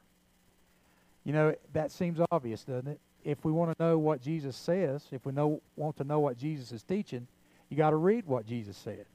You 1.23 1.33
know, 1.33 1.55
that 1.73 1.91
seems 1.91 2.19
obvious, 2.31 2.63
doesn't 2.63 2.87
it? 2.87 2.99
If 3.23 3.45
we 3.45 3.51
want 3.51 3.77
to 3.77 3.83
know 3.83 3.99
what 3.99 4.21
Jesus 4.21 4.55
says, 4.55 5.05
if 5.11 5.25
we 5.25 5.31
know, 5.31 5.61
want 5.75 5.97
to 5.97 6.03
know 6.03 6.19
what 6.19 6.37
Jesus 6.37 6.71
is 6.71 6.81
teaching, 6.81 7.27
you 7.69 7.77
got 7.77 7.91
to 7.91 7.95
read 7.95 8.25
what 8.25 8.45
Jesus 8.45 8.75
said. 8.77 9.05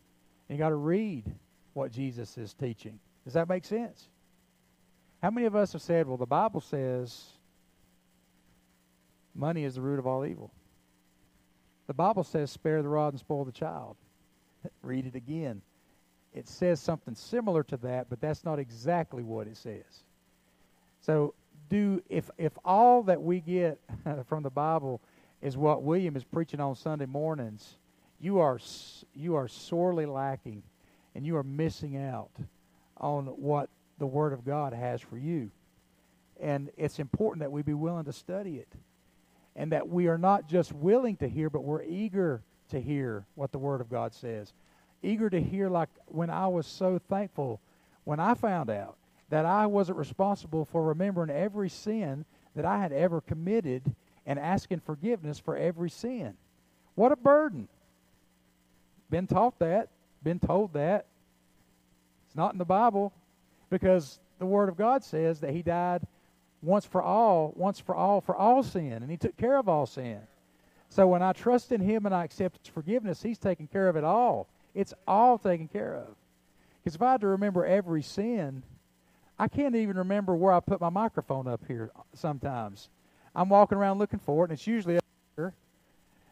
You 0.48 0.56
got 0.56 0.68
to 0.68 0.76
read 0.76 1.24
what 1.74 1.90
Jesus 1.90 2.38
is 2.38 2.54
teaching. 2.54 2.98
Does 3.24 3.34
that 3.34 3.48
make 3.48 3.64
sense? 3.64 4.08
How 5.22 5.30
many 5.30 5.46
of 5.46 5.56
us 5.56 5.72
have 5.72 5.82
said, 5.82 6.06
well, 6.06 6.16
the 6.16 6.26
Bible 6.26 6.60
says 6.60 7.24
money 9.34 9.64
is 9.64 9.74
the 9.74 9.80
root 9.80 9.98
of 9.98 10.06
all 10.06 10.24
evil? 10.24 10.52
The 11.86 11.94
Bible 11.94 12.24
says, 12.24 12.50
spare 12.50 12.82
the 12.82 12.88
rod 12.88 13.12
and 13.12 13.20
spoil 13.20 13.44
the 13.44 13.52
child. 13.52 13.96
Read 14.82 15.06
it 15.06 15.14
again. 15.14 15.62
It 16.34 16.48
says 16.48 16.80
something 16.80 17.14
similar 17.14 17.62
to 17.64 17.76
that, 17.78 18.10
but 18.10 18.20
that's 18.20 18.44
not 18.44 18.58
exactly 18.58 19.22
what 19.22 19.46
it 19.46 19.56
says. 19.56 20.04
So, 21.00 21.34
do 21.68 22.02
if 22.08 22.30
if 22.36 22.52
all 22.64 23.02
that 23.04 23.22
we 23.22 23.40
get 23.40 23.80
from 24.28 24.42
the 24.42 24.50
Bible 24.50 25.00
is 25.40 25.56
what 25.56 25.82
William 25.82 26.16
is 26.16 26.24
preaching 26.24 26.60
on 26.60 26.74
Sunday 26.74 27.06
mornings, 27.06 27.76
you 28.20 28.40
are 28.40 28.58
you 29.14 29.36
are 29.36 29.48
sorely 29.48 30.04
lacking, 30.04 30.62
and 31.14 31.24
you 31.24 31.36
are 31.36 31.42
missing 31.42 31.96
out 31.96 32.30
on 32.98 33.26
what 33.26 33.70
the 33.98 34.06
Word 34.06 34.32
of 34.32 34.44
God 34.44 34.72
has 34.72 35.00
for 35.00 35.16
you. 35.16 35.50
And 36.40 36.70
it's 36.76 36.98
important 36.98 37.40
that 37.40 37.52
we 37.52 37.62
be 37.62 37.72
willing 37.72 38.04
to 38.04 38.12
study 38.12 38.56
it 38.56 38.68
and 39.56 39.72
that 39.72 39.88
we 39.88 40.06
are 40.06 40.18
not 40.18 40.48
just 40.48 40.72
willing 40.72 41.16
to 41.16 41.28
hear, 41.28 41.50
but 41.50 41.64
we're 41.64 41.82
eager 41.82 42.42
to 42.70 42.80
hear 42.80 43.24
what 43.34 43.52
the 43.52 43.58
Word 43.58 43.80
of 43.80 43.90
God 43.90 44.14
says. 44.14 44.52
Eager 45.02 45.30
to 45.30 45.40
hear, 45.40 45.68
like 45.68 45.88
when 46.06 46.30
I 46.30 46.46
was 46.46 46.66
so 46.66 47.00
thankful 47.08 47.60
when 48.04 48.20
I 48.20 48.34
found 48.34 48.70
out 48.70 48.96
that 49.30 49.46
I 49.46 49.66
wasn't 49.66 49.98
responsible 49.98 50.64
for 50.66 50.84
remembering 50.84 51.30
every 51.30 51.68
sin 51.68 52.24
that 52.54 52.64
I 52.64 52.78
had 52.78 52.92
ever 52.92 53.20
committed 53.20 53.94
and 54.26 54.38
asking 54.38 54.80
forgiveness 54.80 55.38
for 55.38 55.56
every 55.56 55.90
sin. 55.90 56.34
What 56.94 57.12
a 57.12 57.16
burden. 57.16 57.68
Been 59.10 59.26
taught 59.26 59.58
that, 59.58 59.88
been 60.22 60.38
told 60.38 60.74
that. 60.74 61.06
It's 62.26 62.36
not 62.36 62.52
in 62.52 62.58
the 62.58 62.64
Bible 62.64 63.12
because 63.70 64.18
the 64.38 64.46
Word 64.46 64.68
of 64.68 64.76
God 64.76 65.02
says 65.02 65.40
that 65.40 65.52
He 65.52 65.62
died 65.62 66.06
once 66.66 66.84
for 66.84 67.00
all, 67.00 67.52
once 67.56 67.78
for 67.78 67.94
all, 67.94 68.20
for 68.20 68.36
all 68.36 68.62
sin, 68.62 68.94
and 68.94 69.10
He 69.10 69.16
took 69.16 69.36
care 69.36 69.56
of 69.56 69.68
all 69.68 69.86
sin. 69.86 70.18
So 70.88 71.06
when 71.06 71.22
I 71.22 71.32
trust 71.32 71.72
in 71.72 71.80
Him 71.80 72.06
and 72.06 72.14
I 72.14 72.24
accept 72.24 72.58
His 72.58 72.72
forgiveness, 72.72 73.22
He's 73.22 73.38
taking 73.38 73.68
care 73.68 73.88
of 73.88 73.96
it 73.96 74.04
all. 74.04 74.48
It's 74.74 74.92
all 75.06 75.38
taken 75.38 75.68
care 75.68 75.94
of. 75.94 76.08
Because 76.82 76.96
if 76.96 77.02
I 77.02 77.12
had 77.12 77.20
to 77.22 77.28
remember 77.28 77.64
every 77.64 78.02
sin, 78.02 78.62
I 79.38 79.48
can't 79.48 79.74
even 79.74 79.96
remember 79.96 80.34
where 80.34 80.52
I 80.52 80.60
put 80.60 80.80
my 80.80 80.90
microphone 80.90 81.46
up 81.46 81.62
here 81.66 81.90
sometimes. 82.14 82.88
I'm 83.34 83.48
walking 83.48 83.78
around 83.78 83.98
looking 83.98 84.18
for 84.18 84.44
it, 84.44 84.50
and 84.50 84.58
it's 84.58 84.66
usually 84.66 84.96
up 84.96 85.04
here. 85.36 85.54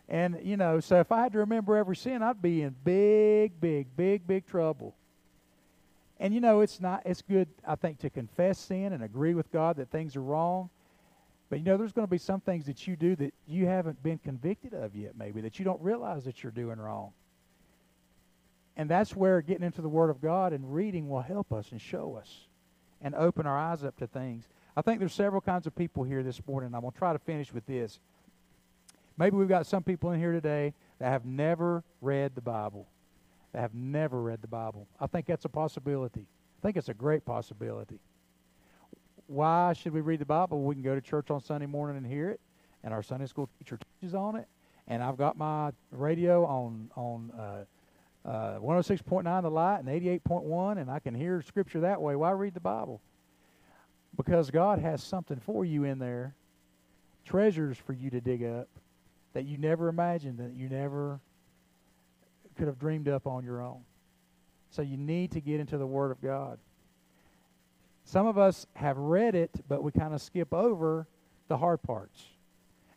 And, 0.08 0.38
you 0.42 0.56
know, 0.56 0.80
so 0.80 1.00
if 1.00 1.12
I 1.12 1.22
had 1.22 1.32
to 1.32 1.38
remember 1.38 1.76
every 1.76 1.96
sin, 1.96 2.22
I'd 2.22 2.42
be 2.42 2.62
in 2.62 2.74
big, 2.84 3.60
big, 3.60 3.94
big, 3.96 4.26
big 4.26 4.46
trouble. 4.46 4.94
And 6.20 6.33
you 6.33 6.40
know, 6.40 6.61
it's 6.61 6.81
not 6.81 7.03
it's 7.05 7.22
good 7.22 7.48
I 7.66 7.74
think 7.74 7.98
to 8.00 8.11
confess 8.11 8.59
sin 8.59 8.92
and 8.92 9.03
agree 9.03 9.35
with 9.35 9.50
God 9.53 9.77
that 9.77 9.90
things 9.90 10.16
are 10.16 10.22
wrong. 10.22 10.70
But 11.50 11.59
you 11.59 11.64
know, 11.64 11.77
there's 11.77 11.92
going 11.92 12.07
to 12.07 12.11
be 12.11 12.18
some 12.18 12.40
things 12.40 12.66
that 12.66 12.87
you 12.87 12.96
do 12.96 13.16
that 13.16 13.35
you 13.46 13.66
haven't 13.66 14.03
been 14.03 14.18
convicted 14.18 14.74
of 14.74 14.94
yet 14.96 15.12
maybe 15.18 15.40
that 15.42 15.59
you 15.59 15.64
don't 15.64 15.81
realize 15.81 16.24
that 16.24 16.42
you're 16.42 16.53
doing 16.53 16.79
wrong. 16.79 17.12
And 18.77 18.88
that's 18.88 19.14
where 19.14 19.40
getting 19.40 19.64
into 19.64 19.83
the 19.83 19.88
word 19.88 20.11
of 20.11 20.20
God 20.20 20.53
and 20.53 20.74
reading 20.74 21.09
will 21.09 21.20
help 21.20 21.53
us 21.53 21.70
and 21.70 21.81
show 21.81 22.16
us 22.20 22.48
and 23.03 23.14
open 23.14 23.46
our 23.46 23.57
eyes 23.57 23.85
up 23.85 23.96
to 23.98 24.07
things. 24.07 24.48
I 24.77 24.83
think 24.83 24.98
there's 24.98 25.14
several 25.14 25.40
kinds 25.40 25.66
of 25.66 25.77
people 25.77 26.03
here 26.03 26.24
this 26.24 26.40
morning. 26.48 26.74
I'm 26.74 26.81
going 26.81 26.92
to 26.92 26.98
try 26.98 27.12
to 27.12 27.18
finish 27.20 27.53
with 27.53 27.66
this. 27.66 28.00
Maybe 29.16 29.37
we've 29.37 29.48
got 29.48 29.66
some 29.66 29.85
people 29.85 30.11
in 30.11 30.18
here 30.18 30.33
today 30.33 30.74
that 30.98 31.11
have 31.11 31.24
never 31.24 31.85
read 32.00 32.35
the 32.35 32.40
Bible 32.40 32.88
that 33.54 33.60
have 33.60 33.74
never 33.74 34.20
read 34.20 34.42
the 34.42 34.48
Bible. 34.48 34.88
I 35.00 35.06
think 35.06 35.26
that's 35.26 35.44
a 35.44 35.48
possibility. 35.48 36.26
I 36.58 36.60
think 36.60 36.76
it's 36.76 36.88
a 36.88 36.94
great 36.94 37.24
possibility. 37.24 38.00
Why 39.28 39.72
should 39.72 39.92
we 39.92 40.00
read 40.00 40.18
the 40.18 40.26
Bible? 40.26 40.62
We 40.62 40.74
can 40.74 40.82
go 40.82 40.96
to 40.96 41.00
church 41.00 41.30
on 41.30 41.40
Sunday 41.40 41.66
morning 41.66 41.96
and 41.96 42.04
hear 42.04 42.30
it, 42.30 42.40
and 42.82 42.92
our 42.92 43.02
Sunday 43.02 43.26
school 43.26 43.48
teacher 43.58 43.78
teaches 44.00 44.12
on 44.14 44.34
it. 44.34 44.48
And 44.88 45.02
I've 45.02 45.16
got 45.16 45.38
my 45.38 45.70
radio 45.92 46.44
on 46.44 46.90
on 46.96 47.30
uh, 47.30 48.28
uh, 48.28 48.58
106.9 48.58 49.42
The 49.42 49.50
Light 49.50 49.78
and 49.78 49.88
88.1, 49.88 50.78
and 50.78 50.90
I 50.90 50.98
can 50.98 51.14
hear 51.14 51.40
Scripture 51.40 51.80
that 51.80 52.02
way. 52.02 52.16
Why 52.16 52.32
read 52.32 52.54
the 52.54 52.60
Bible? 52.60 53.00
Because 54.16 54.50
God 54.50 54.80
has 54.80 55.02
something 55.02 55.38
for 55.38 55.64
you 55.64 55.84
in 55.84 56.00
there, 56.00 56.34
treasures 57.24 57.78
for 57.78 57.92
you 57.92 58.10
to 58.10 58.20
dig 58.20 58.42
up 58.42 58.68
that 59.32 59.44
you 59.44 59.58
never 59.58 59.88
imagined, 59.88 60.38
that 60.38 60.54
you 60.54 60.68
never 60.68 61.20
could 62.54 62.66
have 62.66 62.78
dreamed 62.78 63.08
up 63.08 63.26
on 63.26 63.44
your 63.44 63.62
own. 63.62 63.80
So 64.70 64.82
you 64.82 64.96
need 64.96 65.32
to 65.32 65.40
get 65.40 65.60
into 65.60 65.78
the 65.78 65.86
Word 65.86 66.10
of 66.10 66.20
God. 66.20 66.58
Some 68.04 68.26
of 68.26 68.36
us 68.36 68.66
have 68.74 68.98
read 68.98 69.34
it, 69.34 69.50
but 69.68 69.82
we 69.82 69.92
kind 69.92 70.14
of 70.14 70.20
skip 70.20 70.52
over 70.52 71.06
the 71.48 71.56
hard 71.56 71.83
parts. 71.83 72.24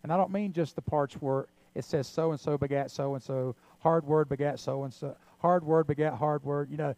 And 0.03 0.11
I 0.11 0.17
don't 0.17 0.31
mean 0.31 0.53
just 0.53 0.75
the 0.75 0.81
parts 0.81 1.15
where 1.15 1.45
it 1.75 1.85
says 1.85 2.07
so 2.07 2.31
and 2.31 2.39
so 2.39 2.57
begat 2.57 2.91
so 2.91 3.13
and 3.13 3.23
so, 3.23 3.55
hard 3.79 4.05
word 4.05 4.27
begat 4.29 4.59
so 4.59 4.83
and 4.83 4.93
so, 4.93 5.15
hard 5.39 5.63
word 5.63 5.87
begat 5.87 6.13
hard 6.13 6.43
word. 6.43 6.69
You 6.71 6.77
know, 6.77 6.95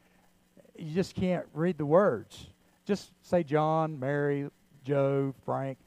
you 0.77 0.93
just 0.95 1.15
can't 1.15 1.45
read 1.53 1.77
the 1.77 1.85
words. 1.85 2.47
Just 2.85 3.11
say 3.21 3.43
John, 3.43 3.99
Mary, 3.99 4.49
Joe, 4.85 5.33
Frank, 5.45 5.77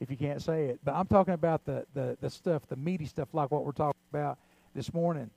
if 0.00 0.10
you 0.10 0.16
can't 0.16 0.42
say 0.42 0.66
it. 0.66 0.80
But 0.84 0.94
I'm 0.94 1.06
talking 1.06 1.34
about 1.34 1.64
the, 1.64 1.86
the, 1.94 2.16
the 2.20 2.30
stuff, 2.30 2.62
the 2.68 2.76
meaty 2.76 3.06
stuff 3.06 3.28
like 3.32 3.50
what 3.50 3.64
we're 3.64 3.72
talking 3.72 4.00
about 4.10 4.38
this 4.74 4.92
morning. 4.92 5.30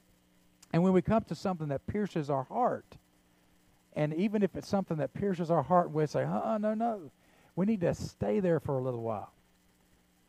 And 0.74 0.84
when 0.84 0.94
we 0.94 1.02
come 1.02 1.24
to 1.24 1.36
something 1.36 1.68
that 1.68 1.86
pierces 1.88 2.30
our 2.30 2.44
heart, 2.44 2.86
and 3.94 4.14
even 4.14 4.42
if 4.42 4.56
it's 4.56 4.68
something 4.68 4.98
that 4.98 5.14
pierces 5.14 5.52
our 5.52 5.64
heart, 5.64 5.92
we 5.92 6.06
say, 6.08 6.24
uh 6.24 6.40
uh 6.40 6.58
no, 6.58 6.74
no. 6.74 7.12
We 7.56 7.66
need 7.66 7.82
to 7.82 7.94
stay 7.94 8.40
there 8.40 8.60
for 8.60 8.78
a 8.78 8.82
little 8.82 9.02
while. 9.02 9.32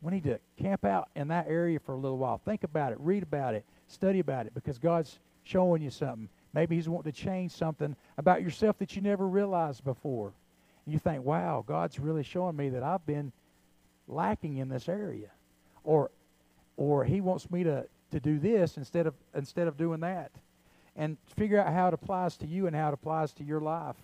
We 0.01 0.11
need 0.11 0.25
to 0.25 0.39
camp 0.61 0.83
out 0.83 1.09
in 1.15 1.29
that 1.29 1.47
area 1.47 1.79
for 1.79 1.93
a 1.93 1.97
little 1.97 2.17
while. 2.17 2.37
Think 2.43 2.65
about 2.65 2.91
it, 2.91 2.97
read 2.99 3.23
about 3.23 3.55
it, 3.55 3.63
study 3.87 4.19
about 4.19 4.45
it, 4.45 4.53
because 4.53 4.77
God's 4.77 5.17
showing 5.45 5.81
you 5.81 5.89
something. 5.89 6.27
Maybe 6.53 6.75
He's 6.75 6.89
wanting 6.89 7.11
to 7.11 7.17
change 7.17 7.51
something 7.51 7.95
about 8.17 8.41
yourself 8.41 8.77
that 8.79 8.95
you 8.97 9.01
never 9.01 9.25
realized 9.25 9.85
before. 9.85 10.33
And 10.85 10.93
you 10.93 10.99
think, 10.99 11.23
wow, 11.23 11.63
God's 11.65 11.99
really 11.99 12.23
showing 12.23 12.57
me 12.57 12.69
that 12.69 12.83
I've 12.83 13.05
been 13.05 13.31
lacking 14.09 14.57
in 14.57 14.67
this 14.67 14.89
area. 14.89 15.29
Or 15.85 16.11
or 16.75 17.05
He 17.05 17.21
wants 17.21 17.49
me 17.49 17.63
to 17.63 17.85
to 18.13 18.19
do 18.19 18.39
this 18.39 18.77
instead 18.77 19.05
of 19.05 19.13
instead 19.35 19.67
of 19.67 19.77
doing 19.77 19.99
that. 19.99 20.31
And 20.95 21.17
figure 21.35 21.59
out 21.59 21.73
how 21.73 21.87
it 21.87 21.93
applies 21.93 22.37
to 22.37 22.47
you 22.47 22.67
and 22.67 22.75
how 22.75 22.89
it 22.89 22.93
applies 22.93 23.33
to 23.33 23.43
your 23.43 23.59
life. 23.59 23.95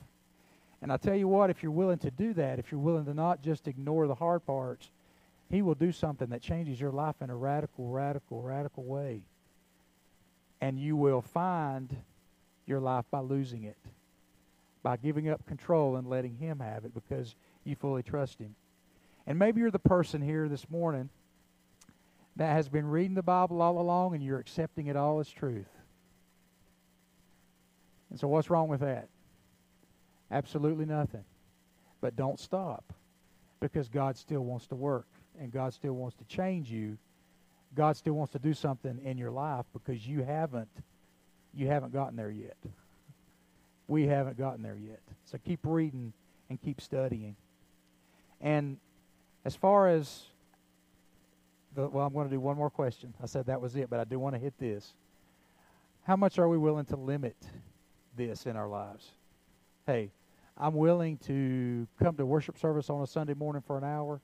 And 0.81 0.91
i 0.91 0.97
tell 0.97 1.15
you 1.15 1.27
what 1.27 1.49
if 1.49 1.61
you're 1.61 1.71
willing 1.71 1.97
to 1.99 2.11
do 2.11 2.33
that 2.33 2.57
if 2.57 2.71
you're 2.71 2.79
willing 2.79 3.05
to 3.05 3.13
not 3.13 3.41
just 3.41 3.67
ignore 3.67 4.07
the 4.07 4.15
hard 4.15 4.45
parts 4.45 4.89
he 5.49 5.61
will 5.61 5.75
do 5.75 5.91
something 5.91 6.29
that 6.29 6.41
changes 6.41 6.79
your 6.79 6.91
life 6.91 7.15
in 7.21 7.29
a 7.29 7.35
radical 7.35 7.89
radical 7.89 8.41
radical 8.41 8.83
way. 8.83 9.21
And 10.61 10.79
you 10.79 10.95
will 10.95 11.21
find 11.21 11.95
your 12.65 12.79
life 12.79 13.05
by 13.11 13.19
losing 13.19 13.63
it 13.63 13.77
by 14.83 14.97
giving 14.97 15.29
up 15.29 15.45
control 15.45 15.95
and 15.95 16.07
letting 16.07 16.35
him 16.35 16.59
have 16.59 16.85
it 16.85 16.93
because 16.93 17.35
you 17.63 17.75
fully 17.75 18.03
trust 18.03 18.39
him. 18.39 18.55
And 19.27 19.37
maybe 19.37 19.61
you're 19.61 19.71
the 19.71 19.79
person 19.79 20.21
here 20.21 20.47
this 20.47 20.69
morning 20.69 21.09
that 22.39 22.53
has 22.53 22.69
been 22.69 22.87
reading 22.87 23.15
the 23.15 23.21
Bible 23.21 23.61
all 23.61 23.81
along 23.81 24.15
and 24.15 24.23
you're 24.23 24.39
accepting 24.39 24.87
it 24.87 24.95
all 24.95 25.19
as 25.19 25.29
truth. 25.29 25.67
And 28.09 28.17
so, 28.17 28.29
what's 28.29 28.49
wrong 28.49 28.69
with 28.69 28.79
that? 28.79 29.09
Absolutely 30.31 30.85
nothing. 30.85 31.25
But 31.99 32.15
don't 32.15 32.39
stop 32.39 32.93
because 33.59 33.89
God 33.89 34.17
still 34.17 34.39
wants 34.39 34.67
to 34.67 34.75
work 34.75 35.07
and 35.37 35.51
God 35.51 35.73
still 35.73 35.91
wants 35.91 36.15
to 36.15 36.23
change 36.33 36.71
you. 36.71 36.97
God 37.75 37.97
still 37.97 38.13
wants 38.13 38.31
to 38.31 38.39
do 38.39 38.53
something 38.53 39.01
in 39.03 39.17
your 39.17 39.31
life 39.31 39.65
because 39.73 40.07
you 40.07 40.23
haven't 40.23 40.69
you 41.53 41.67
haven't 41.67 41.91
gotten 41.91 42.15
there 42.15 42.31
yet. 42.31 42.57
We 43.89 44.07
haven't 44.07 44.37
gotten 44.37 44.63
there 44.63 44.77
yet. 44.77 45.01
So 45.25 45.37
keep 45.45 45.59
reading 45.63 46.13
and 46.49 46.61
keep 46.61 46.79
studying. 46.79 47.35
And 48.39 48.77
as 49.43 49.57
far 49.57 49.89
as 49.89 50.23
well, 51.75 52.05
I'm 52.05 52.13
going 52.13 52.27
to 52.27 52.33
do 52.33 52.39
one 52.39 52.57
more 52.57 52.69
question. 52.69 53.13
I 53.21 53.25
said 53.25 53.45
that 53.47 53.61
was 53.61 53.75
it, 53.75 53.89
but 53.89 53.99
I 53.99 54.03
do 54.03 54.19
want 54.19 54.35
to 54.35 54.39
hit 54.39 54.57
this. 54.57 54.93
How 56.03 56.15
much 56.15 56.39
are 56.39 56.47
we 56.47 56.57
willing 56.57 56.85
to 56.85 56.95
limit 56.95 57.35
this 58.15 58.45
in 58.45 58.55
our 58.55 58.67
lives? 58.67 59.11
Hey, 59.85 60.11
I'm 60.57 60.73
willing 60.73 61.17
to 61.19 61.87
come 62.01 62.15
to 62.17 62.25
worship 62.25 62.57
service 62.57 62.89
on 62.89 63.01
a 63.01 63.07
Sunday 63.07 63.33
morning 63.33 63.61
for 63.65 63.77
an 63.77 63.83
hour, 63.83 64.19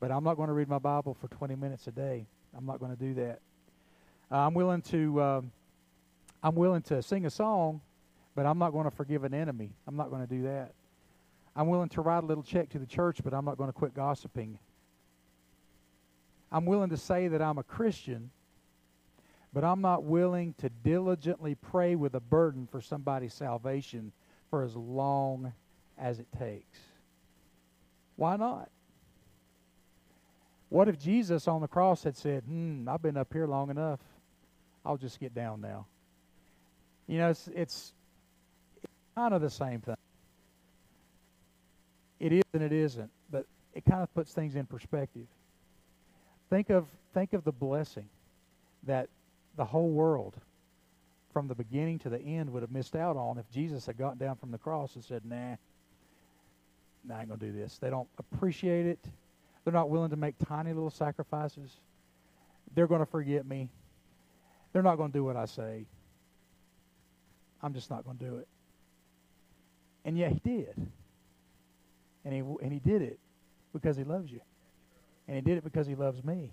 but 0.00 0.10
I'm 0.10 0.24
not 0.24 0.36
going 0.36 0.48
to 0.48 0.52
read 0.52 0.68
my 0.68 0.78
Bible 0.78 1.14
for 1.14 1.28
20 1.28 1.54
minutes 1.56 1.86
a 1.86 1.92
day. 1.92 2.26
I'm 2.56 2.66
not 2.66 2.80
going 2.80 2.90
to 2.90 2.98
do 2.98 3.14
that. 3.14 3.40
Uh, 4.30 4.46
I'm 4.46 4.54
willing 4.54 4.82
to 4.82 5.22
um, 5.22 5.52
I'm 6.42 6.54
willing 6.54 6.82
to 6.82 7.02
sing 7.02 7.26
a 7.26 7.30
song, 7.30 7.80
but 8.34 8.46
I'm 8.46 8.58
not 8.58 8.70
going 8.70 8.84
to 8.84 8.90
forgive 8.90 9.24
an 9.24 9.34
enemy. 9.34 9.72
I'm 9.86 9.96
not 9.96 10.10
going 10.10 10.26
to 10.26 10.32
do 10.32 10.42
that. 10.44 10.72
I'm 11.54 11.68
willing 11.68 11.88
to 11.90 12.00
write 12.00 12.22
a 12.22 12.26
little 12.26 12.42
check 12.42 12.70
to 12.70 12.78
the 12.78 12.86
church, 12.86 13.20
but 13.22 13.34
I'm 13.34 13.44
not 13.44 13.58
going 13.58 13.68
to 13.68 13.72
quit 13.72 13.94
gossiping. 13.94 14.58
I'm 16.52 16.66
willing 16.66 16.90
to 16.90 16.96
say 16.96 17.28
that 17.28 17.40
I'm 17.40 17.58
a 17.58 17.62
Christian, 17.62 18.30
but 19.52 19.64
I'm 19.64 19.80
not 19.80 20.04
willing 20.04 20.54
to 20.58 20.68
diligently 20.68 21.54
pray 21.54 21.94
with 21.94 22.14
a 22.14 22.20
burden 22.20 22.68
for 22.70 22.80
somebody's 22.80 23.34
salvation 23.34 24.12
for 24.50 24.62
as 24.62 24.74
long 24.74 25.52
as 25.98 26.18
it 26.18 26.26
takes. 26.38 26.78
Why 28.16 28.36
not? 28.36 28.68
What 30.68 30.88
if 30.88 30.98
Jesus 30.98 31.48
on 31.48 31.60
the 31.60 31.68
cross 31.68 32.04
had 32.04 32.16
said, 32.16 32.44
Hmm, 32.44 32.88
I've 32.88 33.02
been 33.02 33.16
up 33.16 33.32
here 33.32 33.46
long 33.46 33.70
enough. 33.70 34.00
I'll 34.84 34.96
just 34.96 35.20
get 35.20 35.34
down 35.34 35.60
now. 35.60 35.86
You 37.06 37.18
know, 37.18 37.30
it's, 37.30 37.48
it's, 37.48 37.92
it's 38.82 38.92
kind 39.16 39.34
of 39.34 39.40
the 39.40 39.50
same 39.50 39.80
thing. 39.80 39.96
It 42.20 42.32
is 42.32 42.42
and 42.52 42.62
it 42.62 42.72
isn't, 42.72 43.10
but 43.30 43.46
it 43.74 43.84
kind 43.84 44.02
of 44.02 44.14
puts 44.14 44.32
things 44.32 44.54
in 44.54 44.66
perspective. 44.66 45.26
Think 46.50 46.70
of 46.70 46.86
think 47.14 47.32
of 47.32 47.44
the 47.44 47.52
blessing 47.52 48.08
that 48.86 49.08
the 49.56 49.64
whole 49.64 49.88
world 49.88 50.34
from 51.32 51.48
the 51.48 51.54
beginning 51.54 51.98
to 52.00 52.08
the 52.08 52.20
end 52.20 52.52
would 52.52 52.62
have 52.62 52.72
missed 52.72 52.96
out 52.96 53.16
on 53.16 53.38
if 53.38 53.50
Jesus 53.52 53.86
had 53.86 53.96
gotten 53.96 54.18
down 54.18 54.36
from 54.36 54.50
the 54.50 54.58
cross 54.58 54.94
and 54.94 55.04
said, 55.04 55.24
"Nah, 55.24 55.56
nah 57.04 57.16
I 57.16 57.20
ain't 57.20 57.28
gonna 57.28 57.40
do 57.40 57.52
this." 57.52 57.78
They 57.78 57.90
don't 57.90 58.08
appreciate 58.18 58.86
it. 58.86 58.98
They're 59.64 59.72
not 59.72 59.90
willing 59.90 60.10
to 60.10 60.16
make 60.16 60.34
tiny 60.46 60.72
little 60.72 60.90
sacrifices. 60.90 61.70
They're 62.74 62.86
going 62.86 63.00
to 63.00 63.06
forget 63.06 63.46
me. 63.46 63.68
They're 64.72 64.82
not 64.82 64.96
going 64.96 65.10
to 65.10 65.18
do 65.18 65.24
what 65.24 65.36
I 65.36 65.44
say. 65.44 65.84
I'm 67.62 67.74
just 67.74 67.90
not 67.90 68.04
going 68.04 68.16
to 68.18 68.24
do 68.24 68.36
it. 68.36 68.48
And 70.04 70.16
yet 70.16 70.32
he 70.32 70.38
did. 70.38 70.74
And 72.24 72.34
he, 72.34 72.40
and 72.40 72.72
he 72.72 72.78
did 72.78 73.02
it 73.02 73.18
because 73.72 73.96
he 73.96 74.04
loves 74.04 74.30
you. 74.30 74.40
And 75.30 75.36
he 75.36 75.42
did 75.42 75.58
it 75.58 75.62
because 75.62 75.86
he 75.86 75.94
loves 75.94 76.24
me. 76.24 76.52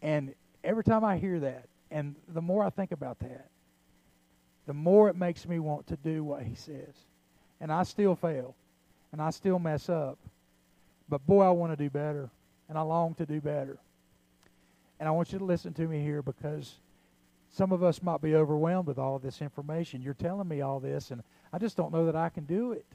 And 0.00 0.32
every 0.62 0.84
time 0.84 1.04
I 1.04 1.18
hear 1.18 1.40
that, 1.40 1.64
and 1.90 2.14
the 2.28 2.40
more 2.40 2.62
I 2.62 2.70
think 2.70 2.92
about 2.92 3.18
that, 3.18 3.48
the 4.68 4.74
more 4.74 5.08
it 5.08 5.16
makes 5.16 5.44
me 5.44 5.58
want 5.58 5.88
to 5.88 5.96
do 5.96 6.22
what 6.22 6.44
he 6.44 6.54
says. 6.54 6.94
And 7.60 7.72
I 7.72 7.82
still 7.82 8.14
fail. 8.14 8.54
And 9.10 9.20
I 9.20 9.30
still 9.30 9.58
mess 9.58 9.88
up. 9.88 10.18
But 11.08 11.26
boy, 11.26 11.42
I 11.42 11.50
want 11.50 11.72
to 11.72 11.76
do 11.76 11.90
better. 11.90 12.30
And 12.68 12.78
I 12.78 12.82
long 12.82 13.14
to 13.14 13.26
do 13.26 13.40
better. 13.40 13.78
And 15.00 15.08
I 15.08 15.10
want 15.10 15.32
you 15.32 15.40
to 15.40 15.44
listen 15.44 15.74
to 15.74 15.88
me 15.88 16.00
here 16.00 16.22
because 16.22 16.74
some 17.50 17.72
of 17.72 17.82
us 17.82 18.00
might 18.00 18.22
be 18.22 18.36
overwhelmed 18.36 18.86
with 18.86 19.00
all 19.00 19.16
of 19.16 19.22
this 19.22 19.42
information. 19.42 20.00
You're 20.00 20.14
telling 20.14 20.46
me 20.46 20.60
all 20.60 20.78
this, 20.78 21.10
and 21.10 21.24
I 21.52 21.58
just 21.58 21.76
don't 21.76 21.92
know 21.92 22.06
that 22.06 22.14
I 22.14 22.28
can 22.28 22.44
do 22.44 22.70
it. 22.70 22.86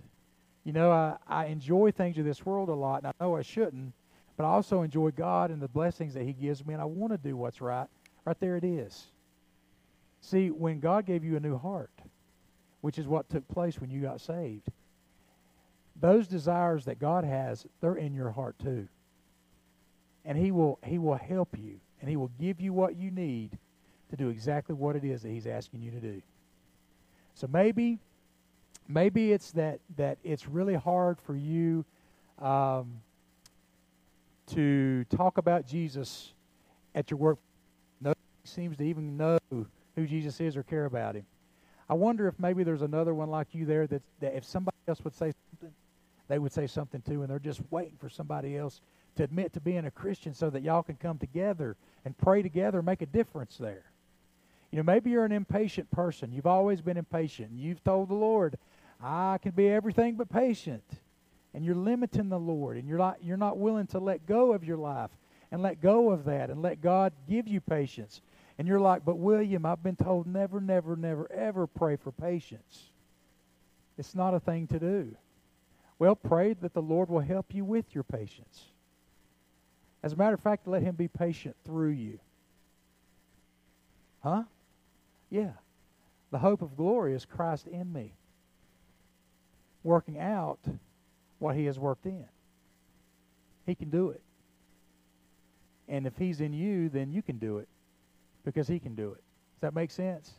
You 0.64 0.72
know, 0.72 0.90
I, 0.90 1.18
I 1.28 1.46
enjoy 1.48 1.92
things 1.92 2.18
of 2.18 2.24
this 2.24 2.46
world 2.46 2.70
a 2.70 2.74
lot, 2.74 3.04
and 3.04 3.08
I 3.08 3.14
know 3.20 3.36
I 3.36 3.42
shouldn't, 3.42 3.92
but 4.36 4.46
I 4.46 4.50
also 4.50 4.82
enjoy 4.82 5.12
God 5.12 5.52
and 5.52 5.62
the 5.62 5.68
blessings 5.68 6.14
that 6.16 6.24
He 6.24 6.34
gives 6.34 6.66
me, 6.66 6.74
and 6.74 6.82
I 6.82 6.86
want 6.86 7.12
to 7.14 7.18
do 7.18 7.38
what's 7.38 7.62
right. 7.62 7.88
Right 8.26 8.40
there 8.40 8.58
it 8.58 8.64
is. 8.64 9.06
See, 10.22 10.50
when 10.50 10.80
God 10.80 11.06
gave 11.06 11.24
you 11.24 11.36
a 11.36 11.40
new 11.40 11.58
heart, 11.58 11.92
which 12.82 12.98
is 12.98 13.08
what 13.08 13.30
took 13.30 13.48
place 13.48 13.80
when 13.80 13.90
you 13.90 14.02
got 14.02 14.22
saved, 14.22 14.70
those 16.00 16.28
desires 16.28 16.86
that 16.86 17.00
God 17.00 17.24
has, 17.24 17.66
they're 17.82 17.96
in 17.96 18.14
your 18.14 18.32
heart 18.32 18.56
too. 18.58 18.88
And 20.26 20.38
He 20.38 20.52
will 20.52 20.80
He 20.84 20.98
will 20.98 21.16
help 21.16 21.58
you, 21.58 21.80
and 22.02 22.10
He 22.10 22.16
will 22.16 22.32
give 22.40 22.60
you 22.60 22.74
what 22.74 22.96
you 22.96 23.12
need 23.12 23.58
to 24.10 24.16
do 24.16 24.30
exactly 24.30 24.74
what 24.74 24.96
it 24.96 25.04
is 25.04 25.22
that 25.22 25.30
He's 25.30 25.48
asking 25.48 25.82
you 25.82 25.92
to 25.92 26.00
do. 26.00 26.22
So 27.36 27.48
maybe, 27.52 28.00
maybe 28.88 29.32
it's 29.32 29.52
that 29.52 29.80
that 29.98 30.18
it's 30.24 30.48
really 30.48 30.76
hard 30.76 31.20
for 31.20 31.36
you 31.36 31.86
um, 32.40 33.02
to 34.48 35.06
talk 35.06 35.38
about 35.38 35.66
Jesus 35.66 36.34
at 36.96 37.10
your 37.12 37.18
work. 37.18 37.40
Nobody 38.02 38.20
seems 38.44 38.78
to 38.78 38.84
even 38.84 39.18
know 39.18 39.40
who 39.50 40.08
Jesus 40.08 40.40
is 40.40 40.58
or 40.58 40.64
care 40.64 40.86
about 40.86 41.16
Him. 41.16 41.26
I 41.90 41.94
wonder 41.94 42.28
if 42.28 42.40
maybe 42.40 42.64
there's 42.64 42.82
another 42.82 43.14
one 43.14 43.30
like 43.30 43.48
you 43.52 43.66
there 43.66 43.88
that, 43.88 44.02
that 44.20 44.36
if 44.36 44.46
somebody 44.46 44.78
else 44.88 45.04
would 45.04 45.14
say 45.14 45.32
something, 45.52 45.74
they 46.28 46.40
would 46.40 46.52
say 46.52 46.68
something 46.68 47.02
too, 47.02 47.22
and 47.22 47.30
they're 47.30 47.40
just 47.40 47.62
waiting 47.70 47.98
for 48.00 48.10
somebody 48.10 48.58
else 48.58 48.82
to 49.16 49.24
admit 49.24 49.54
to 49.54 49.60
being 49.60 49.86
a 49.86 49.92
Christian 49.92 50.34
so 50.34 50.50
that 50.50 50.64
y'all 50.64 50.82
can 50.82 50.96
come 50.96 51.18
together 51.18 51.76
and 52.06 52.18
pray 52.18 52.42
together, 52.42 52.80
and 52.80 52.86
make 52.86 53.02
a 53.02 53.06
difference 53.06 53.58
there. 53.58 53.84
You 54.72 54.78
know, 54.78 54.84
maybe 54.84 55.12
you're 55.12 55.26
an 55.26 55.32
impatient 55.32 55.90
person. 55.92 56.32
You've 56.32 56.48
always 56.48 56.82
been 56.82 56.98
impatient. 56.98 57.52
You've 57.54 57.84
told 57.84 58.10
the 58.10 58.16
Lord, 58.16 58.58
I 59.02 59.38
can 59.42 59.52
be 59.52 59.70
everything 59.70 60.16
but 60.16 60.30
patient. 60.30 60.84
And 61.54 61.64
you're 61.64 61.76
limiting 61.76 62.30
the 62.30 62.40
Lord, 62.40 62.78
and 62.78 62.88
you're 62.88 62.98
not, 62.98 63.24
you're 63.24 63.38
not 63.38 63.60
willing 63.60 63.88
to 63.88 64.00
let 64.00 64.26
go 64.26 64.54
of 64.54 64.64
your 64.64 64.78
life 64.78 65.12
and 65.52 65.62
let 65.62 65.82
go 65.82 66.10
of 66.10 66.26
that 66.26 66.50
and 66.50 66.62
let 66.62 66.82
God 66.82 67.14
give 67.30 67.48
you 67.48 67.62
patience. 67.62 68.22
And 68.58 68.68
you're 68.68 68.80
like, 68.80 69.06
but 69.06 69.20
William, 69.20 69.66
I've 69.66 69.84
been 69.84 69.96
told 69.96 70.26
never, 70.26 70.60
never, 70.60 70.96
never, 70.96 71.32
ever 71.32 71.68
pray 71.68 71.96
for 71.96 72.12
patience. 72.12 72.90
It's 73.98 74.16
not 74.16 74.34
a 74.34 74.40
thing 74.40 74.68
to 74.68 74.80
do. 74.80 75.16
Well, 76.00 76.16
pray 76.16 76.54
that 76.54 76.74
the 76.74 76.82
Lord 76.82 77.10
will 77.10 77.20
help 77.20 77.54
you 77.54 77.64
with 77.64 77.94
your 77.94 78.04
patience. 78.04 78.64
As 80.02 80.14
a 80.14 80.16
matter 80.16 80.34
of 80.34 80.42
fact, 80.42 80.68
let 80.68 80.82
Him 80.82 80.96
be 80.96 81.08
patient 81.08 81.56
through 81.64 81.92
you. 81.92 82.20
Huh? 84.22 84.44
Yeah. 85.30 85.52
The 86.32 86.40
hope 86.40 86.62
of 86.62 86.76
glory 86.76 87.14
is 87.14 87.26
Christ 87.26 87.68
in 87.68 87.94
me, 87.94 88.14
working 89.84 90.20
out 90.20 90.60
what 91.44 91.58
he 91.58 91.66
has 91.66 91.78
worked 91.78 92.06
in. 92.06 92.26
He 93.66 93.76
can 93.76 93.90
do 93.90 94.10
it. 94.12 94.22
And 95.90 96.08
if 96.08 96.18
he's 96.18 96.40
in 96.40 96.54
you, 96.54 96.88
then 96.88 97.12
you 97.12 97.22
can 97.22 97.38
do 97.38 97.58
it 97.58 97.68
because 98.46 98.70
he 98.70 98.80
can 98.80 98.96
do 98.96 99.12
it. 99.12 99.22
Does 99.56 99.62
that 99.62 99.76
make 99.76 99.92
sense? 99.92 100.32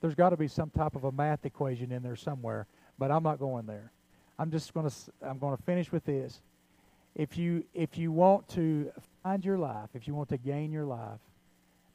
There's 0.00 0.14
got 0.14 0.30
to 0.30 0.38
be 0.38 0.48
some 0.48 0.70
type 0.70 0.96
of 0.96 1.04
a 1.04 1.12
math 1.12 1.44
equation 1.44 1.92
in 1.92 2.02
there 2.02 2.16
somewhere, 2.16 2.66
but 2.98 3.10
I'm 3.10 3.22
not 3.22 3.38
going 3.38 3.66
there. 3.66 3.92
I'm 4.38 4.50
just 4.50 4.72
going 4.72 4.88
to 4.88 4.96
I'm 5.20 5.38
going 5.38 5.54
to 5.54 5.62
finish 5.62 5.92
with 5.92 6.06
this. 6.06 6.40
If 7.14 7.36
you 7.36 7.64
if 7.74 7.98
you 7.98 8.10
want 8.10 8.48
to 8.50 8.90
find 9.22 9.44
your 9.44 9.58
life, 9.58 9.90
if 9.92 10.08
you 10.08 10.14
want 10.14 10.30
to 10.30 10.38
gain 10.38 10.72
your 10.72 10.86
life, 10.86 11.20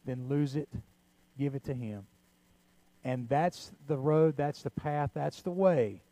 then 0.05 0.29
lose 0.29 0.55
it, 0.55 0.69
give 1.39 1.55
it 1.55 1.63
to 1.63 1.73
him. 1.73 2.05
And 3.03 3.27
that's 3.27 3.71
the 3.87 3.97
road, 3.97 4.37
that's 4.37 4.61
the 4.61 4.69
path, 4.69 5.09
that's 5.15 5.41
the 5.41 5.51
way 5.51 6.03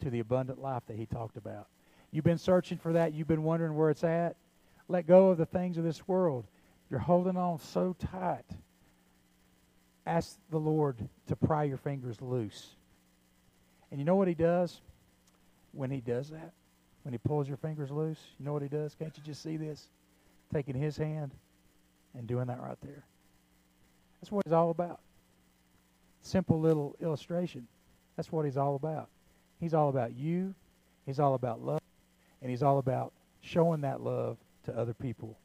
to 0.00 0.08
the 0.08 0.20
abundant 0.20 0.58
life 0.58 0.84
that 0.86 0.96
he 0.96 1.04
talked 1.04 1.36
about. 1.36 1.66
You've 2.12 2.24
been 2.24 2.38
searching 2.38 2.78
for 2.78 2.92
that, 2.92 3.14
you've 3.14 3.28
been 3.28 3.42
wondering 3.42 3.74
where 3.74 3.90
it's 3.90 4.04
at. 4.04 4.36
Let 4.88 5.06
go 5.06 5.30
of 5.30 5.38
the 5.38 5.46
things 5.46 5.78
of 5.78 5.84
this 5.84 6.06
world. 6.06 6.44
You're 6.90 7.00
holding 7.00 7.36
on 7.36 7.58
so 7.58 7.96
tight. 7.98 8.44
Ask 10.06 10.36
the 10.50 10.58
Lord 10.58 10.96
to 11.28 11.36
pry 11.36 11.64
your 11.64 11.78
fingers 11.78 12.20
loose. 12.20 12.74
And 13.90 13.98
you 13.98 14.04
know 14.04 14.16
what 14.16 14.28
he 14.28 14.34
does 14.34 14.80
when 15.72 15.90
he 15.90 16.00
does 16.00 16.30
that? 16.30 16.52
When 17.02 17.12
he 17.12 17.18
pulls 17.18 17.48
your 17.48 17.56
fingers 17.56 17.90
loose? 17.90 18.18
You 18.38 18.44
know 18.44 18.52
what 18.52 18.62
he 18.62 18.68
does? 18.68 18.94
Can't 18.94 19.16
you 19.16 19.22
just 19.24 19.42
see 19.42 19.56
this? 19.56 19.88
Taking 20.52 20.74
his 20.74 20.96
hand 20.96 21.32
and 22.14 22.26
doing 22.26 22.46
that 22.46 22.60
right 22.60 22.78
there. 22.82 23.04
That's 24.20 24.30
what 24.30 24.44
he's 24.44 24.52
all 24.52 24.70
about 24.70 25.00
simple 26.22 26.60
little 26.60 26.96
illustration. 27.00 27.66
That's 28.16 28.32
what 28.32 28.44
he's 28.44 28.56
all 28.56 28.76
about. 28.76 29.08
He's 29.60 29.74
all 29.74 29.88
about 29.88 30.14
you, 30.16 30.54
he's 31.06 31.20
all 31.20 31.34
about 31.34 31.60
love, 31.64 31.80
and 32.42 32.50
he's 32.50 32.62
all 32.62 32.78
about 32.78 33.12
showing 33.40 33.80
that 33.80 34.02
love 34.02 34.36
to 34.64 34.76
other 34.76 34.92
people 34.92 35.38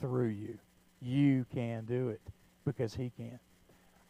through 0.00 0.28
you. 0.28 0.58
You 1.02 1.44
can 1.52 1.84
do 1.84 2.08
it 2.08 2.20
because 2.64 2.94
He 2.94 3.10
can. 3.16 3.38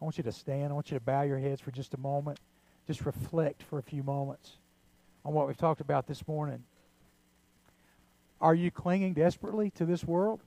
I 0.01 0.05
want 0.05 0.18
you 0.18 0.24
to 0.24 0.32
stand. 0.32 0.70
I 0.70 0.74
want 0.74 0.90
you 0.90 0.99
to 0.99 1.05
bow 1.05 1.22
your 1.22 1.38
heads 1.38 1.61
for 1.61 1.70
just 1.70 1.95
a 1.95 1.99
moment. 1.99 2.38
Just 2.86 3.07
reflect 3.07 3.62
for 3.62 3.78
a 3.78 3.82
few 3.82 4.03
moments 4.03 4.53
on 5.24 5.32
what 5.32 5.47
we've 5.47 5.57
talked 5.57 5.80
about 5.80 6.07
this 6.07 6.26
morning. 6.28 6.62
Are 8.40 8.55
you 8.55 8.70
clinging 8.70 9.14
desperately 9.14 9.70
to 9.70 9.86
this 9.86 10.05
world? 10.05 10.40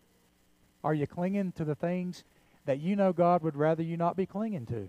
Are 0.83 0.93
you 0.93 1.07
clinging 1.07 1.51
to 1.53 1.65
the 1.65 1.75
things 1.75 2.23
that 2.65 2.79
you 2.79 2.95
know 2.95 3.11
God 3.11 3.41
would 3.41 3.55
rather 3.55 3.81
you 3.81 3.97
not 3.97 4.15
be 4.15 4.25
clinging 4.25 4.67
to? 4.67 4.87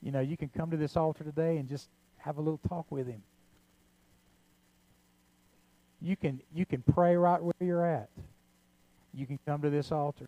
You 0.00 0.12
know, 0.12 0.20
you 0.20 0.36
can 0.36 0.48
come 0.48 0.70
to 0.70 0.76
this 0.76 0.96
altar 0.96 1.24
today 1.24 1.56
and 1.56 1.68
just 1.68 1.88
have 2.18 2.38
a 2.38 2.40
little 2.40 2.60
talk 2.68 2.86
with 2.90 3.06
Him. 3.06 3.22
You 6.04 6.16
can 6.16 6.42
you 6.54 6.66
can 6.66 6.82
pray 6.82 7.16
right 7.16 7.42
where 7.42 7.54
you're 7.60 7.84
at. 7.84 8.10
You 9.14 9.26
can 9.26 9.38
come 9.46 9.62
to 9.62 9.70
this 9.70 9.90
altar. 9.90 10.26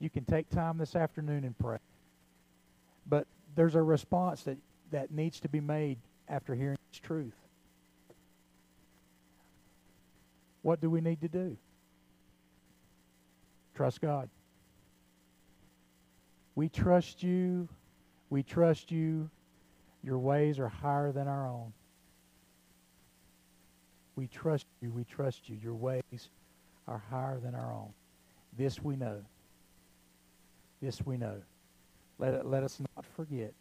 You 0.00 0.10
can 0.10 0.26
take 0.26 0.50
time 0.50 0.76
this 0.76 0.94
afternoon 0.94 1.44
and 1.44 1.58
pray. 1.58 1.78
But 3.08 3.26
there's 3.56 3.74
a 3.74 3.82
response 3.82 4.42
that, 4.42 4.58
that 4.90 5.10
needs 5.10 5.40
to 5.40 5.48
be 5.48 5.60
made 5.60 5.96
after 6.28 6.54
hearing 6.54 6.76
this 6.90 7.00
truth. 7.00 7.34
What 10.60 10.80
do 10.80 10.90
we 10.90 11.00
need 11.00 11.22
to 11.22 11.28
do? 11.28 11.56
Trust 13.74 14.02
God. 14.02 14.28
We 16.54 16.68
trust 16.68 17.22
you. 17.22 17.66
We 18.28 18.42
trust 18.42 18.90
you. 18.90 19.30
Your 20.04 20.18
ways 20.18 20.58
are 20.58 20.68
higher 20.68 21.12
than 21.12 21.26
our 21.26 21.46
own. 21.46 21.72
We 24.20 24.26
trust 24.26 24.66
you. 24.82 24.90
We 24.90 25.04
trust 25.04 25.48
you. 25.48 25.56
Your 25.62 25.72
ways 25.72 26.28
are 26.86 27.02
higher 27.08 27.40
than 27.42 27.54
our 27.54 27.72
own. 27.72 27.88
This 28.58 28.84
we 28.84 28.94
know. 28.94 29.22
This 30.82 31.00
we 31.06 31.16
know. 31.16 31.36
Let, 32.18 32.44
let 32.44 32.62
us 32.62 32.78
not 32.94 33.06
forget. 33.16 33.54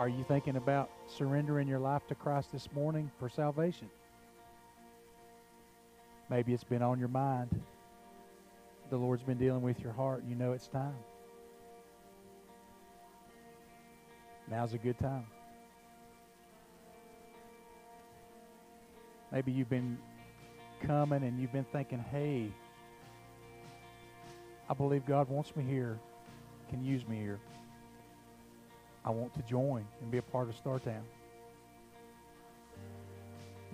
Are 0.00 0.08
you 0.08 0.24
thinking 0.24 0.56
about 0.56 0.88
surrendering 1.18 1.68
your 1.68 1.78
life 1.78 2.06
to 2.06 2.14
Christ 2.14 2.52
this 2.52 2.72
morning 2.72 3.10
for 3.18 3.28
salvation? 3.28 3.90
Maybe 6.30 6.54
it's 6.54 6.64
been 6.64 6.80
on 6.80 6.98
your 6.98 7.08
mind. 7.08 7.50
The 8.88 8.96
Lord's 8.96 9.22
been 9.22 9.36
dealing 9.36 9.60
with 9.60 9.78
your 9.78 9.92
heart. 9.92 10.24
You 10.26 10.36
know 10.36 10.52
it's 10.52 10.68
time. 10.68 10.96
Now's 14.50 14.72
a 14.72 14.78
good 14.78 14.98
time. 14.98 15.26
Maybe 19.30 19.52
you've 19.52 19.68
been 19.68 19.98
coming 20.82 21.24
and 21.24 21.38
you've 21.38 21.52
been 21.52 21.66
thinking, 21.72 22.02
hey, 22.10 22.50
I 24.66 24.72
believe 24.72 25.04
God 25.04 25.28
wants 25.28 25.54
me 25.54 25.62
here, 25.62 25.98
can 26.70 26.82
use 26.82 27.06
me 27.06 27.18
here. 27.18 27.38
I 29.04 29.10
want 29.10 29.34
to 29.34 29.42
join 29.42 29.86
and 30.02 30.10
be 30.10 30.18
a 30.18 30.22
part 30.22 30.48
of 30.48 30.54
Startown. 30.62 31.02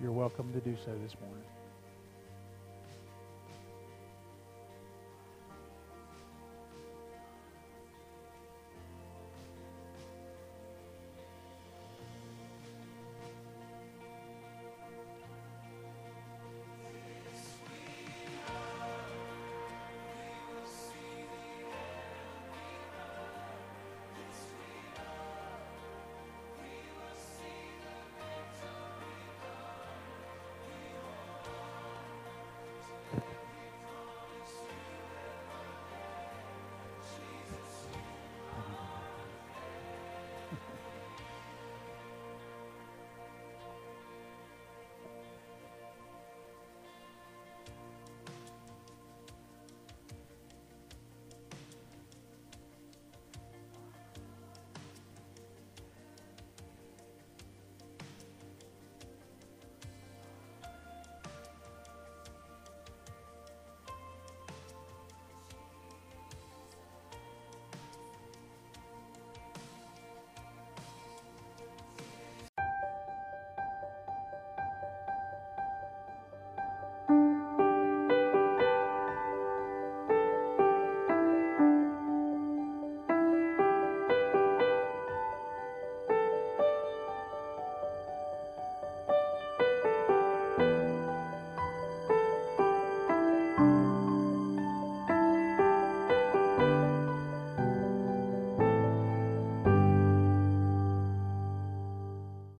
You're 0.01 0.11
welcome 0.11 0.53
to 0.53 0.59
do 0.59 0.75
so 0.85 0.91
this 1.03 1.15
morning. 1.19 1.43